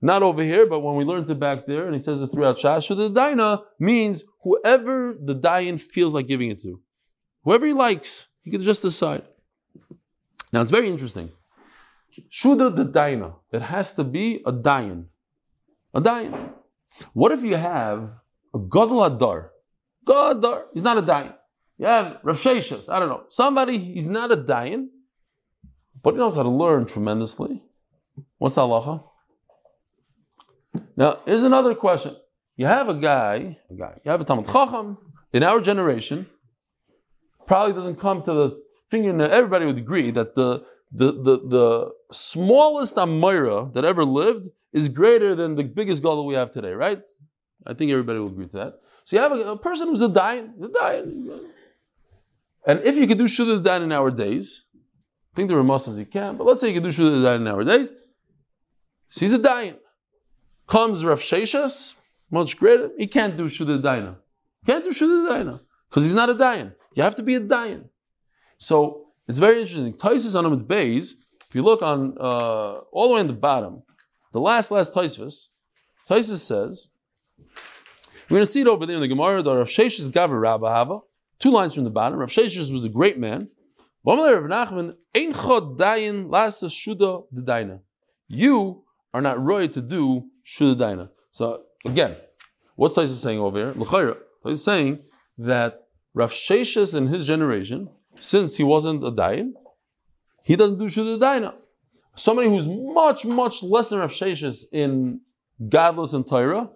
not 0.01 0.21
over 0.21 0.43
here, 0.43 0.65
but 0.65 0.81
when 0.81 0.95
we 0.95 1.03
learned 1.03 1.29
it 1.29 1.39
back 1.39 1.65
there, 1.65 1.85
and 1.85 1.95
he 1.95 2.01
says 2.01 2.21
it 2.21 2.27
throughout 2.27 2.57
Shas, 2.57 2.87
the 2.87 3.09
Daina 3.09 3.63
means 3.79 4.23
whoever 4.43 5.17
the 5.19 5.35
Dayan 5.35 5.79
feels 5.79 6.13
like 6.13 6.27
giving 6.27 6.51
it 6.51 6.61
to. 6.61 6.79
Whoever 7.45 7.67
he 7.67 7.73
likes, 7.73 8.27
he 8.43 8.51
can 8.51 8.61
just 8.61 8.81
decide. 8.81 9.23
Now 10.51 10.61
it's 10.61 10.71
very 10.71 10.89
interesting. 10.89 11.31
Shuda 12.31 12.75
the 12.75 12.85
Daina, 12.85 13.35
it 13.51 13.61
has 13.61 13.95
to 13.95 14.03
be 14.03 14.41
a 14.45 14.51
Dayan. 14.51 15.05
A 15.93 16.01
Dayan. 16.01 16.53
What 17.13 17.31
if 17.31 17.43
you 17.43 17.55
have 17.55 18.09
a 18.53 18.59
Gadol 18.59 18.99
Hador? 19.09 19.49
Gadol 20.05 20.65
he's 20.73 20.83
not 20.83 20.97
a 20.97 21.03
Dayan. 21.03 21.35
You 21.77 21.85
have 21.85 22.19
Rav 22.23 22.47
I 22.47 22.99
don't 22.99 23.09
know. 23.09 23.23
Somebody, 23.29 23.77
he's 23.77 24.07
not 24.07 24.31
a 24.31 24.37
Dayan, 24.37 24.87
but 26.01 26.13
he 26.13 26.17
knows 26.19 26.35
how 26.35 26.43
to 26.43 26.49
learn 26.49 26.85
tremendously. 26.85 27.61
What's 28.37 28.55
the 28.55 28.61
halacha? 28.61 29.03
Now, 30.95 31.19
here's 31.25 31.43
another 31.43 31.75
question. 31.75 32.15
You 32.55 32.65
have 32.65 32.87
a 32.87 32.93
guy, 32.93 33.57
a 33.69 33.73
guy, 33.73 33.99
you 34.03 34.11
have 34.11 34.21
a 34.21 34.23
Talmud 34.23 34.47
Chacham 34.47 34.97
in 35.33 35.43
our 35.43 35.59
generation, 35.59 36.27
probably 37.47 37.73
doesn't 37.73 37.99
come 37.99 38.23
to 38.23 38.33
the 38.33 38.63
fingernail. 38.89 39.31
Everybody 39.31 39.65
would 39.65 39.77
agree 39.77 40.11
that 40.11 40.35
the 40.35 40.65
the 40.91 41.11
the, 41.11 41.35
the 41.55 41.91
smallest 42.11 42.95
Amora 42.95 43.73
that 43.73 43.85
ever 43.85 44.05
lived 44.05 44.49
is 44.73 44.89
greater 44.89 45.35
than 45.35 45.55
the 45.55 45.63
biggest 45.63 46.01
gadol 46.01 46.25
we 46.25 46.35
have 46.35 46.51
today, 46.51 46.71
right? 46.71 47.03
I 47.65 47.73
think 47.73 47.91
everybody 47.91 48.19
will 48.19 48.27
agree 48.27 48.47
to 48.47 48.57
that. 48.57 48.73
So 49.05 49.15
you 49.15 49.21
have 49.21 49.31
a, 49.31 49.51
a 49.51 49.57
person 49.57 49.87
who's 49.87 50.01
a 50.01 50.09
dying, 50.09 50.53
a 50.61 50.67
dying. 50.67 51.31
And 52.67 52.81
if 52.83 52.95
you 52.97 53.07
could 53.07 53.17
do 53.17 53.25
Shuddha 53.25 53.63
Dayan 53.63 53.83
in 53.83 53.91
our 53.91 54.11
days, 54.11 54.65
I 54.73 55.35
think 55.35 55.49
there 55.49 55.59
are 55.59 55.75
as 55.75 55.99
you 55.99 56.05
can, 56.05 56.37
but 56.37 56.45
let's 56.45 56.61
say 56.61 56.69
you 56.69 56.73
could 56.73 56.83
do 56.83 56.89
Shuddha 56.89 57.21
Dayan 57.21 57.41
in 57.41 57.47
our 57.47 57.63
days, 57.63 57.91
so 59.09 59.19
he's 59.19 59.33
a 59.33 59.37
dying. 59.37 59.75
Comes 60.67 61.05
Rav 61.05 61.19
Sheshas, 61.19 61.95
much 62.31 62.57
greater, 62.57 62.91
he 62.97 63.07
can't 63.07 63.37
do 63.37 63.45
Shuddha 63.45 63.81
Dayan. 63.81 64.15
Can't 64.65 64.83
do 64.83 64.89
Shuddha 64.89 65.29
Dayan 65.29 65.59
because 65.89 66.03
he's 66.03 66.15
not 66.15 66.29
a 66.29 66.33
Dayan. 66.33 66.73
You 66.95 67.03
have 67.03 67.15
to 67.15 67.23
be 67.23 67.35
a 67.35 67.41
Dayan. 67.41 67.89
So 68.57 69.07
it's 69.27 69.37
very 69.37 69.59
interesting. 69.59 69.93
Tosfos 69.93 70.37
on 70.37 70.49
with 70.49 70.67
Bays, 70.67 71.27
if 71.47 71.53
you 71.53 71.61
look 71.61 71.81
on 71.81 72.17
uh, 72.19 72.79
all 72.91 73.09
the 73.09 73.13
way 73.15 73.19
on 73.19 73.27
the 73.27 73.33
bottom, 73.33 73.83
the 74.31 74.39
last, 74.39 74.71
last 74.71 74.93
Tosfos, 74.93 75.49
Tosfos 76.09 76.39
says, 76.39 76.89
we're 78.29 78.37
going 78.37 78.45
to 78.45 78.51
see 78.51 78.61
it 78.61 78.67
over 78.67 78.85
there 78.85 78.95
in 78.95 79.01
the 79.01 79.07
Gemara, 79.07 79.43
that 79.43 79.55
Rav 79.55 79.67
Sheshas 79.67 80.09
Gavar 80.09 80.41
Rabba 80.41 80.67
Hava, 80.67 80.99
two 81.37 81.51
lines 81.51 81.73
from 81.73 81.83
the 81.83 81.89
bottom. 81.89 82.17
Rav 82.17 82.29
Sheshas 82.29 82.71
was 82.71 82.85
a 82.85 82.89
great 82.89 83.19
man. 83.19 83.49
You 88.27 88.83
are 89.13 89.21
not 89.21 89.43
right 89.43 89.73
to 89.73 89.81
do 89.81 90.25
shuda 90.45 90.75
Daina. 90.75 91.09
So 91.31 91.63
again, 91.85 92.15
what's 92.75 92.95
Tosfos 92.95 93.21
saying 93.21 93.39
over 93.39 93.57
here? 93.57 93.73
L'chayra. 93.75 94.17
Tosfos 94.43 94.63
saying 94.63 94.99
that 95.37 95.84
Rav 96.15 96.31
Sheshas 96.31 96.95
in 96.95 97.07
his 97.07 97.27
generation, 97.27 97.89
since 98.19 98.55
he 98.55 98.63
wasn't 98.63 99.03
a 99.03 99.11
Dayan, 99.11 99.51
he 100.43 100.55
doesn't 100.55 100.79
do 100.79 100.85
Shuddha 100.85 101.19
Daina. 101.19 101.53
Somebody 102.15 102.47
who's 102.47 102.67
much, 102.67 103.25
much 103.25 103.61
less 103.61 103.89
than 103.89 103.99
Rav 103.99 104.11
Sheshas 104.11 104.63
in 104.71 105.19
godless 105.69 106.13
and 106.13 106.25
Torah, 106.25 106.69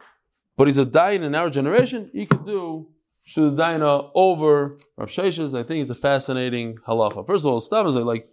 but 0.58 0.68
he's 0.68 0.78
a 0.78 0.86
Dayan 0.86 1.24
in 1.24 1.34
our 1.34 1.50
generation, 1.50 2.10
he 2.14 2.26
could 2.26 2.46
do 2.46 2.90
Shudaina 3.26 4.12
over 4.14 4.78
Rav 4.98 5.10
Sheshes. 5.10 5.58
I 5.58 5.64
think 5.64 5.82
it's 5.82 5.90
a 5.90 5.96
fascinating 5.96 6.78
halacha. 6.88 7.26
First 7.26 7.46
of 7.46 7.52
all, 7.54 7.60
Stam 7.62 7.88
is 7.88 7.96
like 7.96 8.28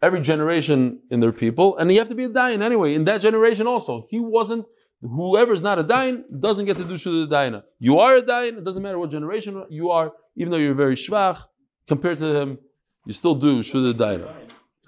every 0.00 0.20
generation 0.20 1.00
in 1.10 1.20
their 1.20 1.32
people, 1.32 1.76
and 1.78 1.90
you 1.90 1.98
have 1.98 2.08
to 2.10 2.14
be 2.14 2.24
a 2.24 2.28
dayan 2.28 2.62
anyway. 2.62 2.94
In 2.94 3.04
that 3.04 3.20
generation 3.20 3.66
also, 3.66 4.06
he 4.10 4.20
wasn't. 4.20 4.66
Whoever's 5.08 5.62
not 5.62 5.78
a 5.78 5.84
dayan 5.84 6.24
doesn't 6.38 6.66
get 6.66 6.76
to 6.78 6.84
do 6.84 6.94
Shudaina. 6.94 7.62
You 7.78 7.98
are 7.98 8.16
a 8.16 8.22
dayan. 8.22 8.58
It 8.58 8.64
doesn't 8.64 8.82
matter 8.82 8.98
what 8.98 9.10
generation 9.10 9.64
you 9.70 9.90
are, 9.90 10.12
even 10.36 10.50
though 10.50 10.56
you're 10.58 10.74
very 10.74 10.96
shvach 10.96 11.38
compared 11.86 12.18
to 12.18 12.34
him, 12.38 12.58
you 13.04 13.12
still 13.12 13.34
do 13.34 13.60
Shudaina. 13.60 14.32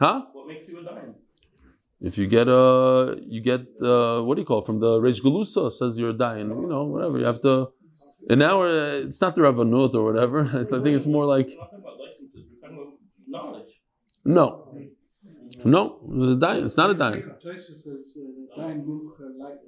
Huh? 0.01 0.23
What 0.33 0.49
makes 0.49 0.69
you 0.69 0.81
a 0.81 0.85
dime? 0.85 1.15
If 2.01 2.17
you 2.17 2.27
get 2.29 2.49
uh 2.49 3.17
you 3.27 3.41
get 3.41 3.63
uh 3.83 4.23
what 4.23 4.37
do 4.37 4.43
you 4.43 4.47
call 4.47 4.61
it 4.61 4.67
from 4.67 4.79
the 4.79 5.01
Reish 5.01 5.21
Galusa 5.21 5.71
says 5.73 5.99
you're 5.99 6.11
a 6.11 6.13
dying, 6.27 6.49
you 6.49 6.69
know, 6.69 6.85
whatever. 6.85 7.19
You 7.19 7.25
have 7.25 7.41
to 7.43 7.69
and 8.31 8.39
now 8.41 8.63
uh, 8.63 9.07
it's 9.07 9.21
not 9.21 9.35
the 9.35 9.41
Rabbanut 9.41 9.95
or 9.95 10.05
whatever. 10.05 10.41
I 10.53 10.65
think 10.65 10.95
it's 10.99 11.07
more 11.07 11.25
like 11.25 11.49
We're 11.49 11.57
talking 11.57 11.79
about 11.81 11.99
licenses, 11.99 12.47
we're 12.51 12.61
talking 12.69 12.79
about 12.79 12.95
knowledge. 13.27 13.71
no. 14.25 14.47
No, 15.65 15.99
the 16.09 16.37
dying. 16.37 16.65
It's 16.65 16.77
not 16.77 16.91
a 16.91 16.95
dying. 16.95 17.23
Toysa 17.45 17.75
says 17.77 17.87
uh, 17.87 18.63
dying 18.63 18.85
Muruch 18.87 19.19
like 19.39 19.59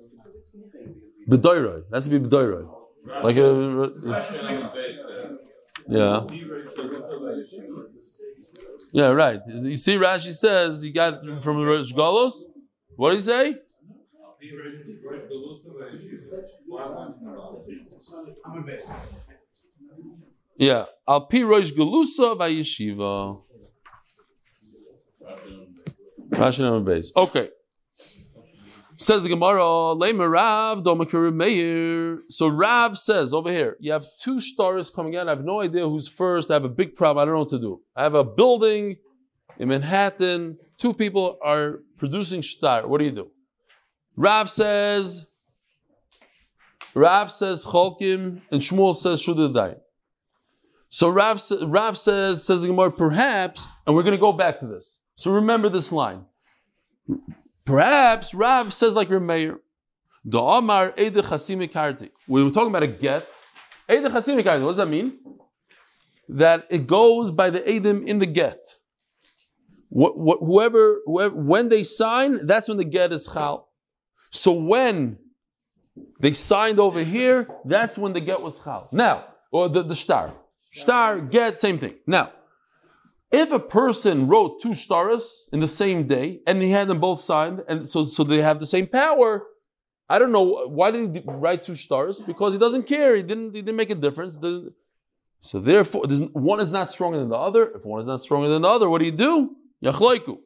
B'doiroi. 1.28 1.84
Has 1.92 2.04
to 2.08 2.10
be 2.10 2.18
b'doiroi. 2.26 2.68
Like 3.22 3.36
a 3.36 3.60
Especially 3.60 4.38
on 4.40 4.60
the 4.60 4.70
base, 4.74 4.98
uh, 5.00 5.36
yeah. 5.88 6.26
Yeah, 8.92 9.06
right. 9.06 9.40
You 9.46 9.76
see 9.76 9.94
Rashi 9.94 10.32
says 10.32 10.84
you 10.84 10.92
got 10.92 11.24
it 11.24 11.42
from 11.42 11.58
the 11.58 11.64
Rosh 11.64 11.92
Galos. 11.92 12.44
What 12.96 13.10
do 13.10 13.16
you 13.16 13.22
say? 13.22 13.56
Yeah. 20.58 20.84
Al 21.08 21.26
pi 21.26 21.42
Rosh 21.42 21.72
Galusa 21.72 22.36
vayeshiva. 22.36 23.38
Rashi 26.30 26.60
number 26.60 26.94
base. 26.94 27.12
Okay. 27.16 27.50
Says 28.96 29.22
the 29.22 29.30
Gemara, 29.30 29.62
Leimer 29.96 30.30
Rav, 30.30 30.82
Domakir. 30.82 32.18
So 32.28 32.48
Rav 32.48 32.98
says 32.98 33.32
over 33.32 33.50
here, 33.50 33.76
you 33.80 33.92
have 33.92 34.06
two 34.20 34.40
stars 34.40 34.90
coming 34.90 35.16
out. 35.16 35.26
I 35.26 35.30
have 35.30 35.44
no 35.44 35.62
idea 35.62 35.88
who's 35.88 36.06
first. 36.06 36.50
I 36.50 36.54
have 36.54 36.64
a 36.64 36.68
big 36.68 36.94
problem. 36.94 37.22
I 37.22 37.24
don't 37.24 37.34
know 37.34 37.40
what 37.40 37.48
to 37.48 37.58
do. 37.58 37.80
I 37.96 38.02
have 38.02 38.14
a 38.14 38.24
building 38.24 38.96
in 39.58 39.68
Manhattan. 39.68 40.58
Two 40.76 40.92
people 40.92 41.38
are 41.42 41.80
producing 41.96 42.42
star. 42.42 42.86
What 42.86 42.98
do 42.98 43.06
you 43.06 43.12
do? 43.12 43.30
Rav 44.16 44.50
says, 44.50 45.28
Rav 46.94 47.32
says 47.32 47.64
Cholkim, 47.64 48.42
and 48.50 48.60
Shmuel 48.60 48.94
says 48.94 49.22
Shudadain. 49.22 49.78
So 50.90 51.08
Rav, 51.08 51.40
Rav 51.62 51.96
says, 51.96 52.44
says 52.44 52.60
the 52.60 52.68
Gemara, 52.68 52.90
perhaps, 52.90 53.66
and 53.86 53.96
we're 53.96 54.02
going 54.02 54.16
to 54.16 54.20
go 54.20 54.32
back 54.32 54.58
to 54.60 54.66
this. 54.66 55.00
So 55.20 55.32
remember 55.32 55.68
this 55.68 55.92
line. 55.92 56.24
Perhaps 57.66 58.32
Rav 58.32 58.72
says 58.72 58.96
like 58.96 59.10
Rameir, 59.10 59.58
the 60.24 60.40
Eide 60.40 61.22
Chasimi 61.22 61.70
Karti. 61.70 62.08
We 62.26 62.42
were 62.42 62.50
talking 62.50 62.70
about 62.70 62.84
a 62.84 62.86
get. 62.86 63.28
Eide 63.86 64.04
Chasimi 64.04 64.42
Karti, 64.42 64.62
what 64.62 64.68
does 64.68 64.76
that 64.78 64.88
mean? 64.88 65.18
That 66.26 66.66
it 66.70 66.86
goes 66.86 67.30
by 67.32 67.50
the 67.50 67.60
Eidim 67.60 68.06
in 68.06 68.16
the 68.16 68.24
get. 68.24 68.64
What, 69.90 70.18
what, 70.18 70.38
whoever, 70.40 71.02
whoever, 71.04 71.34
when 71.34 71.68
they 71.68 71.82
sign, 71.82 72.46
that's 72.46 72.68
when 72.68 72.78
the 72.78 72.84
get 72.84 73.12
is 73.12 73.28
chal. 73.30 73.68
So 74.30 74.52
when 74.52 75.18
they 76.18 76.32
signed 76.32 76.80
over 76.80 77.04
here, 77.04 77.46
that's 77.66 77.98
when 77.98 78.14
the 78.14 78.20
get 78.22 78.40
was 78.40 78.58
chal. 78.64 78.88
Now, 78.90 79.26
or 79.52 79.68
the, 79.68 79.82
the 79.82 79.94
star. 79.94 80.32
Star, 80.72 81.20
get, 81.20 81.60
same 81.60 81.78
thing. 81.78 81.96
Now, 82.06 82.32
if 83.32 83.52
a 83.52 83.60
person 83.60 84.26
wrote 84.26 84.60
two 84.60 84.74
stars 84.74 85.48
in 85.52 85.60
the 85.60 85.68
same 85.68 86.06
day 86.06 86.40
and 86.46 86.60
he 86.60 86.70
had 86.70 86.88
them 86.88 86.98
both 86.98 87.20
signed, 87.20 87.62
and 87.68 87.88
so, 87.88 88.04
so 88.04 88.24
they 88.24 88.38
have 88.38 88.58
the 88.58 88.66
same 88.66 88.86
power, 88.86 89.46
I 90.08 90.18
don't 90.18 90.32
know 90.32 90.66
why 90.66 90.90
did 90.90 91.14
he 91.14 91.22
write 91.24 91.62
two 91.62 91.76
stars? 91.76 92.18
Because 92.18 92.52
he 92.52 92.58
doesn't 92.58 92.88
care. 92.88 93.14
He 93.14 93.22
didn't. 93.22 93.54
He 93.54 93.62
didn't 93.62 93.76
make 93.76 93.90
a 93.90 93.94
difference. 93.94 94.36
So 95.40 95.60
therefore, 95.60 96.06
one 96.32 96.58
is 96.58 96.70
not 96.70 96.90
stronger 96.90 97.18
than 97.18 97.28
the 97.28 97.36
other. 97.36 97.70
If 97.70 97.84
one 97.84 98.00
is 98.00 98.06
not 98.08 98.20
stronger 98.20 98.48
than 98.48 98.62
the 98.62 98.68
other, 98.68 98.90
what 98.90 98.98
do 98.98 99.04
you 99.04 99.12
do? 99.12 99.56
Yachloiku. 99.84 100.38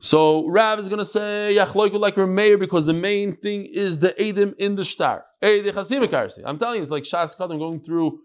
So 0.00 0.48
Rav 0.48 0.78
is 0.78 0.88
going 0.88 0.98
to 0.98 1.04
say 1.04 1.56
Yachloiku 1.56 1.98
like 1.98 2.16
Rameir 2.16 2.58
because 2.58 2.86
the 2.86 2.94
main 2.94 3.32
thing 3.32 3.66
is 3.66 3.98
the 3.98 4.10
Edim 4.18 4.54
in 4.58 4.74
the 4.74 4.82
Arsi. 4.82 6.42
I'm 6.44 6.58
telling 6.58 6.76
you, 6.76 6.82
it's 6.82 6.90
like 6.90 7.04
Shas 7.04 7.36
Kadam 7.38 7.58
going 7.58 7.80
through 7.80 8.20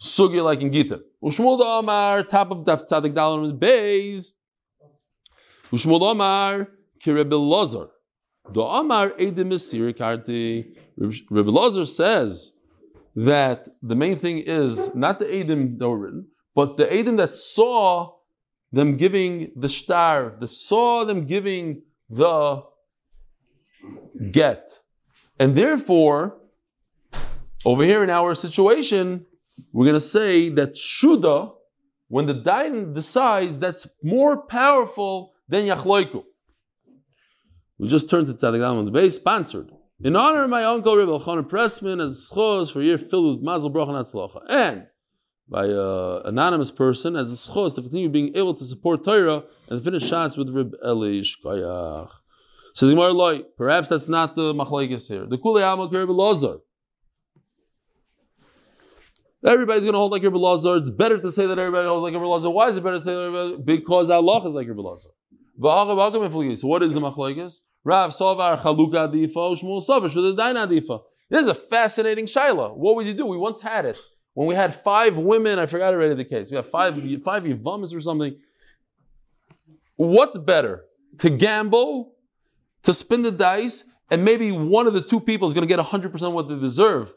Sugya 0.00 0.44
like 0.44 0.60
in 0.60 0.72
Gita. 0.72 1.00
Ushmul 1.22 1.58
da 1.58 1.78
Amar, 1.78 2.22
top 2.22 2.50
of 2.50 2.58
Daf 2.58 2.82
Tzadik 2.88 3.14
Dalam 3.14 3.58
Beis. 3.58 4.32
Ushmul 5.72 6.00
da 6.00 6.10
Amar, 6.10 6.68
Kirebil 7.02 7.48
Lazar. 7.48 7.88
The 8.52 8.62
Amar 8.62 9.10
Edim 9.10 9.48
Mesir 9.48 9.92
Karti. 9.94 10.76
Rebbe 10.96 11.50
Lazar 11.50 11.84
says 11.84 12.52
that 13.14 13.68
the 13.82 13.94
main 13.94 14.16
thing 14.16 14.38
is 14.38 14.94
not 14.94 15.18
the 15.18 15.24
Edim 15.24 15.78
that 15.78 15.88
were 15.88 15.98
written, 15.98 16.28
but 16.54 16.76
the 16.76 16.86
Edim 16.86 17.16
that 17.16 17.34
saw 17.34 18.12
them 18.72 18.96
giving 18.96 19.52
the 19.56 19.68
star, 19.68 20.36
that 20.40 20.48
saw 20.48 21.04
them 21.04 21.26
giving 21.26 21.82
the 22.08 22.62
get. 24.30 24.80
And 25.38 25.54
therefore, 25.54 26.38
over 27.64 27.84
here 27.84 28.02
in 28.02 28.10
our 28.10 28.34
situation, 28.34 29.26
we're 29.72 29.84
going 29.84 29.94
to 29.94 30.00
say 30.00 30.48
that 30.50 30.74
Shuda, 30.74 31.52
when 32.08 32.26
the 32.26 32.34
Dain 32.34 32.92
decides, 32.92 33.58
that's 33.58 33.88
more 34.02 34.46
powerful 34.46 35.32
than 35.48 35.66
Yachloiku. 35.66 36.24
We 37.78 37.88
just 37.88 38.08
turned 38.08 38.26
to 38.28 38.34
Tzadik 38.34 38.56
Alam 38.56 38.78
on 38.78 38.84
the 38.84 38.90
base, 38.90 39.16
sponsored. 39.16 39.70
In 40.02 40.14
honor 40.14 40.44
of 40.44 40.50
my 40.50 40.64
uncle 40.64 40.94
Rebbe 40.94 41.10
Elchanan 41.10 41.48
Pressman 41.48 42.04
as 42.04 42.28
schos 42.30 42.70
for 42.70 42.80
a 42.80 42.84
year 42.84 42.98
filled 42.98 43.36
with 43.36 43.44
mazel 43.44 43.70
bracha 43.70 44.42
and. 44.48 44.48
And 44.48 44.86
by 45.48 45.64
an 45.66 46.22
anonymous 46.26 46.70
person 46.70 47.16
as 47.16 47.32
a 47.32 47.36
schos 47.36 47.74
to 47.74 47.82
continue 47.82 48.08
being 48.08 48.36
able 48.36 48.54
to 48.54 48.64
support 48.64 49.04
Torah 49.04 49.44
and 49.70 49.82
finish 49.82 50.04
shots 50.04 50.36
with 50.36 50.50
Reb 50.50 50.74
Eli 50.84 51.22
Shkoyach. 51.22 52.10
Says 52.74 52.90
Gemara 52.90 53.12
Loi, 53.12 53.42
perhaps 53.56 53.88
that's 53.88 54.08
not 54.08 54.36
the 54.36 54.52
machlekes 54.52 55.08
here. 55.08 55.24
The 55.24 55.38
Kulei 55.38 55.62
Amal 55.62 55.88
Rebbe 55.88 56.12
Lazar. 56.12 56.58
Everybody's 59.46 59.84
going 59.84 59.94
to 59.94 59.98
hold 59.98 60.12
like 60.12 60.22
Rebbe 60.22 60.36
Lazar. 60.36 60.76
It's 60.76 60.90
better 60.90 61.18
to 61.18 61.30
say 61.30 61.46
that 61.46 61.58
everybody 61.58 61.86
holds 61.86 62.02
like 62.02 62.14
Rebbe 62.14 62.26
Lazar. 62.26 62.50
Why 62.50 62.68
is 62.68 62.76
it 62.76 62.82
better 62.82 62.98
to 62.98 63.04
say 63.04 63.14
that 63.14 63.20
everybody? 63.20 63.62
Because 63.62 64.10
Allah 64.10 64.44
is 64.46 64.54
like 64.54 64.66
Rebbe 64.66 64.82
Lazar. 64.82 65.10
So 65.58 66.68
what 66.68 66.82
is 66.82 66.94
the 66.94 67.00
machlekes? 67.00 67.60
Rav 67.84 68.10
Sovar 68.10 68.60
Chaluka 68.60 69.08
Adifa, 69.08 69.56
Shmuel 69.56 69.80
Sovar 69.80 70.08
Shudadain 70.08 70.56
Adifa. 70.66 71.02
This 71.30 71.42
is 71.42 71.48
a 71.48 71.54
fascinating 71.54 72.26
shaila. 72.26 72.76
What 72.76 72.96
would 72.96 73.06
you 73.06 73.14
do? 73.14 73.26
We 73.26 73.36
once 73.36 73.60
had 73.60 73.84
it 73.84 73.98
when 74.34 74.48
we 74.48 74.54
had 74.54 74.74
five 74.74 75.18
women. 75.18 75.58
I 75.58 75.66
forgot 75.66 75.94
already 75.94 76.14
the 76.14 76.24
case. 76.24 76.50
We 76.50 76.56
have 76.56 76.68
five 76.68 76.94
five 77.24 77.44
yivamas 77.44 77.94
or 77.94 78.00
something. 78.00 78.36
What's 79.94 80.36
better 80.36 80.84
to 81.18 81.30
gamble, 81.30 82.12
to 82.82 82.92
spin 82.92 83.22
the 83.22 83.30
dice, 83.30 83.92
and 84.10 84.24
maybe 84.24 84.50
one 84.52 84.86
of 84.86 84.92
the 84.92 85.00
two 85.00 85.20
people 85.20 85.48
is 85.48 85.54
going 85.54 85.66
to 85.66 85.68
get 85.68 85.80
hundred 85.80 86.12
percent 86.12 86.32
what 86.32 86.48
they 86.48 86.58
deserve, 86.58 87.14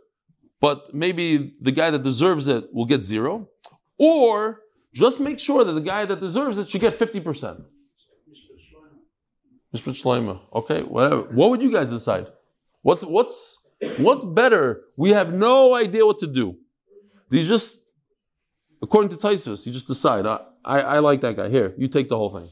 but 0.61 0.93
maybe 0.93 1.55
the 1.61 1.71
guy 1.71 1.89
that 1.91 2.03
deserves 2.03 2.47
it 2.47 2.73
will 2.73 2.85
get 2.85 3.05
zero, 3.05 3.49
or 3.97 4.61
just 4.93 5.19
make 5.19 5.39
sure 5.39 5.63
that 5.63 5.73
the 5.73 5.81
guy 5.81 6.05
that 6.05 6.19
deserves 6.19 6.57
it 6.57 6.69
should 6.69 6.81
get 6.81 6.95
fifty 6.95 7.19
percent. 7.19 7.59
Mr. 9.75 9.93
Shleima. 9.93 10.41
Okay, 10.53 10.81
whatever. 10.81 11.21
What 11.23 11.51
would 11.51 11.61
you 11.61 11.71
guys 11.71 11.89
decide? 11.89 12.27
What's 12.81 13.03
what's 13.03 13.67
what's 13.97 14.25
better? 14.25 14.81
We 14.97 15.09
have 15.11 15.33
no 15.33 15.75
idea 15.75 16.05
what 16.05 16.19
to 16.19 16.27
do. 16.27 16.55
You 17.29 17.43
just, 17.43 17.85
according 18.81 19.09
to 19.09 19.15
Tosfos, 19.17 19.65
you 19.65 19.71
just 19.71 19.87
decide. 19.87 20.25
I, 20.25 20.39
I, 20.65 20.79
I 20.81 20.99
like 20.99 21.21
that 21.21 21.35
guy. 21.35 21.49
Here, 21.49 21.75
you 21.77 21.87
take 21.87 22.09
the 22.09 22.17
whole 22.17 22.31
thing. 22.31 22.49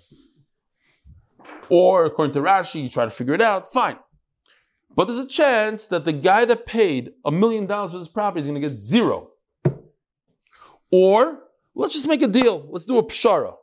Or 1.70 2.06
according 2.06 2.34
to 2.36 2.42
Rashi, 2.42 2.84
you 2.84 2.90
try 2.90 3.06
to 3.06 3.10
figure 3.10 3.34
it 3.34 3.42
out. 3.42 3.66
Fine. 3.66 3.98
But 4.98 5.06
there's 5.06 5.20
a 5.20 5.28
chance 5.28 5.86
that 5.86 6.06
the 6.06 6.12
guy 6.12 6.44
that 6.46 6.66
paid 6.66 7.12
a 7.24 7.32
million 7.32 7.68
dollars 7.68 7.92
for 7.92 8.00
this 8.00 8.08
property 8.08 8.40
is 8.40 8.48
going 8.48 8.60
to 8.60 8.68
get 8.68 8.80
zero. 8.80 9.30
Or 10.92 11.44
let's 11.76 11.94
just 11.94 12.08
make 12.08 12.24
a 12.24 12.28
deal. 12.28 12.66
Let's 12.72 12.86
do 12.86 12.98
a 12.98 13.04
pshara. 13.04 13.54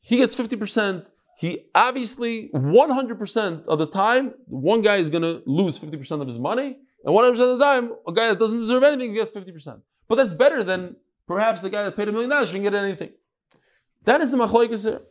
He 0.00 0.16
gets 0.16 0.34
50%. 0.34 1.04
He 1.36 1.66
obviously 1.74 2.48
100% 2.54 3.66
of 3.66 3.78
the 3.78 3.86
time, 3.86 4.32
one 4.46 4.80
guy 4.80 4.96
is 4.96 5.10
going 5.10 5.22
to 5.22 5.42
lose 5.44 5.78
50% 5.78 6.22
of 6.22 6.26
his 6.26 6.38
money, 6.38 6.78
and 7.04 7.14
100% 7.14 7.30
of 7.32 7.58
the 7.58 7.64
time, 7.64 7.92
a 8.06 8.12
guy 8.12 8.28
that 8.28 8.38
doesn't 8.38 8.58
deserve 8.58 8.82
anything 8.84 9.12
gets 9.12 9.36
50%. 9.36 9.82
But 10.08 10.14
that's 10.14 10.32
better 10.32 10.64
than 10.64 10.96
perhaps 11.26 11.60
the 11.60 11.68
guy 11.68 11.82
that 11.82 11.94
paid 11.94 12.08
a 12.08 12.12
million 12.12 12.30
dollars 12.30 12.48
shouldn't 12.48 12.64
get 12.64 12.74
anything. 12.74 13.10
That 14.04 14.22
is 14.22 14.30
the 14.30 14.38
machlokes 14.38 14.84
here. 14.84 15.02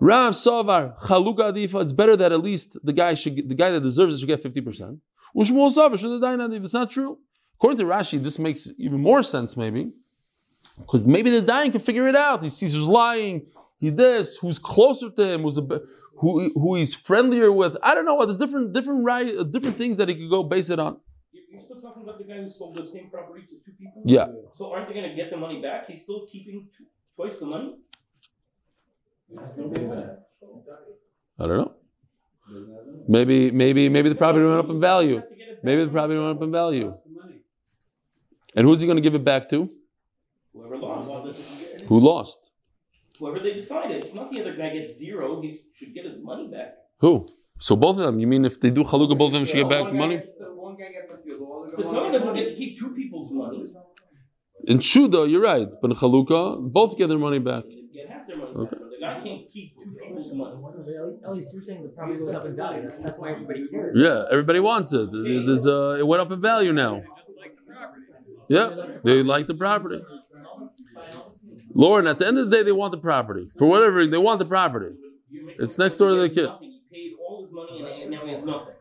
Rav 0.00 0.32
Savar 0.34 0.98
Chaluka 1.00 1.52
Adifa. 1.52 1.82
It's 1.82 1.92
better 1.92 2.16
that 2.16 2.32
at 2.32 2.42
least 2.42 2.76
the 2.84 2.92
guy 2.92 3.14
should, 3.14 3.48
the 3.48 3.54
guy 3.54 3.70
that 3.70 3.80
deserves 3.80 4.14
it 4.14 4.18
should 4.20 4.28
get 4.28 4.42
50%. 4.42 4.98
Ushmuel 5.36 5.70
Savar 5.76 5.98
should 5.98 6.22
have 6.22 6.52
If 6.52 6.64
it's 6.64 6.72
not 6.74 6.90
true, 6.90 7.18
according 7.56 7.78
to 7.78 7.84
Rashi, 7.84 8.22
this 8.22 8.38
makes 8.38 8.68
even 8.78 9.00
more 9.00 9.22
sense, 9.22 9.56
maybe, 9.56 9.92
because 10.78 11.06
maybe 11.06 11.30
the 11.30 11.42
dying 11.42 11.72
can 11.72 11.80
figure 11.80 12.08
it 12.08 12.16
out. 12.16 12.42
He 12.42 12.48
sees 12.48 12.74
who's 12.74 12.86
lying, 12.86 13.46
he 13.80 13.90
this, 13.90 14.36
who's 14.38 14.58
closer 14.58 15.10
to 15.10 15.24
him, 15.32 15.42
who's 15.42 15.58
a, 15.58 15.62
bit- 15.62 15.82
who 16.20 16.50
who 16.54 16.74
he's 16.74 16.94
friendlier 16.94 17.52
with. 17.52 17.76
I 17.82 17.94
don't 17.94 18.04
know 18.04 18.14
what. 18.14 18.26
There's 18.26 18.38
different 18.38 18.72
different 18.72 19.04
right 19.04 19.26
different 19.52 19.76
things 19.76 19.98
that 19.98 20.08
he 20.08 20.16
could 20.16 20.30
go 20.30 20.42
base 20.42 20.68
it 20.70 20.80
on. 20.80 20.96
You- 21.32 21.42
You're 21.50 21.60
still 21.60 21.80
talking 21.80 22.02
about 22.02 22.18
the 22.18 22.24
guy 22.24 22.38
who 22.40 22.48
sold 22.48 22.76
the 22.76 22.84
same 22.86 23.08
property 23.10 23.42
to 23.42 23.54
two 23.64 23.72
people? 23.78 24.02
Yeah. 24.04 24.26
So 24.56 24.72
aren't 24.72 24.88
they 24.88 24.94
going 24.94 25.08
to 25.10 25.14
get 25.14 25.30
the 25.30 25.36
money 25.36 25.60
back? 25.62 25.86
He's 25.86 26.02
still 26.02 26.26
keeping 26.26 26.68
twice 27.14 27.36
the 27.38 27.46
money? 27.46 27.76
I 29.36 29.40
don't 31.46 31.58
know. 31.58 31.74
Maybe 33.06 33.50
maybe 33.50 33.88
maybe 33.88 34.08
the 34.08 34.14
property 34.14 34.44
went 34.44 34.58
up 34.58 34.70
in 34.70 34.80
value. 34.80 35.22
Maybe 35.62 35.84
the 35.84 35.90
property 35.90 36.18
went 36.18 36.36
up 36.36 36.42
in 36.42 36.50
value. 36.50 36.94
And 38.56 38.66
who's 38.66 38.80
he 38.80 38.86
going 38.86 38.96
to 38.96 39.02
give 39.02 39.14
it 39.14 39.24
back 39.24 39.48
to? 39.50 39.68
Whoever 40.52 40.78
lost. 40.78 41.10
Who 41.88 42.00
lost? 42.00 42.38
Whoever 43.18 43.40
they 43.40 43.52
decided. 43.52 44.04
It's 44.04 44.14
not 44.14 44.32
the 44.32 44.40
other 44.40 44.56
guy 44.56 44.70
gets 44.70 44.96
zero. 44.96 45.40
He 45.42 45.58
should 45.74 45.92
get 45.94 46.04
his 46.04 46.16
money 46.22 46.48
back. 46.48 46.74
Who? 47.00 47.26
So 47.58 47.76
both 47.76 47.98
of 47.98 48.04
them. 48.04 48.18
You 48.18 48.26
mean 48.26 48.44
if 48.44 48.60
they 48.60 48.70
do 48.70 48.82
chalukah, 48.82 49.18
both 49.18 49.28
of 49.28 49.32
them 49.34 49.44
should 49.44 49.56
get 49.56 49.68
back 49.68 49.92
money? 49.92 50.16
gets 50.18 50.38
the- 50.38 50.54
One 50.54 50.76
guy 50.76 50.90
gets 50.92 51.12
the 51.12 51.18
field, 51.18 51.40
all 51.42 51.70
the 51.70 51.76
The 51.76 51.84
son 51.84 52.12
doesn't 52.12 52.34
get 52.34 52.48
to 52.48 52.54
keep 52.54 52.78
two 52.78 52.90
people's 52.94 53.32
money. 53.32 53.72
In 54.66 54.78
shuda, 54.78 55.30
you're 55.30 55.42
right. 55.42 55.68
But 55.80 55.90
in 55.92 55.96
chalukah, 55.96 56.72
both 56.72 56.96
get 56.96 57.08
their 57.08 57.18
money 57.18 57.38
back. 57.38 57.64
Get 57.92 58.08
half 58.08 58.26
their 58.26 58.36
money 58.36 58.52
Okay. 58.52 58.76
back. 58.76 58.87
But 59.00 59.14
the 59.14 59.20
guy 59.20 59.22
can't 59.22 59.48
keep 59.48 59.74
two 59.76 59.96
people's 60.00 60.32
money. 60.32 60.56
At 61.24 61.32
least 61.32 61.52
you're 61.52 61.62
saying 61.62 61.82
the 61.82 61.88
property 61.90 62.18
goes 62.18 62.34
up 62.34 62.46
in 62.46 62.56
value. 62.56 62.82
That's, 62.82 62.98
that's 62.98 63.18
why 63.18 63.30
everybody 63.32 63.68
cares. 63.68 63.96
Yeah, 63.96 64.24
everybody 64.30 64.60
wants 64.60 64.92
it. 64.92 65.10
There's, 65.12 65.46
there's, 65.46 65.66
uh, 65.66 65.96
it 65.98 66.06
went 66.06 66.20
up 66.20 66.30
in 66.30 66.40
value 66.40 66.72
now. 66.72 67.02
Yeah, 68.48 68.70
they 69.04 69.22
like 69.22 69.46
the 69.46 69.54
property. 69.54 70.00
Lauren, 71.74 72.06
at 72.06 72.18
the 72.18 72.26
end 72.26 72.38
of 72.38 72.50
the 72.50 72.56
day, 72.56 72.62
they 72.62 72.72
want 72.72 72.92
the 72.92 72.98
property. 72.98 73.50
For 73.56 73.66
whatever, 73.66 74.06
they 74.06 74.16
want 74.18 74.38
the 74.38 74.46
property. 74.46 74.96
It's 75.58 75.78
next 75.78 75.96
door 75.96 76.10
to 76.10 76.16
the 76.16 76.28
kid. 76.28 76.48
paid 76.90 77.12
all 77.28 77.42
his 77.42 77.52
money 77.52 78.02
and 78.02 78.10
now 78.10 78.24
he 78.24 78.30
has 78.32 78.42
nothing. 78.42 78.74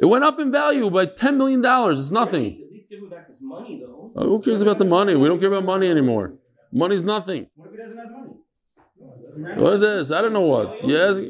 It 0.00 0.04
went 0.04 0.24
up 0.24 0.38
in 0.38 0.52
value 0.52 0.90
by 0.90 1.06
$10 1.06 1.36
million. 1.36 1.62
It's 1.64 2.10
nothing. 2.10 2.62
At 2.62 2.72
least 2.72 2.90
give 2.90 2.98
him 2.98 3.08
back 3.08 3.28
his 3.28 3.40
money 3.40 3.82
though. 3.82 4.12
Uh, 4.14 4.24
Who 4.24 4.42
cares 4.42 4.60
about 4.60 4.76
the 4.78 4.84
money? 4.84 5.16
We 5.16 5.26
don't 5.26 5.40
care 5.40 5.48
about 5.48 5.64
money 5.64 5.88
anymore. 5.88 6.34
Money's 6.70 7.02
nothing. 7.02 7.46
What 7.54 7.68
if 7.68 7.72
he 7.72 7.78
doesn't 7.78 7.96
have 7.96 8.10
money? 8.10 8.25
What 9.34 9.74
is 9.74 9.80
this? 9.80 10.10
I 10.12 10.22
don't 10.22 10.32
know 10.32 10.46
what. 10.46 10.86
Yes. 10.86 11.20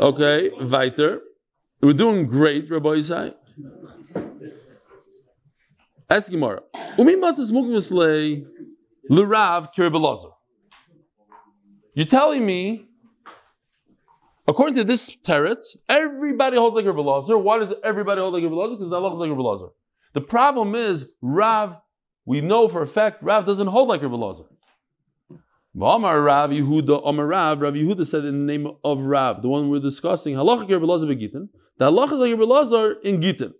Okay, 0.00 0.50
weiter. 0.60 1.20
We're 1.80 1.92
doing 1.92 2.26
great, 2.26 2.70
Rabbi 2.70 2.88
Isai. 2.96 3.34
Ask 6.08 6.30
Gemara. 6.30 6.62
Umi 6.98 7.16
matzah 7.16 7.44
smoking 7.46 7.72
mislay 7.72 8.44
l'rav 9.08 9.72
kiribelazar. 9.74 10.32
You're 11.94 12.06
telling 12.06 12.44
me, 12.44 12.86
according 14.46 14.74
to 14.76 14.84
this 14.84 15.16
teretz, 15.16 15.76
everybody 15.88 16.56
holds 16.56 16.76
like 16.76 16.84
Rabbi 16.84 17.00
Why 17.00 17.58
does 17.58 17.74
everybody 17.82 18.20
hold 18.20 18.34
like 18.34 18.42
Rabbi 18.42 18.74
Because 18.74 18.90
the 18.90 18.96
Allah 18.96 19.12
is 19.12 19.18
like 19.18 19.30
Rabbi 19.30 19.72
The 20.12 20.20
problem 20.20 20.74
is 20.74 21.10
Rav. 21.20 21.78
We 22.24 22.40
know 22.40 22.68
for 22.68 22.82
a 22.82 22.86
fact 22.86 23.22
Rav 23.22 23.46
doesn't 23.46 23.66
hold 23.66 23.88
like 23.88 24.02
Rabbi 24.02 24.42
V'amar 25.76 26.24
Rav 26.24 26.50
Yehuda, 26.50 27.02
Amar 27.04 27.26
Rav, 27.26 27.60
Rav 27.62 27.74
Yehuda 27.74 28.06
said 28.06 28.24
in 28.24 28.46
the 28.46 28.52
name 28.52 28.68
of 28.84 29.00
Rav, 29.00 29.40
the 29.40 29.48
one 29.48 29.70
we're 29.70 29.80
discussing, 29.80 30.34
halacha 30.34 30.70
Rabbi 30.70 30.84
Lazar 30.84 31.06
begitin. 31.06 31.48
The 31.78 31.90
halacha 31.90 32.12
is 32.12 32.18
like 32.18 32.30
Rabbi 32.30 32.44
Lazar 32.44 32.92
in 33.02 33.20
Gitin. 33.20 33.54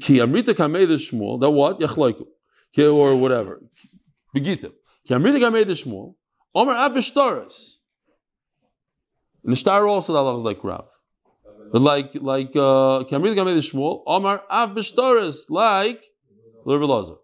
Ki 0.00 0.20
amrita 0.20 0.54
kamei 0.54 0.86
the 0.86 0.94
Shmuel, 0.94 1.40
that 1.40 1.50
what? 1.50 1.78
Yachloiku. 1.78 2.26
Ki 2.72 2.86
or 2.86 3.14
whatever. 3.14 3.62
Begitin. 4.36 4.72
Ki 5.06 5.14
amrita 5.14 5.38
kamei 5.38 5.64
the 5.64 5.72
Shmuel, 5.72 6.16
Amar 6.54 6.76
Ab 6.76 6.94
B'shtaris. 6.94 7.76
In 9.44 9.52
also 9.52 10.12
the 10.12 10.18
halacha 10.18 10.38
is 10.38 10.44
like 10.44 10.64
Rav. 10.64 10.88
But 11.72 11.80
like, 11.82 12.10
like, 12.16 12.56
uh, 12.56 13.04
Ki 13.04 13.14
amrita 13.14 13.40
kamei 13.40 13.54
the 13.54 13.60
Shmuel, 13.60 14.02
Amar 14.08 14.42
Av 14.50 14.70
B'shtaris, 14.70 15.48
like 15.48 16.02
Rabbi 16.66 16.84
Lazar. 16.84 17.14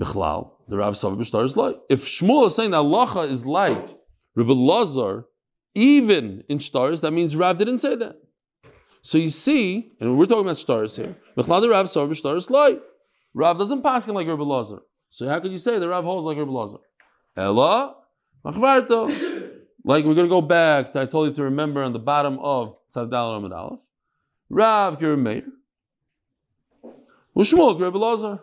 Bichlal, 0.00 0.52
the 0.72 0.78
Rav 0.78 0.96
Sava 0.96 1.14
Bishtar 1.16 1.44
is 1.44 1.54
like. 1.54 1.76
If 1.90 2.06
Shmuel 2.06 2.46
is 2.46 2.54
saying 2.54 2.70
that 2.70 2.78
halacha 2.78 3.28
is 3.28 3.44
like 3.44 3.94
Rabbi 4.34 4.54
Lazar, 4.54 5.26
even 5.74 6.44
in 6.48 6.60
stars, 6.60 7.02
that 7.02 7.12
means 7.12 7.36
Rav 7.36 7.58
didn't 7.58 7.80
say 7.80 7.94
that. 7.96 8.16
So 9.02 9.18
you 9.18 9.28
see, 9.28 9.92
and 10.00 10.16
we're 10.16 10.24
talking 10.24 10.46
about 10.46 10.56
stars 10.56 10.96
here. 10.96 11.14
The 11.36 11.42
Rav 11.42 11.90
Sava 11.90 12.10
Bishtar 12.10 12.38
is 12.38 12.48
like. 12.48 12.80
Rav 13.34 13.58
doesn't 13.58 13.82
pass 13.82 14.08
him 14.08 14.14
like 14.14 14.26
Rabbi 14.26 14.42
Lazar. 14.42 14.78
So 15.10 15.28
how 15.28 15.40
could 15.40 15.50
you 15.50 15.58
say 15.58 15.78
the 15.78 15.90
Rav 15.90 16.04
holds 16.04 16.24
like 16.24 16.38
Rabbi 16.38 16.50
Lazar? 16.50 16.78
Ella, 17.36 17.96
machvarto. 18.42 19.50
Like 19.84 20.04
we're 20.04 20.14
going 20.14 20.28
to 20.28 20.30
go 20.30 20.40
back 20.40 20.92
to, 20.92 21.00
I 21.00 21.06
told 21.06 21.26
you 21.26 21.34
to 21.34 21.42
remember 21.42 21.82
on 21.82 21.92
the 21.92 21.98
bottom 21.98 22.38
of 22.38 22.76
Tzadal 22.94 23.36
Amid 23.36 23.50
Aleph. 23.50 23.80
Rav 24.48 24.96
Kirim 25.00 25.22
Meir. 25.22 25.42
Ushmuel 27.36 27.80
Rabbi 27.80 27.98
Lazar. 27.98 28.38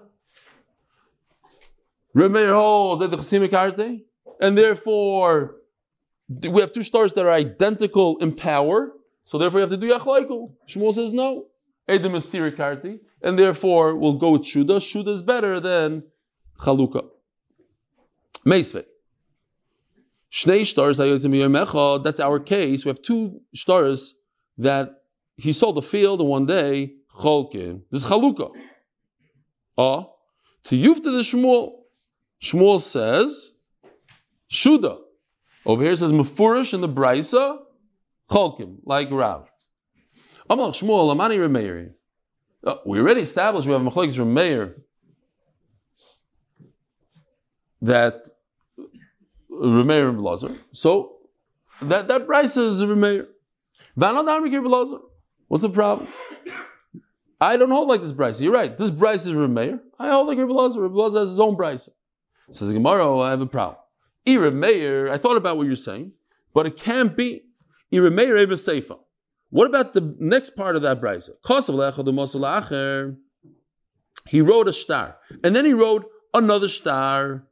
Remeir 2.20 2.54
hold 2.54 3.00
that 3.00 3.12
the 3.12 3.18
Chassimic 3.18 3.54
Arte, 3.54 4.04
and 4.42 4.58
therefore 4.58 5.56
we 6.28 6.60
have 6.60 6.74
two 6.74 6.84
stars 6.84 7.14
that 7.14 7.26
are 7.26 7.32
identical 7.32 8.18
in 8.18 8.36
power, 8.36 8.92
so 9.24 9.38
therefore 9.38 9.62
you 9.62 9.62
have 9.62 9.70
to 9.70 9.78
do 9.78 9.90
Yachlaiku. 9.90 10.52
Shmuel 10.68 10.94
says 10.94 11.14
no. 11.14 11.46
Edom 11.88 12.16
is 12.16 12.26
Sirik 12.26 12.60
Arte, 12.60 13.00
and 13.22 13.40
therefore 13.40 13.96
we'll 13.96 14.18
go 14.18 14.32
with 14.32 14.42
Shuda. 14.42 14.80
Shuda 14.80 15.14
is 15.14 15.22
better 15.22 15.62
than 15.62 16.04
Chaluka. 16.60 17.08
Meisve. 18.46 18.84
Shnei 20.30 20.66
stars, 20.66 20.98
that's 22.04 22.20
our 22.20 22.40
case. 22.40 22.84
We 22.84 22.90
have 22.90 23.02
two 23.02 23.42
stars 23.56 24.16
that 24.58 25.04
he 25.38 25.54
sold 25.54 25.78
the 25.78 25.82
field 25.82 26.22
one 26.22 26.46
day, 26.46 26.96
Cholkin. 27.18 27.84
This 27.90 28.04
is 28.04 28.10
Chaluka. 28.10 28.54
Ah, 29.78 30.08
to 30.66 30.76
Yufta 30.76 31.04
the 31.04 31.22
Shmuel. 31.22 31.78
Shmuel 32.42 32.80
says, 32.80 33.52
Shuda. 34.50 35.00
Over 35.66 35.84
here 35.84 35.92
it 35.92 35.98
says 35.98 36.12
Mefurish 36.12 36.74
in 36.74 36.82
the 36.82 36.90
Brisa, 36.90 37.60
Cholkim, 38.30 38.78
like 38.84 39.12
Rav. 39.12 39.50
Amal 40.50 40.72
Shmuel, 40.72 41.12
Amani 41.12 41.38
Remeir. 41.38 41.92
Uh, 42.66 42.76
we 42.86 43.00
already 43.00 43.22
established 43.22 43.68
we 43.68 43.74
have 43.74 43.82
Machlekes 43.82 44.18
Remeir 44.18 44.76
that 47.82 48.16
Remeir 49.50 50.10
and 50.10 50.22
Lazar. 50.22 50.52
So 50.74 51.18
that, 51.82 52.08
that 52.08 52.28
Brisa 52.28 52.66
is 52.66 52.82
Remeir. 52.82 53.28
What's 55.48 55.64
the 55.64 55.70
problem? 55.70 56.08
I 57.42 57.58
don't 57.58 57.70
hold 57.70 57.88
like 57.88 58.02
this 58.02 58.12
Brisa. 58.12 58.42
You're 58.42 58.54
right. 58.54 58.78
This 58.78 58.92
Brisa 58.92 59.28
is 59.28 59.32
Remeir. 59.32 59.80
I 59.98 60.10
hold 60.10 60.28
like 60.28 60.38
Rabbi 60.38 60.52
Lazar. 60.52 61.20
Has 61.20 61.30
his 61.30 61.40
own 61.40 61.56
Brisa. 61.56 61.90
Says 62.52 62.68
the 62.68 62.74
Gemara, 62.74 63.08
oh, 63.08 63.20
I 63.20 63.30
have 63.32 63.42
a 63.42 63.46
problem. 63.46 63.78
Ira 64.28 64.52
Meir, 64.52 65.12
I 65.12 65.18
thought 65.18 65.38
about 65.38 65.58
what 65.58 65.68
you're 65.68 65.76
saying, 65.76 66.14
but 66.54 66.66
it 66.66 66.78
can't 66.78 67.16
be. 67.16 67.44
Ira 67.94 68.12
Meir 68.12 68.36
Seifa. 68.48 69.00
What 69.50 69.68
about 69.68 69.94
the 69.94 70.16
next 70.20 70.52
part 70.52 70.76
of 70.76 70.82
that 70.84 71.02
brisa? 71.02 71.32
He 74.28 74.42
wrote 74.42 74.68
a 74.68 74.74
star, 74.74 75.18
and 75.44 75.56
then 75.56 75.66
he 75.66 75.74
wrote 75.74 76.06
another 76.34 76.68
star. 76.68 77.48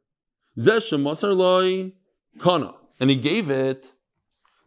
Kana, 2.40 2.74
and 3.00 3.10
he 3.10 3.16
gave 3.16 3.50
it. 3.50 3.92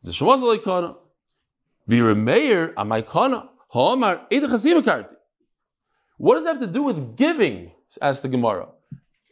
Kana. 0.04 0.96
Vira 1.88 2.16
Meir 2.16 2.74
amai 2.74 3.08
kana. 3.08 3.50
What 6.18 6.36
does 6.36 6.44
that 6.44 6.50
have 6.50 6.60
to 6.60 6.68
do 6.68 6.84
with 6.84 7.16
giving? 7.16 7.72
Asked 8.02 8.24
the 8.24 8.30
Gemara. 8.30 8.68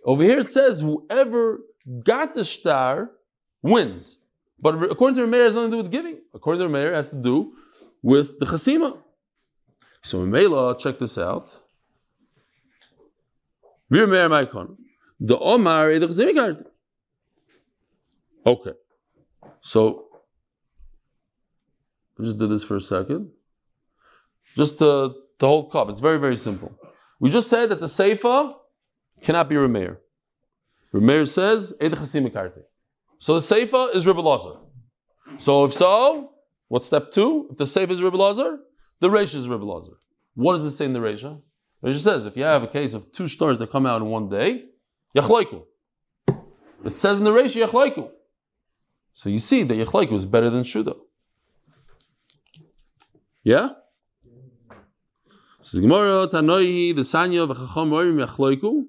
Over 0.06 0.24
here 0.24 0.39
it 0.39 0.50
says 0.50 0.82
whoever 0.82 1.62
got 2.04 2.34
the 2.34 2.45
star 2.45 3.12
wins. 3.62 4.18
But 4.62 4.76
according 4.91 5.16
to 5.16 5.26
Rameir, 5.26 5.45
has 5.45 5.56
nothing 5.56 5.72
to 5.72 5.78
do 5.78 5.84
with 5.84 5.91
giving. 5.91 6.20
According 6.34 6.62
to 6.62 6.70
Rameir, 6.70 6.93
has 6.93 7.10
to 7.12 7.16
do 7.16 7.52
with 8.02 8.39
the 8.39 8.45
chasima. 8.45 8.97
So 10.02 10.26
Mela, 10.26 10.78
check 10.78 11.00
this 11.00 11.18
out. 11.18 11.62
Vir 13.89 14.08
Meir 14.08 14.30
Maikon. 14.30 14.78
The 15.20 15.38
Omar 15.38 15.97
the 16.00 16.08
chasima 16.08 16.36
card. 16.36 16.66
Okay. 18.45 18.74
So 19.62 20.08
I 22.20 22.24
just 22.24 22.38
did 22.38 22.50
this 22.50 22.64
for 22.64 22.78
a 22.78 22.82
second. 22.82 23.32
Just 24.56 24.80
to, 24.80 25.14
to 25.39 25.45
hold 25.45 25.72
cup. 25.72 25.89
It's 25.89 26.00
very, 26.00 26.20
very 26.20 26.38
simple. 26.38 26.74
We 27.20 27.30
just 27.30 27.50
said 27.50 27.70
that 27.70 27.80
the 27.80 27.86
Seifa 27.86 28.52
cannot 29.22 29.49
be 29.49 29.55
Rameir. 29.55 29.97
Rameir 30.93 31.28
says, 31.28 31.74
Eid. 31.82 31.93
So 33.20 33.34
the 33.34 33.39
Seifa 33.39 33.95
is 33.95 34.07
Rebbe. 34.07 34.22
So 35.38 35.65
if 35.65 35.74
so, 35.74 36.32
What's 36.70 36.86
step 36.86 37.11
two? 37.11 37.47
If 37.51 37.57
the 37.57 37.63
Seifa 37.63 37.89
is 37.89 38.01
Rebbe 38.01 38.17
the 38.17 39.07
Reisha 39.07 39.36
is 39.36 39.47
Rebbe. 39.47 39.65
What 40.36 40.55
does 40.55 40.65
it 40.65 40.72
say 40.72 40.86
in 40.86 40.93
the 40.93 40.99
Reisha? 40.99 41.41
Reisha 41.84 41.99
says 41.99 42.26
if 42.26 42.38
you 42.38 42.43
have 42.43 42.63
a 42.63 42.67
case 42.67 42.93
of 42.93 43.11
two 43.11 43.28
stars 43.28 43.57
that 43.57 43.72
come 43.72 43.86
out 43.86 44.01
in 44.01 44.07
one 44.07 44.30
day, 44.30 44.65
Yachlaiku. 45.17 45.63
It 46.86 46.93
says 46.93 47.17
in 47.17 47.24
the 47.24 47.32
Reisha 47.32 47.67
Yachlaiku. 47.67 48.09
So 49.13 49.30
you 49.30 49.39
see 49.39 49.63
that 49.63 49.74
Yachlaiku 49.74 50.13
is 50.13 50.28
better 50.28 50.51
than 50.51 50.61
Shuda. 50.61 50.95
Yeah? 53.43 53.70
Says 55.59 55.80
Gemara, 55.80 56.28
Tanoi, 56.28 56.95
the 56.95 57.01
Sanya, 57.01 57.51
V'chacham 57.51 57.89
Orim 57.89 58.26
Yachlaiku. 58.26 58.86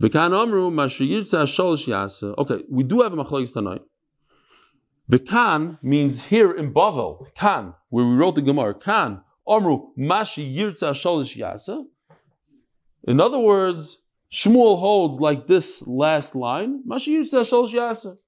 V'kan 0.00 0.34
Amru, 0.34 0.70
Mashiyirtza 0.70 1.44
Sholosh 1.44 1.86
Yasa. 1.86 2.36
Okay, 2.38 2.64
we 2.68 2.82
do 2.82 3.02
have 3.02 3.12
a 3.12 3.16
Machlokes 3.16 3.52
Tanoi. 3.52 3.80
V'kan 5.10 5.78
means 5.82 6.26
here 6.26 6.52
in 6.52 6.72
Bavel, 6.72 7.26
Kan, 7.34 7.74
where 7.90 8.04
we 8.04 8.14
wrote 8.14 8.34
the 8.34 8.42
Gemara, 8.42 8.74
Kan, 8.74 9.20
Amru, 9.48 9.88
Mashi 9.98 10.54
Yirtza 10.54 10.92
Sholish 10.92 11.36
Yasa. 11.36 11.84
In 13.04 13.20
other 13.20 13.38
words, 13.38 13.98
Shmuel 14.30 14.78
holds 14.78 15.20
like 15.20 15.46
this 15.46 15.86
last 15.86 16.34
line, 16.34 16.82
Mashi 16.88 17.18
Yirtza 17.18 17.42
Sholish 17.42 17.72
Yasa. 17.72 18.18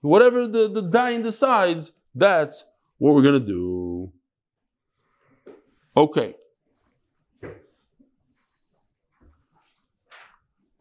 Whatever 0.00 0.46
the, 0.46 0.68
the 0.68 0.82
Dain 0.82 1.22
decides, 1.22 1.92
that's 2.14 2.64
what 2.98 3.14
we're 3.14 3.22
going 3.22 3.40
to 3.40 3.46
do. 3.46 4.12
Okay. 5.96 6.34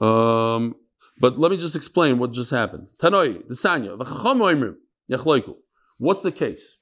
Um, 0.03 0.75
but 1.23 1.39
let 1.39 1.49
me 1.51 1.57
just 1.57 1.75
explain 1.75 2.19
what 2.19 2.29
just 2.33 2.51
happened. 2.51 2.87
Tanoi, 3.01 3.47
the 3.47 3.53
Sanya, 3.53 3.91
V'chacham 3.99 4.37
Oimrim, 4.47 4.75
Yachloiku. 5.11 5.55
What's 5.97 6.23
the 6.23 6.31
case? 6.31 6.77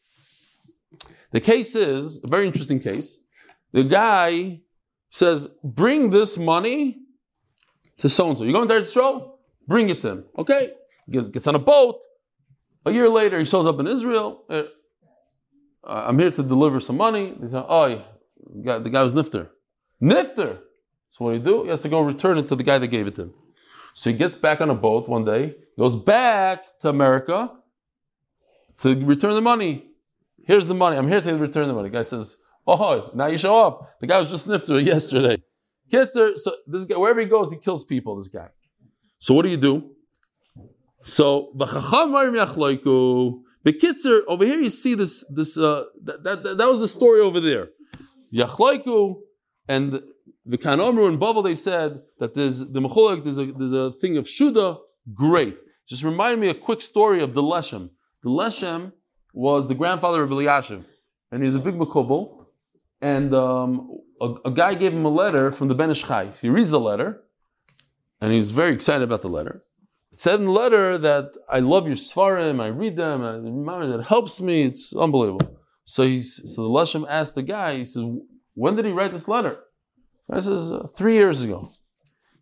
The 1.32 1.42
case 1.52 1.76
is 1.76 2.04
a 2.24 2.28
very 2.28 2.46
interesting 2.50 2.80
case. 2.80 3.20
The 3.74 3.84
guy 3.84 4.62
says, 5.10 5.40
"Bring 5.64 6.10
this 6.18 6.32
money 6.38 6.82
to 7.98 8.08
so 8.10 8.30
and 8.30 8.38
so. 8.38 8.44
You're 8.44 8.54
going 8.60 8.68
to 8.68 8.76
Israel? 8.76 9.16
Bring 9.68 9.90
it 9.94 10.02
to 10.02 10.08
him." 10.14 10.22
Okay. 10.38 10.64
Gets 11.10 11.48
on 11.48 11.56
a 11.56 11.66
boat. 11.74 11.96
A 12.86 12.92
year 12.92 13.10
later, 13.20 13.38
he 13.40 13.46
shows 13.46 13.68
up 13.72 13.80
in 13.80 13.88
Israel. 13.88 14.30
Uh, 14.50 14.64
I'm 15.84 16.18
here 16.18 16.32
to 16.40 16.44
deliver 16.44 16.80
some 16.80 16.98
money. 16.98 17.26
They 17.40 17.50
say, 17.52 17.64
"Oh, 17.78 18.02
the 18.66 18.80
the 18.86 18.92
guy 18.96 19.04
was 19.08 19.14
nifter." 19.20 19.44
Nifter. 20.02 20.52
So 21.12 21.26
what 21.26 21.32
do 21.32 21.38
you 21.38 21.44
do? 21.44 21.64
He 21.64 21.70
has 21.70 21.82
to 21.82 21.90
go 21.90 22.02
return 22.02 22.38
it 22.38 22.48
to 22.48 22.56
the 22.56 22.64
guy 22.64 22.78
that 22.80 22.88
gave 22.88 23.06
it 23.06 23.16
to 23.16 23.24
him. 23.24 23.34
So 23.94 24.10
he 24.10 24.18
gets 24.18 24.36
back 24.36 24.62
on 24.62 24.70
a 24.70 24.76
boat 24.76 25.08
one 25.10 25.26
day, 25.26 25.56
goes 25.78 25.96
back 25.96 26.80
to 26.80 26.90
America 26.90 27.50
to 28.80 29.06
return 29.06 29.36
the 29.36 29.42
money. 29.42 29.86
Here's 30.46 30.68
the 30.68 30.74
money. 30.74 30.98
I'm 30.98 31.08
here 31.08 31.22
to 31.22 31.38
return 31.38 31.68
the 31.68 31.74
money. 31.74 31.90
The 31.90 31.98
guy 31.98 32.02
says, 32.04 32.38
Oh, 32.66 33.12
now 33.14 33.28
you 33.28 33.38
show 33.38 33.60
up. 33.60 34.00
The 34.00 34.08
guy 34.08 34.20
was 34.20 34.30
just 34.30 34.46
snifter 34.46 34.80
yesterday. 34.94 35.42
Kitzer, 35.92 36.38
so 36.38 36.54
this 36.68 36.86
guy, 36.86 36.96
wherever 36.96 37.20
he 37.20 37.26
goes, 37.26 37.52
he 37.52 37.60
kills 37.60 37.84
people, 37.84 38.16
this 38.16 38.30
guy. 38.30 38.48
So 39.20 39.34
what 39.34 39.44
do 39.44 39.50
you 39.50 39.58
do? 39.58 39.92
So 41.04 41.52
the 41.56 41.66
Bekitzer, 43.66 44.22
over 44.28 44.44
here 44.44 44.60
you 44.60 44.70
see 44.70 44.96
this, 44.96 45.26
this 45.36 45.58
uh, 45.58 45.84
that, 46.04 46.24
that, 46.24 46.58
that 46.58 46.68
was 46.68 46.80
the 46.80 46.88
story 46.88 47.22
over 47.22 47.40
there. 47.40 47.70
Yachloiku 48.34 49.20
and 49.68 50.02
the 50.46 50.58
Kanomru 50.58 51.08
and 51.08 51.20
Bavel, 51.20 51.44
they 51.44 51.56
said 51.56 52.02
that 52.20 52.34
there's 52.34 52.60
the 52.60 52.80
Mecholek, 52.80 53.24
there's 53.24 53.38
a, 53.38 53.52
there's 53.52 53.74
a 53.74 53.92
thing 53.92 54.18
of 54.18 54.26
Shuda, 54.26 54.80
great. 55.14 55.58
Just 55.88 56.04
remind 56.04 56.40
me 56.42 56.50
a 56.50 56.54
quick 56.54 56.82
story 56.82 57.22
of 57.22 57.34
the 57.34 57.44
Leshem. 57.44 57.90
The 58.24 58.30
Leshem 58.30 58.94
was 59.34 59.68
the 59.68 59.76
grandfather 59.76 60.24
of 60.24 60.30
Eliashiv, 60.30 60.84
and 61.32 61.42
he 61.42 61.48
was 61.48 61.56
a 61.56 61.60
big 61.60 61.76
Makubal, 61.76 62.46
and 63.02 63.34
um, 63.34 63.98
a, 64.20 64.34
a, 64.46 64.52
guy 64.52 64.76
gave 64.76 64.94
him 64.94 65.06
a 65.06 65.10
letter 65.10 65.52
from 65.52 65.68
the 65.68 65.76
Ben 65.76 65.92
Ish 65.92 66.04
Chai. 66.04 66.32
He 66.42 66.50
reads 66.50 66.70
the 66.70 66.80
letter, 66.80 67.24
and 68.20 68.32
he's 68.32 68.52
very 68.52 68.74
excited 68.74 69.04
about 69.04 69.22
the 69.22 69.30
letter. 69.30 69.64
It 70.12 70.20
said 70.20 70.40
in 70.40 70.46
the 70.46 70.52
letter 70.52 70.98
that 70.98 71.32
I 71.50 71.60
love 71.60 71.88
your 71.88 71.96
Svarim, 71.96 72.62
I 72.62 72.68
read 72.68 72.98
them, 72.98 73.22
remember 73.22 74.00
it 74.00 74.06
helps 74.06 74.42
me, 74.42 74.64
it's 74.64 74.96
unbelievable. 74.96 75.58
So 75.84 76.04
he's 76.04 76.56
so 76.56 76.64
the 76.64 76.70
Leshem 76.70 77.06
asked 77.10 77.36
the 77.36 77.44
guy, 77.44 77.78
he 77.78 77.86
says, 77.86 78.04
When 78.54 78.76
did 78.76 78.86
he 78.86 78.92
write 78.92 79.12
this 79.12 79.28
letter? 79.28 79.60
Guy 80.32 80.40
says, 80.40 80.72
uh, 80.72 80.88
three 80.96 81.16
years 81.16 81.44
ago. 81.44 81.72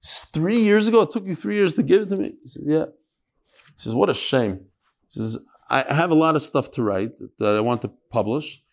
Three 0.04 0.62
years 0.62 0.88
ago? 0.88 1.02
It 1.02 1.12
took 1.12 1.26
you 1.26 1.36
three 1.36 1.56
years 1.56 1.74
to 1.74 1.84
give 1.84 2.04
it 2.04 2.10
to 2.10 2.18
me? 2.18 2.36
He 2.42 2.48
says, 2.48 2.66
Yeah. 2.68 2.86
He 2.86 3.78
says, 3.78 3.96
What 3.96 4.10
a 4.10 4.14
shame. 4.14 4.66
He 5.10 5.20
says, 5.20 5.40
I 5.70 5.94
have 5.94 6.12
a 6.12 6.16
lot 6.16 6.36
of 6.36 6.42
stuff 6.42 6.72
to 6.72 6.84
write 6.84 7.12
that 7.38 7.56
I 7.56 7.60
want 7.60 7.82
to 7.84 7.92
publish, 8.12 8.64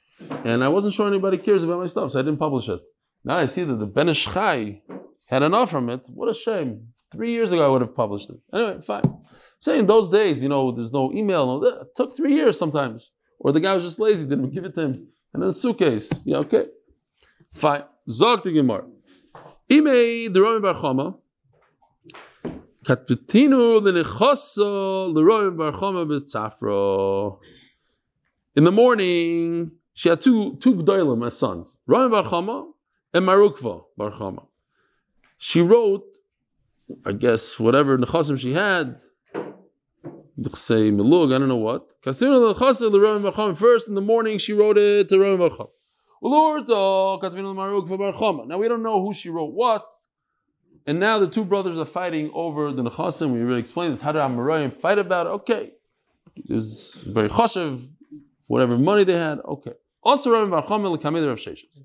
and 0.44 0.64
I 0.64 0.68
wasn't 0.68 0.94
sure 0.94 1.06
anybody 1.06 1.36
cares 1.36 1.62
about 1.62 1.80
my 1.80 1.86
stuff, 1.86 2.12
so 2.12 2.18
I 2.18 2.22
didn't 2.22 2.38
publish 2.38 2.68
it. 2.68 2.80
Now 3.24 3.36
I 3.36 3.46
see 3.46 3.64
that 3.64 3.74
the 3.74 3.86
Ben 3.86 4.08
Ish 4.08 4.26
Chai 4.26 4.80
had 5.26 5.42
enough 5.42 5.70
from 5.70 5.90
it. 5.90 6.06
What 6.08 6.30
a 6.30 6.34
shame. 6.34 6.88
Three 7.12 7.32
years 7.32 7.52
ago 7.52 7.66
I 7.66 7.68
would 7.68 7.82
have 7.82 7.94
published 7.94 8.30
it. 8.30 8.36
Anyway, 8.52 8.80
fine. 8.80 9.02
Say 9.60 9.78
in 9.78 9.86
those 9.86 10.08
days, 10.08 10.42
you 10.42 10.48
know, 10.48 10.72
there's 10.72 10.92
no 10.92 11.12
email. 11.12 11.60
No, 11.60 11.66
it 11.66 11.88
took 11.96 12.16
three 12.16 12.34
years 12.34 12.58
sometimes. 12.58 13.10
Or 13.38 13.52
the 13.52 13.60
guy 13.60 13.74
was 13.74 13.84
just 13.84 13.98
lazy, 13.98 14.26
didn't 14.26 14.50
give 14.50 14.64
it 14.64 14.74
to 14.74 14.82
him. 14.82 15.08
And 15.34 15.42
in 15.42 15.50
a 15.50 15.52
suitcase. 15.52 16.10
Yeah, 16.24 16.38
okay. 16.38 16.66
Fine. 17.52 17.84
Zog 18.08 18.44
the 18.44 18.52
Gemara. 18.52 18.84
The 19.68 20.30
Roman 20.36 20.62
Bar 20.62 20.74
l'roim 25.08 25.56
bar. 25.56 25.72
In 28.54 28.64
the 28.64 28.72
morning, 28.72 29.72
she 29.92 30.08
had 30.08 30.20
two 30.20 30.56
two 30.60 30.74
gdolim 30.74 31.26
as 31.26 31.36
sons, 31.36 31.76
Roim 31.88 32.12
bar 32.12 32.22
chama 32.22 32.72
and 33.12 33.26
Mar 33.26 33.38
Ukva 33.38 33.84
bar 33.96 34.10
chama. 34.12 34.46
She 35.36 35.60
wrote, 35.60 36.04
I 37.04 37.10
guess, 37.12 37.58
whatever 37.58 37.98
nechosim 37.98 38.38
she 38.38 38.52
had. 38.52 39.00
Say 40.52 40.92
milug, 40.92 41.32
I 41.32 41.38
don't 41.38 41.48
know 41.48 41.56
what. 41.56 41.90
First 42.04 42.22
in 42.22 43.94
the 43.94 44.00
morning, 44.00 44.38
she 44.38 44.52
wrote 44.52 44.78
it 44.78 45.08
to 45.08 45.16
Roim 45.16 45.38
bar 45.38 45.50
chama. 45.50 45.70
Uh, 46.22 46.28
now 48.46 48.58
we 48.58 48.68
don't 48.68 48.82
know 48.82 49.02
who 49.02 49.12
she 49.12 49.28
wrote 49.28 49.52
what. 49.52 49.86
And 50.86 51.00
now 51.00 51.18
the 51.18 51.26
two 51.26 51.44
brothers 51.44 51.78
are 51.78 51.84
fighting 51.84 52.30
over 52.32 52.72
the 52.72 52.82
Nechasim. 52.82 53.32
We 53.32 53.40
already 53.40 53.60
explained 53.60 53.92
this. 53.92 54.00
How 54.00 54.12
did 54.12 54.22
Amoraim 54.22 54.72
fight 54.72 54.98
about 54.98 55.26
it? 55.26 55.30
Okay. 55.30 55.72
It 56.36 56.52
was 56.52 56.94
very 57.06 57.28
choshev, 57.28 57.84
whatever 58.46 58.78
money 58.78 59.04
they 59.04 59.18
had. 59.18 59.40
Okay. 59.40 59.72
Also, 60.02 60.30
Rabbi 60.30 60.50
Bar 60.50 60.62
Chomel 60.62 60.92
l'kamid 60.92 61.26
Rav 61.26 61.38
Sheshes. 61.38 61.82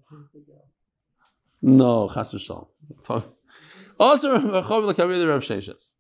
No, 1.61 2.07
chas 2.13 2.31
v'shalom. 2.31 2.67
Also, 3.99 4.33
Rabbi 4.33 4.51
Bar 4.51 4.63
Chomel 4.63 4.87
l'kamid 4.89 5.27
Rav 5.27 5.41
Sheshes. 5.41 5.93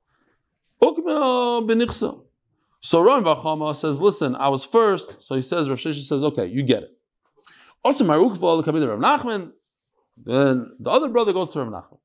Ukmel 0.81 1.67
b'nichsa. 1.67 2.23
So 2.81 3.01
Rabbi 3.01 3.23
Bar 3.23 3.37
Chomel 3.37 3.73
says, 3.75 3.99
listen, 3.99 4.35
I 4.35 4.49
was 4.49 4.63
first. 4.63 5.21
So 5.23 5.35
he 5.35 5.41
says, 5.41 5.69
Rav 5.69 5.79
Sheshes 5.79 6.03
says, 6.03 6.23
okay, 6.23 6.45
you 6.45 6.61
get 6.61 6.83
it. 6.83 6.97
Also, 7.83 8.03
Mar 8.03 8.17
Ukva 8.17 8.59
l'kamid 8.59 8.87
Rav 8.87 8.99
Nachman. 8.99 9.51
Then 10.23 10.71
the 10.79 10.89
other 10.89 11.09
brother 11.09 11.33
goes 11.33 11.51
to 11.53 11.63
Rav 11.63 11.69
Nachman. 11.69 11.97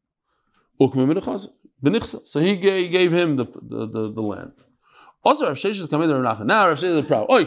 So 2.27 2.41
he 2.41 2.57
gave, 2.57 2.83
he 2.83 2.89
gave 2.89 3.13
him 3.13 3.37
the, 3.37 3.45
the, 3.45 3.87
the, 3.87 4.13
the 4.13 4.23
land. 4.23 4.53
Also, 5.23 5.47
Rav 5.47 5.57
Sheshes 5.57 5.89
come 5.91 6.03
in 6.03 6.09
to 6.09 6.19
Rav 6.19 6.39
Nachman. 6.39 6.47
Now 6.47 6.69
Rav 6.69 6.79
Sheshes 6.79 6.99
is 6.99 7.07
proud. 7.07 7.31
Oi, 7.31 7.47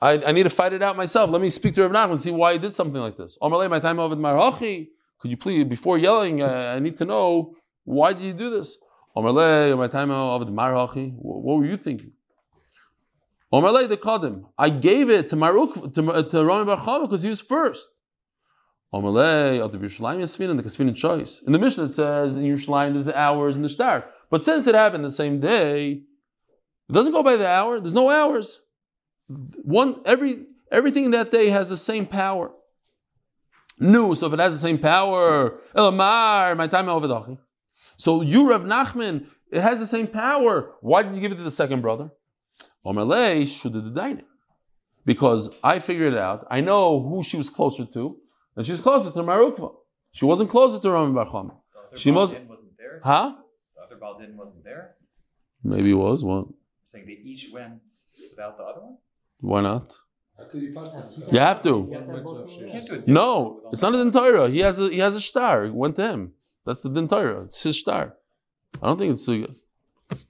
I, 0.00 0.12
I 0.24 0.32
need 0.32 0.44
to 0.44 0.50
fight 0.50 0.72
it 0.72 0.82
out 0.82 0.96
myself. 0.96 1.30
Let 1.30 1.40
me 1.40 1.48
speak 1.48 1.74
to 1.74 1.86
Rav 1.86 1.92
Nachman 1.92 2.12
and 2.12 2.20
see 2.20 2.30
why 2.30 2.54
he 2.54 2.58
did 2.58 2.74
something 2.74 3.00
like 3.00 3.16
this. 3.16 3.38
my 3.40 3.80
time 3.80 3.98
over 3.98 4.16
Marachi. 4.16 4.88
Could 5.18 5.30
you 5.30 5.36
please, 5.36 5.64
before 5.64 5.98
yelling, 5.98 6.42
uh, 6.42 6.74
I 6.76 6.78
need 6.78 6.96
to 6.98 7.04
know 7.04 7.54
why 7.84 8.12
did 8.12 8.22
you 8.22 8.34
do 8.34 8.50
this? 8.50 8.76
my 9.14 9.88
time 9.88 10.10
over 10.10 10.44
Marachi. 10.44 11.12
What 11.16 11.58
were 11.58 11.66
you 11.66 11.76
thinking? 11.76 12.12
They 13.88 13.96
called 13.96 14.24
him. 14.24 14.46
I 14.58 14.70
gave 14.70 15.10
it 15.10 15.28
to 15.30 15.36
Maruk 15.36 15.94
to, 15.94 16.30
to 16.30 16.44
Rami 16.44 16.64
Bar 16.64 17.00
because 17.02 17.22
he 17.22 17.28
was 17.28 17.40
first. 17.40 17.88
Omalei, 18.94 19.60
Alter 19.60 19.78
Yerushalayim 19.78 20.20
Yasvin, 20.20 20.50
and 20.50 20.58
the 20.58 20.62
Kasvin 20.62 20.94
choice. 20.94 21.42
In 21.46 21.52
the 21.52 21.58
Mishnah 21.58 21.84
it 21.84 21.92
says 21.92 22.36
in 22.36 22.44
Yerushalayim 22.44 22.92
there's 22.92 23.08
hours 23.08 23.56
in 23.56 23.62
the 23.62 23.68
star. 23.68 24.06
But 24.30 24.44
since 24.44 24.66
it 24.66 24.74
happened 24.74 25.04
the 25.04 25.10
same 25.10 25.40
day, 25.40 26.02
it 26.88 26.92
doesn't 26.92 27.12
go 27.12 27.22
by 27.22 27.36
the 27.36 27.48
hour. 27.48 27.80
There's 27.80 27.94
no 27.94 28.10
hours. 28.10 28.60
One 29.28 30.00
every 30.04 30.46
everything 30.70 31.04
in 31.06 31.10
that 31.12 31.30
day 31.30 31.48
has 31.48 31.68
the 31.68 31.76
same 31.76 32.06
power. 32.06 32.52
No, 33.78 34.14
so 34.14 34.26
if 34.26 34.32
it 34.32 34.38
has 34.38 34.54
the 34.54 34.66
same 34.66 34.78
power, 34.78 35.58
Elamar, 35.74 36.56
my 36.56 36.66
time 36.66 36.88
over 36.88 37.38
So 37.98 38.22
you 38.22 38.48
Rav 38.50 38.62
Nachman, 38.62 39.26
it 39.50 39.60
has 39.60 39.80
the 39.80 39.86
same 39.86 40.06
power. 40.06 40.72
Why 40.80 41.02
did 41.02 41.14
you 41.14 41.20
give 41.20 41.32
it 41.32 41.36
to 41.36 41.42
the 41.42 41.50
second 41.50 41.82
brother? 41.82 42.10
Omalei 42.86 43.48
should 43.48 43.72
do 43.72 43.80
the 43.82 44.22
Because 45.04 45.58
I 45.62 45.78
figured 45.78 46.12
it 46.12 46.18
out. 46.18 46.46
I 46.50 46.60
know 46.60 47.02
who 47.08 47.22
she 47.22 47.36
was 47.36 47.50
closer 47.50 47.84
to. 47.84 48.16
And 48.56 48.64
she's 48.66 48.80
closer 48.80 49.10
to 49.10 49.22
Mar 49.22 49.40
Ukva. 49.40 49.74
She 50.12 50.24
wasn't 50.24 50.50
closer 50.50 50.80
to 50.80 50.90
Rami 50.90 51.12
Bar 51.12 51.26
Chama. 51.26 51.56
She 51.96 52.10
was. 52.10 52.34
wasn't 52.34 52.78
there. 52.78 53.00
Huh? 53.02 53.34
The 53.74 53.82
other 53.82 53.96
Baldin 53.96 54.36
wasn't 54.36 54.64
there. 54.64 54.94
Maybe 55.62 55.90
it 55.90 55.94
was 55.94 56.24
one. 56.24 56.54
Saying 56.84 57.06
they 57.06 57.18
each 57.30 57.50
went 57.52 57.82
without 58.30 58.56
the 58.56 58.64
other 58.64 58.80
one. 58.80 58.96
Why 59.40 59.60
not? 59.60 59.92
You? 60.54 60.74
You 61.32 61.38
have 61.38 61.62
to. 61.62 61.88
You 61.90 61.94
have 61.94 62.06
to 62.06 62.12
have 62.12 62.24
both 62.24 62.60
meanings. 62.60 62.90
No, 63.06 63.60
it's 63.72 63.82
not 63.82 63.94
a 63.94 63.98
din 63.98 64.12
Torah. 64.12 64.48
He 64.50 64.60
has 64.60 64.80
a 64.80 64.90
he 64.90 64.98
has 64.98 65.14
a 65.16 65.20
star. 65.20 65.64
It 65.64 65.74
went 65.74 65.96
to 65.96 66.08
him. 66.08 66.32
That's 66.64 66.82
the 66.82 66.90
din 66.90 67.08
Torah. 67.08 67.44
It's 67.44 67.62
his 67.62 67.78
star. 67.78 68.14
I 68.82 68.86
don't 68.86 68.98
think 68.98 69.12
it's 69.12 69.28
a. 69.28 69.46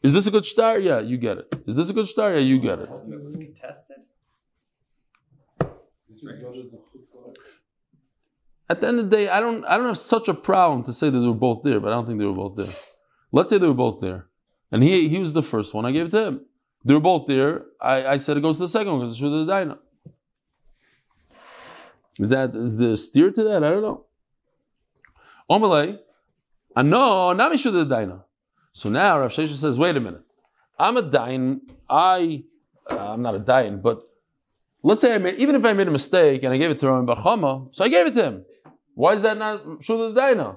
Is 0.02 0.12
this 0.12 0.26
a 0.26 0.30
good 0.30 0.44
star? 0.44 0.78
Yeah, 0.78 1.00
you 1.00 1.16
get 1.16 1.38
it. 1.38 1.54
Is 1.66 1.76
this 1.76 1.90
a 1.90 1.92
good 1.92 2.08
star? 2.08 2.32
Yeah, 2.34 2.40
you 2.40 2.58
get 2.58 2.78
it. 2.78 2.88
At 8.68 8.80
the 8.80 8.88
end 8.88 8.98
of 8.98 9.10
the 9.10 9.16
day, 9.16 9.28
I 9.28 9.40
don't 9.40 9.64
I 9.64 9.76
don't 9.76 9.86
have 9.86 9.98
such 9.98 10.28
a 10.28 10.34
problem 10.34 10.82
to 10.84 10.92
say 10.92 11.10
that 11.10 11.18
they 11.18 11.26
were 11.26 11.34
both 11.34 11.62
there, 11.62 11.78
but 11.78 11.92
I 11.92 11.94
don't 11.94 12.06
think 12.06 12.18
they 12.18 12.24
were 12.24 12.32
both 12.32 12.56
there. 12.56 12.74
Let's 13.32 13.50
say 13.50 13.58
they 13.58 13.68
were 13.68 13.74
both 13.74 14.00
there, 14.00 14.26
and 14.72 14.82
he 14.82 15.08
he 15.08 15.18
was 15.18 15.32
the 15.32 15.42
first 15.42 15.72
one. 15.74 15.84
I 15.84 15.92
gave 15.92 16.06
it 16.06 16.10
to 16.10 16.26
him. 16.26 16.40
They 16.84 16.94
were 16.94 17.00
both 17.00 17.26
there. 17.26 17.64
I, 17.80 18.06
I 18.06 18.16
said 18.16 18.36
it 18.36 18.40
goes 18.40 18.56
to 18.56 18.62
the 18.62 18.68
second 18.68 18.92
one 18.92 19.00
because 19.00 19.12
it's 19.12 19.20
through 19.20 19.44
the 19.44 19.52
dina. 19.52 19.78
Is 22.18 22.30
that 22.30 22.54
is 22.54 22.78
there 22.78 22.96
steer 22.96 23.30
to 23.30 23.42
that? 23.44 23.62
I 23.62 23.70
don't 23.70 23.82
know. 23.82 24.04
Omelay, 25.50 25.98
I 26.74 26.82
know, 26.82 27.32
not 27.32 27.52
me 27.52 27.56
the 27.56 27.84
dina. 27.84 28.25
So 28.76 28.90
now 28.90 29.18
Rav 29.18 29.30
Shesha 29.30 29.54
says, 29.54 29.78
wait 29.78 29.96
a 29.96 30.00
minute. 30.00 30.20
I'm 30.78 30.98
a 30.98 31.02
dain. 31.02 31.62
I, 31.88 32.42
uh, 32.90 33.12
I'm 33.12 33.22
not 33.22 33.34
a 33.34 33.38
dain, 33.38 33.80
but 33.80 34.02
let's 34.82 35.00
say 35.00 35.14
I 35.14 35.18
made, 35.18 35.38
even 35.38 35.54
if 35.54 35.64
I 35.64 35.72
made 35.72 35.88
a 35.88 35.90
mistake 35.90 36.42
and 36.42 36.52
I 36.52 36.58
gave 36.58 36.70
it 36.70 36.78
to 36.80 36.92
Rabbi 36.92 37.14
Bachama, 37.14 37.74
so 37.74 37.86
I 37.86 37.88
gave 37.88 38.06
it 38.06 38.14
to 38.16 38.22
him. 38.22 38.44
Why 38.92 39.14
is 39.14 39.22
that 39.22 39.38
not 39.38 39.64
Shuda 39.80 40.14
Daina? 40.14 40.56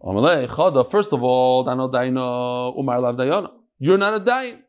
Amalei, 0.00 0.46
Chada, 0.46 0.88
first 0.88 1.12
of 1.12 1.24
all, 1.24 1.64
Daina, 1.64 2.78
Umar 2.78 3.00
Lav 3.00 3.16
Dayana. 3.16 3.50
You're 3.80 3.98
not 3.98 4.14
a 4.14 4.20
Dain. 4.20 4.62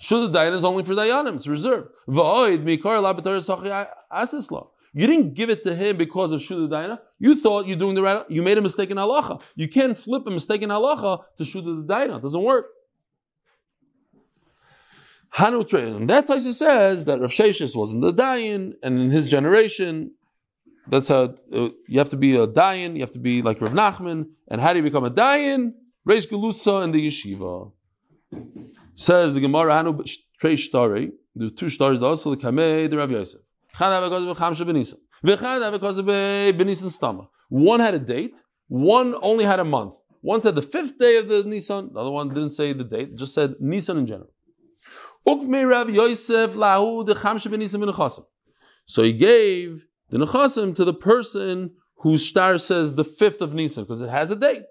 Shuda 0.00 0.32
Daina 0.32 0.56
is 0.56 0.64
only 0.64 0.84
for 0.84 0.94
Dayanim, 0.94 1.34
it's 1.34 1.46
reserved. 1.46 1.88
Sachi 2.08 3.88
Asisla. 4.10 4.68
You 4.92 5.06
didn't 5.06 5.34
give 5.34 5.50
it 5.50 5.62
to 5.62 5.74
him 5.74 5.96
because 5.96 6.32
of 6.32 6.40
Shuda 6.40 6.68
Daina. 6.68 7.00
You 7.18 7.36
thought 7.36 7.66
you're 7.66 7.76
doing 7.76 7.94
the 7.94 8.02
right, 8.02 8.24
you 8.28 8.42
made 8.42 8.58
a 8.58 8.62
mistake 8.62 8.90
in 8.90 8.96
halacha. 8.96 9.40
You 9.54 9.68
can't 9.68 9.96
flip 9.96 10.26
a 10.26 10.30
mistake 10.30 10.62
in 10.62 10.70
halacha 10.70 11.22
to 11.38 11.44
Shuda 11.44 11.86
Daina. 11.86 12.16
It 12.16 12.22
doesn't 12.22 12.42
work. 12.42 12.66
Hanu. 15.30 15.64
And 15.72 16.10
that 16.10 16.26
Taisa 16.26 16.52
says 16.52 17.04
that 17.04 17.20
Rav 17.20 17.30
Sheshis 17.30 17.76
wasn't 17.76 18.02
the 18.02 18.12
Dayan, 18.12 18.74
and 18.82 18.98
in 18.98 19.10
his 19.10 19.28
generation, 19.28 20.12
that's 20.88 21.06
how 21.06 21.34
uh, 21.54 21.68
you 21.86 21.98
have 21.98 22.08
to 22.08 22.16
be 22.16 22.34
a 22.34 22.48
Dayan, 22.48 22.94
you 22.94 23.00
have 23.02 23.12
to 23.12 23.20
be 23.20 23.42
like 23.42 23.60
Rav 23.60 23.72
Nachman. 23.72 24.30
And 24.48 24.60
how 24.60 24.72
do 24.72 24.78
you 24.78 24.82
become 24.82 25.04
a 25.04 25.10
Dayan? 25.10 25.74
Reish 26.08 26.28
Gelusa 26.28 26.82
in 26.82 26.90
the 26.90 27.06
yeshiva. 27.06 27.70
Says 28.96 29.34
the 29.34 29.40
Gemara 29.40 29.74
Hanu 29.74 30.02
Trei 30.38 30.54
Shtari. 30.54 31.12
There's 31.34 31.52
two 31.52 31.68
stars, 31.68 32.00
the 32.00 32.06
also 32.06 32.34
the 32.34 32.36
Kamei, 32.36 32.90
the 32.90 32.96
Rav 32.96 33.10
Yosef. 33.10 33.40
One 37.48 37.80
had 37.80 37.94
a 37.94 37.98
date, 37.98 38.36
one 38.68 39.14
only 39.22 39.44
had 39.44 39.60
a 39.60 39.64
month. 39.64 39.94
One 40.22 40.40
said 40.40 40.54
the 40.54 40.62
fifth 40.62 40.98
day 40.98 41.16
of 41.16 41.28
the 41.28 41.42
Nisan, 41.44 41.92
the 41.92 42.00
other 42.00 42.10
one 42.10 42.28
didn't 42.28 42.50
say 42.50 42.72
the 42.72 42.84
date, 42.84 43.16
just 43.16 43.34
said 43.34 43.54
Nisan 43.58 43.98
in 43.98 44.06
general. 44.06 44.30
So 48.86 49.02
he 49.02 49.12
gave 49.12 49.86
the 50.10 50.18
Nechasim 50.18 50.74
to 50.76 50.84
the 50.84 50.94
person 50.94 51.70
whose 51.96 52.26
star 52.26 52.58
says 52.58 52.94
the 52.94 53.04
fifth 53.04 53.40
of 53.40 53.54
Nisan, 53.54 53.84
because 53.84 54.02
it 54.02 54.10
has 54.10 54.30
a 54.30 54.36
date. 54.36 54.64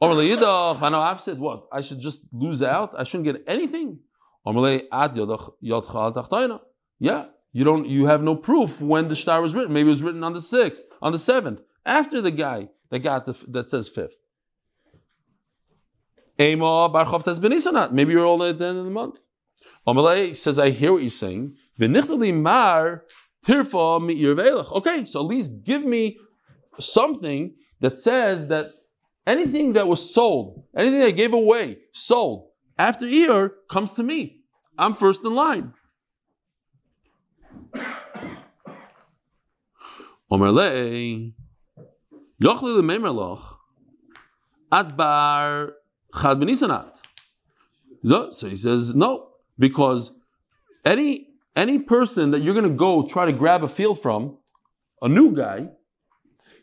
I've 0.00 1.20
said 1.20 1.38
what? 1.38 1.66
I 1.72 1.80
should 1.82 2.00
just 2.00 2.26
lose 2.32 2.62
out? 2.62 2.94
I 2.98 3.04
shouldn't 3.04 3.24
get 3.24 3.42
anything. 3.46 3.98
Yeah, 6.98 7.26
you 7.52 7.64
don't. 7.64 7.86
You 7.86 8.06
have 8.06 8.22
no 8.22 8.36
proof 8.36 8.80
when 8.80 9.08
the 9.08 9.16
star 9.16 9.42
was 9.42 9.54
written. 9.54 9.72
Maybe 9.72 9.88
it 9.88 9.90
was 9.90 10.02
written 10.02 10.24
on 10.24 10.32
the 10.32 10.40
sixth, 10.40 10.84
on 11.02 11.12
the 11.12 11.18
seventh, 11.18 11.62
after 11.84 12.20
the 12.20 12.30
guy 12.30 12.68
that 12.90 13.00
got 13.00 13.26
the 13.26 13.44
that 13.48 13.68
says 13.68 13.88
fifth. 13.88 14.16
Ema 16.38 16.88
bar 16.88 17.04
Chavtas 17.04 17.38
benisanat. 17.38 17.92
Maybe 17.92 18.12
you're 18.12 18.24
only 18.24 18.50
at 18.50 18.58
the 18.58 18.66
end 18.66 18.78
of 18.78 18.84
the 18.84 18.90
month. 18.90 19.20
Amalei 19.86 20.34
says, 20.36 20.58
I 20.58 20.70
hear 20.70 20.92
what 20.92 21.02
you're 21.02 21.10
saying. 21.10 21.56
V'nichdali 21.78 22.34
mar 22.34 23.04
tirfa 23.44 24.04
mi'ir 24.04 24.34
ve'elach. 24.34 24.72
Okay, 24.72 25.04
so 25.04 25.20
at 25.20 25.26
least 25.26 25.64
give 25.64 25.84
me 25.84 26.18
something 26.78 27.54
that 27.80 27.98
says 27.98 28.48
that 28.48 28.72
anything 29.26 29.72
that 29.72 29.88
was 29.88 30.14
sold, 30.14 30.64
anything 30.76 31.02
I 31.02 31.10
gave 31.10 31.32
away, 31.32 31.78
sold 31.92 32.50
after 32.78 33.06
ear 33.06 33.54
comes 33.68 33.94
to 33.94 34.02
me. 34.02 34.42
I'm 34.78 34.94
first 34.94 35.24
in 35.24 35.34
line. 35.34 35.74
Omerlei, 40.30 41.32
yochli 42.40 42.80
lememerloch, 42.80 43.56
adbar 44.70 45.72
chad 46.14 46.38
benisanat. 46.38 47.00
No, 48.02 48.30
so 48.30 48.48
he 48.48 48.56
says 48.56 48.94
no, 48.94 49.28
because 49.58 50.12
any 50.84 51.28
any 51.56 51.78
person 51.78 52.30
that 52.30 52.42
you're 52.42 52.54
going 52.54 52.68
to 52.68 52.76
go 52.76 53.06
try 53.06 53.26
to 53.26 53.32
grab 53.32 53.64
a 53.64 53.68
field 53.68 54.00
from, 54.00 54.38
a 55.02 55.08
new 55.08 55.34
guy, 55.34 55.68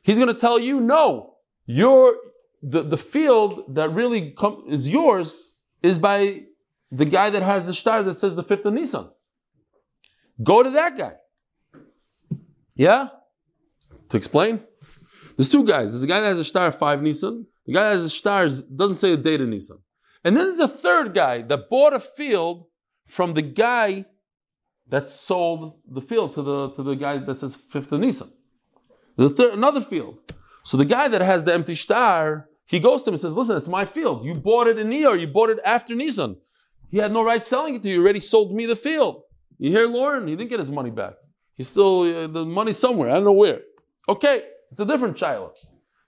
he's 0.01 0.17
going 0.17 0.33
to 0.33 0.39
tell 0.39 0.59
you 0.59 0.79
no. 0.79 1.35
Your 1.65 2.15
the, 2.63 2.81
the 2.81 2.97
field 2.97 3.75
that 3.75 3.91
really 3.93 4.31
com- 4.31 4.63
is 4.67 4.89
yours 4.89 5.35
is 5.83 5.99
by 5.99 6.43
the 6.91 7.05
guy 7.05 7.29
that 7.29 7.43
has 7.43 7.65
the 7.65 7.73
star 7.73 8.01
that 8.03 8.17
says 8.17 8.35
the 8.35 8.43
fifth 8.43 8.65
of 8.65 8.73
Nissan. 8.73 9.11
Go 10.41 10.63
to 10.63 10.69
that 10.71 10.97
guy. 10.97 11.13
Yeah? 12.75 13.09
To 14.09 14.17
explain? 14.17 14.61
There's 15.35 15.49
two 15.49 15.65
guys. 15.65 15.91
There's 15.91 16.03
a 16.03 16.07
guy 16.07 16.19
that 16.19 16.27
has 16.27 16.39
a 16.39 16.45
star 16.45 16.71
five 16.71 16.99
Nissan. 16.99 17.45
The 17.65 17.73
guy 17.73 17.83
that 17.83 17.93
has 17.93 18.05
a 18.05 18.09
star 18.09 18.47
doesn't 18.47 18.95
say 18.95 19.13
a 19.13 19.17
date 19.17 19.41
of 19.41 19.49
Nissan. 19.49 19.79
And 20.23 20.35
then 20.35 20.45
there's 20.45 20.59
a 20.59 20.67
third 20.67 21.13
guy 21.13 21.41
that 21.43 21.69
bought 21.69 21.93
a 21.93 21.99
field 21.99 22.65
from 23.05 23.33
the 23.33 23.41
guy 23.41 24.05
that 24.87 25.09
sold 25.09 25.79
the 25.87 26.01
field 26.01 26.33
to 26.35 26.41
the 26.41 26.69
to 26.71 26.83
the 26.83 26.95
guy 26.95 27.17
that 27.17 27.39
says 27.39 27.55
fifth 27.55 27.91
of 27.91 27.99
Nissan. 27.99 28.31
Third, 29.17 29.53
another 29.53 29.81
field. 29.81 30.19
So 30.63 30.77
the 30.77 30.85
guy 30.85 31.07
that 31.07 31.21
has 31.21 31.43
the 31.43 31.53
empty 31.53 31.75
star, 31.75 32.47
he 32.65 32.79
goes 32.79 33.03
to 33.03 33.09
him 33.09 33.13
and 33.13 33.21
says, 33.21 33.35
"Listen, 33.35 33.57
it's 33.57 33.67
my 33.67 33.85
field. 33.85 34.25
You 34.25 34.33
bought 34.35 34.67
it 34.67 34.77
in 34.77 34.89
Iyar. 34.89 35.19
You 35.19 35.27
bought 35.27 35.49
it 35.49 35.59
after 35.65 35.95
Nissan. 35.95 36.37
He 36.89 36.97
had 36.97 37.11
no 37.11 37.23
right 37.23 37.45
selling 37.45 37.75
it 37.75 37.83
to 37.83 37.89
you. 37.89 37.95
You 37.95 38.01
already 38.01 38.19
sold 38.19 38.55
me 38.55 38.65
the 38.65 38.75
field. 38.75 39.23
You 39.57 39.71
hear, 39.71 39.87
Lauren? 39.87 40.27
He 40.27 40.35
didn't 40.35 40.49
get 40.49 40.59
his 40.59 40.71
money 40.71 40.91
back. 40.91 41.13
He's 41.55 41.67
still 41.67 42.01
uh, 42.03 42.27
the 42.27 42.45
money 42.45 42.71
somewhere. 42.71 43.09
I 43.09 43.13
don't 43.13 43.25
know 43.25 43.31
where. 43.31 43.61
Okay, 44.07 44.43
it's 44.69 44.79
a 44.79 44.85
different 44.85 45.17
child. 45.17 45.51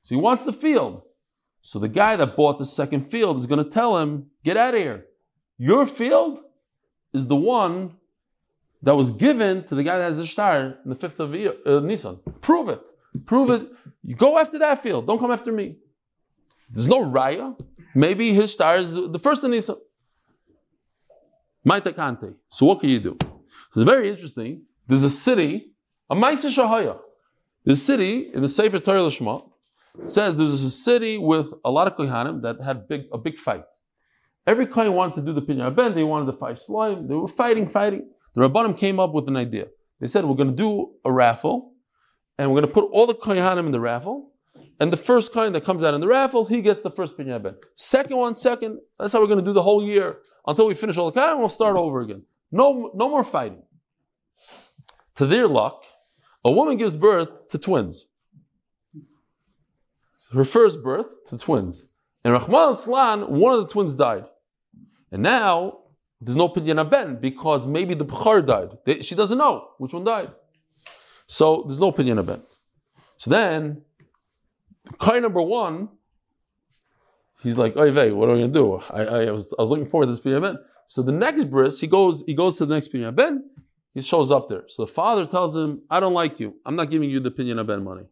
So 0.04 0.16
he 0.16 0.22
wants 0.22 0.46
the 0.46 0.54
field. 0.54 1.02
So 1.62 1.80
the 1.80 1.88
guy 1.88 2.16
that 2.16 2.36
bought 2.36 2.58
the 2.60 2.66
second 2.66 3.02
field 3.02 3.38
is 3.38 3.48
going 3.48 3.64
to 3.64 3.70
tell 3.70 3.98
him, 3.98 4.28
"Get 4.44 4.58
out 4.58 4.76
of 4.76 4.80
here. 4.80 5.06
Your 5.58 5.86
field 5.86 6.40
is 7.14 7.28
the 7.28 7.36
one 7.36 7.96
that 8.82 8.96
was 8.96 9.12
given 9.12 9.64
to 9.66 9.76
the 9.76 9.84
guy 9.84 9.98
that 9.98 10.06
has 10.06 10.18
the 10.18 10.28
star 10.28 10.78
in 10.84 10.90
the 10.90 10.96
fifth 10.96 11.20
of 11.20 11.34
uh, 11.34 11.82
Nissan. 11.82 12.20
Prove 12.42 12.70
it. 12.70 12.82
Prove 13.26 13.50
it. 13.50 13.68
You 14.04 14.16
go 14.16 14.38
after 14.38 14.58
that 14.60 14.80
field. 14.80 15.06
Don't 15.08 15.20
come 15.20 15.32
after 15.32 15.52
me. 15.52 15.76
There's 16.70 16.88
no 16.88 17.04
raya. 17.04 17.60
Maybe 17.94 18.34
his 18.34 18.54
star 18.54 18.78
is 18.78 18.94
the 18.96 19.20
first 19.20 19.44
in 19.44 19.52
Nissan. 19.52 19.78
Maita 21.68 21.92
Kante. 21.92 22.36
So 22.50 22.68
what 22.68 22.80
can 22.80 22.90
you 22.90 23.00
do? 23.00 23.18
It's 23.80 23.90
very 23.90 24.10
interesting. 24.10 24.64
There's 24.88 25.04
a 25.04 25.10
city, 25.10 25.72
a 26.10 26.16
Maisa 26.16 26.50
Shahaya. 26.54 27.00
This 27.64 27.82
city 27.82 28.30
in 28.34 28.42
the 28.42 28.50
Sefer 28.50 28.78
Torah 28.78 29.00
Lishma 29.00 29.50
says 30.04 30.36
there's 30.36 30.52
a 30.52 30.70
city 30.70 31.18
with 31.18 31.54
a 31.64 31.72
lot 31.72 31.88
of 31.88 31.96
kohanim 31.96 32.42
that 32.42 32.62
had 32.62 32.90
big, 32.90 33.04
a 33.14 33.18
big 33.18 33.38
fight. 33.38 33.64
Every 34.46 34.66
kohen 34.66 34.92
wanted 34.92 35.16
to 35.16 35.22
do 35.22 35.32
the 35.32 35.42
Pidyon 35.42 35.74
Ben, 35.78 35.96
they 35.96 36.04
wanted 36.04 36.26
the 36.26 36.38
five 36.38 36.60
slime, 36.60 37.08
they 37.08 37.16
were 37.16 37.26
fighting, 37.26 37.66
fighting. 37.66 38.10
The 38.34 38.42
Rabbanim 38.42 38.78
came 38.78 39.00
up 39.00 39.14
with 39.14 39.30
an 39.30 39.38
idea. 39.38 39.68
They 40.02 40.08
said, 40.08 40.26
we're 40.26 40.36
going 40.36 40.50
to 40.50 40.62
do 40.68 40.96
a 41.06 41.14
raffle, 41.14 41.72
and 42.38 42.52
we're 42.52 42.60
going 42.60 42.68
to 42.68 42.74
put 42.74 42.90
all 42.92 43.08
the 43.08 43.14
kohanim 43.14 43.66
in 43.68 43.72
the 43.72 43.80
raffle, 43.80 44.34
and 44.82 44.92
the 44.92 44.98
first 44.98 45.32
kohen 45.32 45.54
that 45.54 45.64
comes 45.64 45.86
out 45.86 45.94
in 45.94 46.02
the 46.02 46.08
raffle, 46.08 46.44
he 46.44 46.62
gets 46.62 46.82
the 46.82 46.92
first 46.92 47.18
Pidyon 47.18 47.42
Ben. 47.44 47.56
Second 47.76 48.18
one, 48.18 48.36
second, 48.36 48.80
that's 49.00 49.14
how 49.14 49.22
we're 49.22 49.28
going 49.28 49.40
to 49.40 49.46
do 49.46 49.54
the 49.54 49.64
whole 49.64 49.82
year. 49.82 50.18
Until 50.46 50.68
we 50.68 50.74
finish 50.74 50.98
all 50.98 51.10
the 51.10 51.18
kohanim, 51.18 51.40
we'll 51.40 51.48
start 51.48 51.78
over 51.78 52.02
again. 52.02 52.24
No, 52.52 52.92
no 52.96 53.10
more 53.10 53.24
fighting. 53.24 53.62
To 55.20 55.26
their 55.26 55.50
luck, 55.50 55.84
a 56.46 56.52
woman 56.52 56.78
gives 56.78 56.96
birth 56.96 57.50
to 57.50 57.58
twins. 57.58 58.06
Her 60.32 60.46
first 60.46 60.82
birth 60.82 61.08
to 61.28 61.38
twins. 61.38 61.88
And 62.24 62.32
Rahman 62.32 62.78
al 62.88 63.28
one 63.28 63.54
of 63.54 63.60
the 63.60 63.68
twins 63.68 63.96
died. 63.96 64.24
And 65.12 65.22
now 65.22 65.80
there's 66.22 66.38
no 66.38 66.48
Pidyon 66.48 66.90
Ben 66.90 67.18
because 67.18 67.68
maybe 67.68 67.96
the 67.96 68.06
Bchar 68.06 68.46
died. 68.46 68.78
They, 68.86 69.02
she 69.02 69.14
doesn't 69.14 69.38
know 69.38 69.72
which 69.78 69.92
one 69.92 70.06
died. 70.06 70.32
So 71.28 71.64
there's 71.68 71.82
no 71.82 71.92
Pidyon 71.92 72.26
Ben. 72.26 72.42
So 73.18 73.30
then, 73.30 73.82
Kai 75.00 75.20
number 75.20 75.42
one, 75.42 75.90
he's 77.44 77.58
like, 77.58 77.76
"Oy 77.76 77.92
vey, 77.92 78.12
what 78.14 78.30
are 78.30 78.36
we 78.36 78.40
gonna 78.40 78.54
do?" 78.54 78.76
I, 78.90 79.02
I, 79.02 79.32
was 79.32 79.54
I 79.60 79.62
was 79.64 79.70
looking 79.70 79.86
forward 79.86 80.06
to 80.06 80.14
this 80.14 80.22
Piriya 80.22 80.42
Ben. 80.42 80.60
So 80.88 81.02
the 81.02 81.12
next 81.12 81.52
bris, 81.52 81.82
he 81.82 81.88
goes 81.88 82.24
he 82.26 82.34
goes 82.34 82.58
to 82.60 82.66
the 82.66 82.74
next 82.74 82.94
Piriya 82.94 83.14
Ben. 83.14 83.44
He 83.94 84.02
shows 84.02 84.32
up 84.32 84.48
there. 84.48 84.64
So 84.68 84.86
the 84.86 84.92
father 84.92 85.26
tells 85.26 85.56
him, 85.56 85.82
"I 85.90 86.00
don't 86.00 86.14
like 86.14 86.40
you. 86.40 86.56
I'm 86.66 86.76
not 86.76 86.90
giving 86.90 87.10
you 87.10 87.20
the 87.20 87.32
Piriya 87.32 87.66
Ben 87.66 87.84
money." 87.84 88.06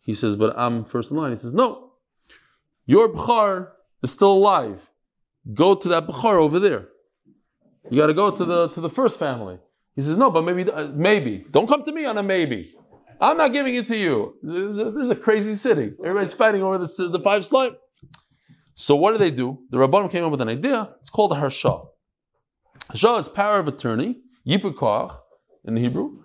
He 0.00 0.14
says, 0.14 0.36
"But 0.36 0.58
I'm 0.58 0.84
first 0.84 1.10
in 1.10 1.16
line." 1.16 1.30
He 1.30 1.36
says, 1.36 1.54
"No, 1.54 1.92
your 2.86 3.08
bchar 3.08 3.68
is 4.02 4.10
still 4.10 4.32
alive. 4.32 4.90
Go 5.54 5.74
to 5.74 5.88
that 5.88 6.06
bchar 6.06 6.36
over 6.46 6.58
there. 6.58 6.88
You 7.90 7.96
got 7.98 8.08
to 8.08 8.14
go 8.14 8.30
to 8.30 8.44
the 8.44 8.68
to 8.68 8.80
the 8.80 8.90
first 8.90 9.18
family." 9.18 9.58
He 9.94 10.02
says, 10.02 10.16
"No, 10.16 10.30
but 10.30 10.42
maybe 10.42 10.70
uh, 10.70 10.88
maybe. 10.88 11.46
Don't 11.50 11.68
come 11.68 11.84
to 11.84 11.92
me 11.92 12.04
on 12.04 12.18
a 12.18 12.22
maybe." 12.22 12.74
I'm 13.20 13.36
not 13.36 13.52
giving 13.52 13.74
it 13.74 13.86
to 13.88 13.96
you. 13.96 14.34
This 14.42 14.56
is 14.56 14.78
a, 14.78 14.90
this 14.90 15.04
is 15.04 15.10
a 15.10 15.14
crazy 15.14 15.54
city. 15.54 15.92
Everybody's 16.00 16.32
fighting 16.32 16.62
over 16.62 16.78
this, 16.78 16.96
the 16.96 17.20
five 17.22 17.44
slime. 17.44 17.76
So 18.74 18.96
what 18.96 19.12
do 19.12 19.18
they 19.18 19.30
do? 19.30 19.58
The 19.68 19.76
Rabbanim 19.76 20.10
came 20.10 20.24
up 20.24 20.30
with 20.30 20.40
an 20.40 20.48
idea. 20.48 20.94
It's 21.00 21.10
called 21.10 21.32
a 21.32 21.34
harsha. 21.34 21.82
Harsha 22.88 23.14
is 23.16 23.28
power 23.28 23.58
of 23.58 23.68
attorney, 23.68 24.20
yipukach 24.46 25.18
in 25.64 25.76
Hebrew. 25.76 26.22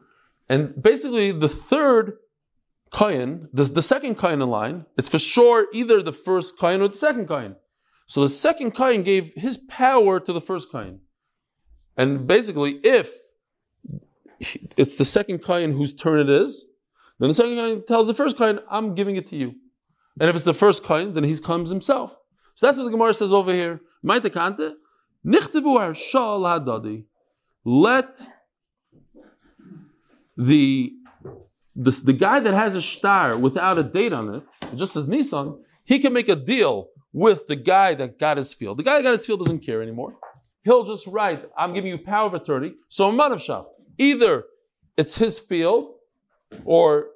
And 0.49 0.81
basically 0.81 1.31
the 1.31 1.49
third 1.49 2.17
kain, 2.93 3.47
the, 3.51 3.63
the 3.63 3.81
second 3.81 4.17
kain 4.17 4.41
in 4.41 4.49
line, 4.49 4.85
it's 4.97 5.09
for 5.09 5.19
sure 5.19 5.67
either 5.73 6.01
the 6.01 6.13
first 6.13 6.59
kain 6.59 6.81
or 6.81 6.87
the 6.87 6.97
second 6.97 7.27
kain. 7.27 7.55
So 8.07 8.21
the 8.21 8.29
second 8.29 8.71
kain 8.71 9.03
gave 9.03 9.33
his 9.35 9.57
power 9.57 10.19
to 10.19 10.31
the 10.31 10.41
first 10.41 10.71
kain. 10.71 10.99
And 11.97 12.27
basically, 12.27 12.79
if 12.83 13.13
it's 14.77 14.97
the 14.97 15.05
second 15.05 15.43
kain 15.43 15.71
whose 15.71 15.93
turn 15.93 16.19
it 16.19 16.29
is, 16.29 16.65
then 17.19 17.29
the 17.29 17.33
second 17.33 17.55
kain 17.55 17.85
tells 17.85 18.07
the 18.07 18.13
first 18.13 18.37
kain, 18.37 18.59
I'm 18.69 18.93
giving 18.93 19.15
it 19.15 19.27
to 19.27 19.35
you. 19.35 19.55
And 20.19 20.29
if 20.29 20.35
it's 20.35 20.45
the 20.45 20.53
first 20.53 20.83
kain, 20.83 21.13
then 21.13 21.23
he 21.23 21.37
comes 21.39 21.69
himself. 21.69 22.15
So 22.53 22.67
that's 22.67 22.77
what 22.77 22.85
the 22.85 22.91
Gemara 22.91 23.13
says 23.13 23.33
over 23.33 23.51
here. 23.51 23.81
Let 27.65 28.21
the, 30.37 30.93
the 31.75 32.01
the 32.03 32.13
guy 32.13 32.39
that 32.39 32.53
has 32.53 32.75
a 32.75 32.81
star 32.81 33.37
without 33.37 33.77
a 33.77 33.83
date 33.83 34.13
on 34.13 34.35
it, 34.35 34.43
just 34.75 34.95
as 34.95 35.07
Nissan, 35.07 35.59
he 35.83 35.99
can 35.99 36.13
make 36.13 36.29
a 36.29 36.35
deal 36.35 36.89
with 37.11 37.47
the 37.47 37.55
guy 37.55 37.95
that 37.95 38.19
got 38.19 38.37
his 38.37 38.53
field. 38.53 38.77
The 38.77 38.83
guy 38.83 38.97
that 38.97 39.03
got 39.03 39.13
his 39.13 39.25
field 39.25 39.39
doesn't 39.39 39.59
care 39.59 39.81
anymore. 39.81 40.15
He'll 40.63 40.83
just 40.83 41.07
write, 41.07 41.45
I'm 41.57 41.73
giving 41.73 41.91
you 41.91 41.97
power 41.97 42.27
of 42.27 42.33
attorney. 42.33 42.73
So 42.89 43.09
a 43.09 43.13
man 43.13 43.31
of 43.31 43.39
shaf. 43.39 43.65
Either 43.97 44.43
it's 44.97 45.17
his 45.17 45.39
field 45.39 45.95
or 46.65 47.07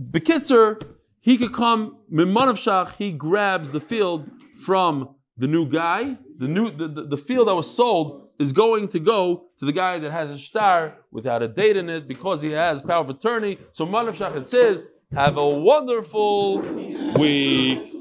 Bekitzer, 0.00 0.82
he 1.20 1.38
could 1.38 1.52
come, 1.52 1.98
Mimanav 2.12 2.54
Shach, 2.54 2.96
he 2.96 3.12
grabs 3.12 3.70
the 3.70 3.80
field 3.80 4.28
from 4.64 5.14
the 5.36 5.48
new 5.48 5.68
guy. 5.68 6.18
The 6.38 6.48
new 6.48 6.70
the, 6.70 6.88
the, 6.88 7.02
the 7.04 7.16
field 7.16 7.48
that 7.48 7.54
was 7.54 7.72
sold 7.74 8.28
is 8.38 8.52
going 8.52 8.88
to 8.88 8.98
go 8.98 9.44
to 9.58 9.64
the 9.64 9.72
guy 9.72 9.98
that 9.98 10.10
has 10.10 10.30
a 10.30 10.38
star 10.38 10.98
without 11.12 11.42
a 11.42 11.48
date 11.48 11.76
in 11.76 11.88
it 11.88 12.08
because 12.08 12.42
he 12.42 12.50
has 12.50 12.82
power 12.82 13.02
of 13.02 13.10
attorney. 13.10 13.58
So 13.72 13.86
Manav 13.86 14.16
Shach, 14.16 14.36
it 14.36 14.48
says, 14.48 14.84
have 15.12 15.36
a 15.36 15.48
wonderful 15.48 16.58
week. 17.18 17.93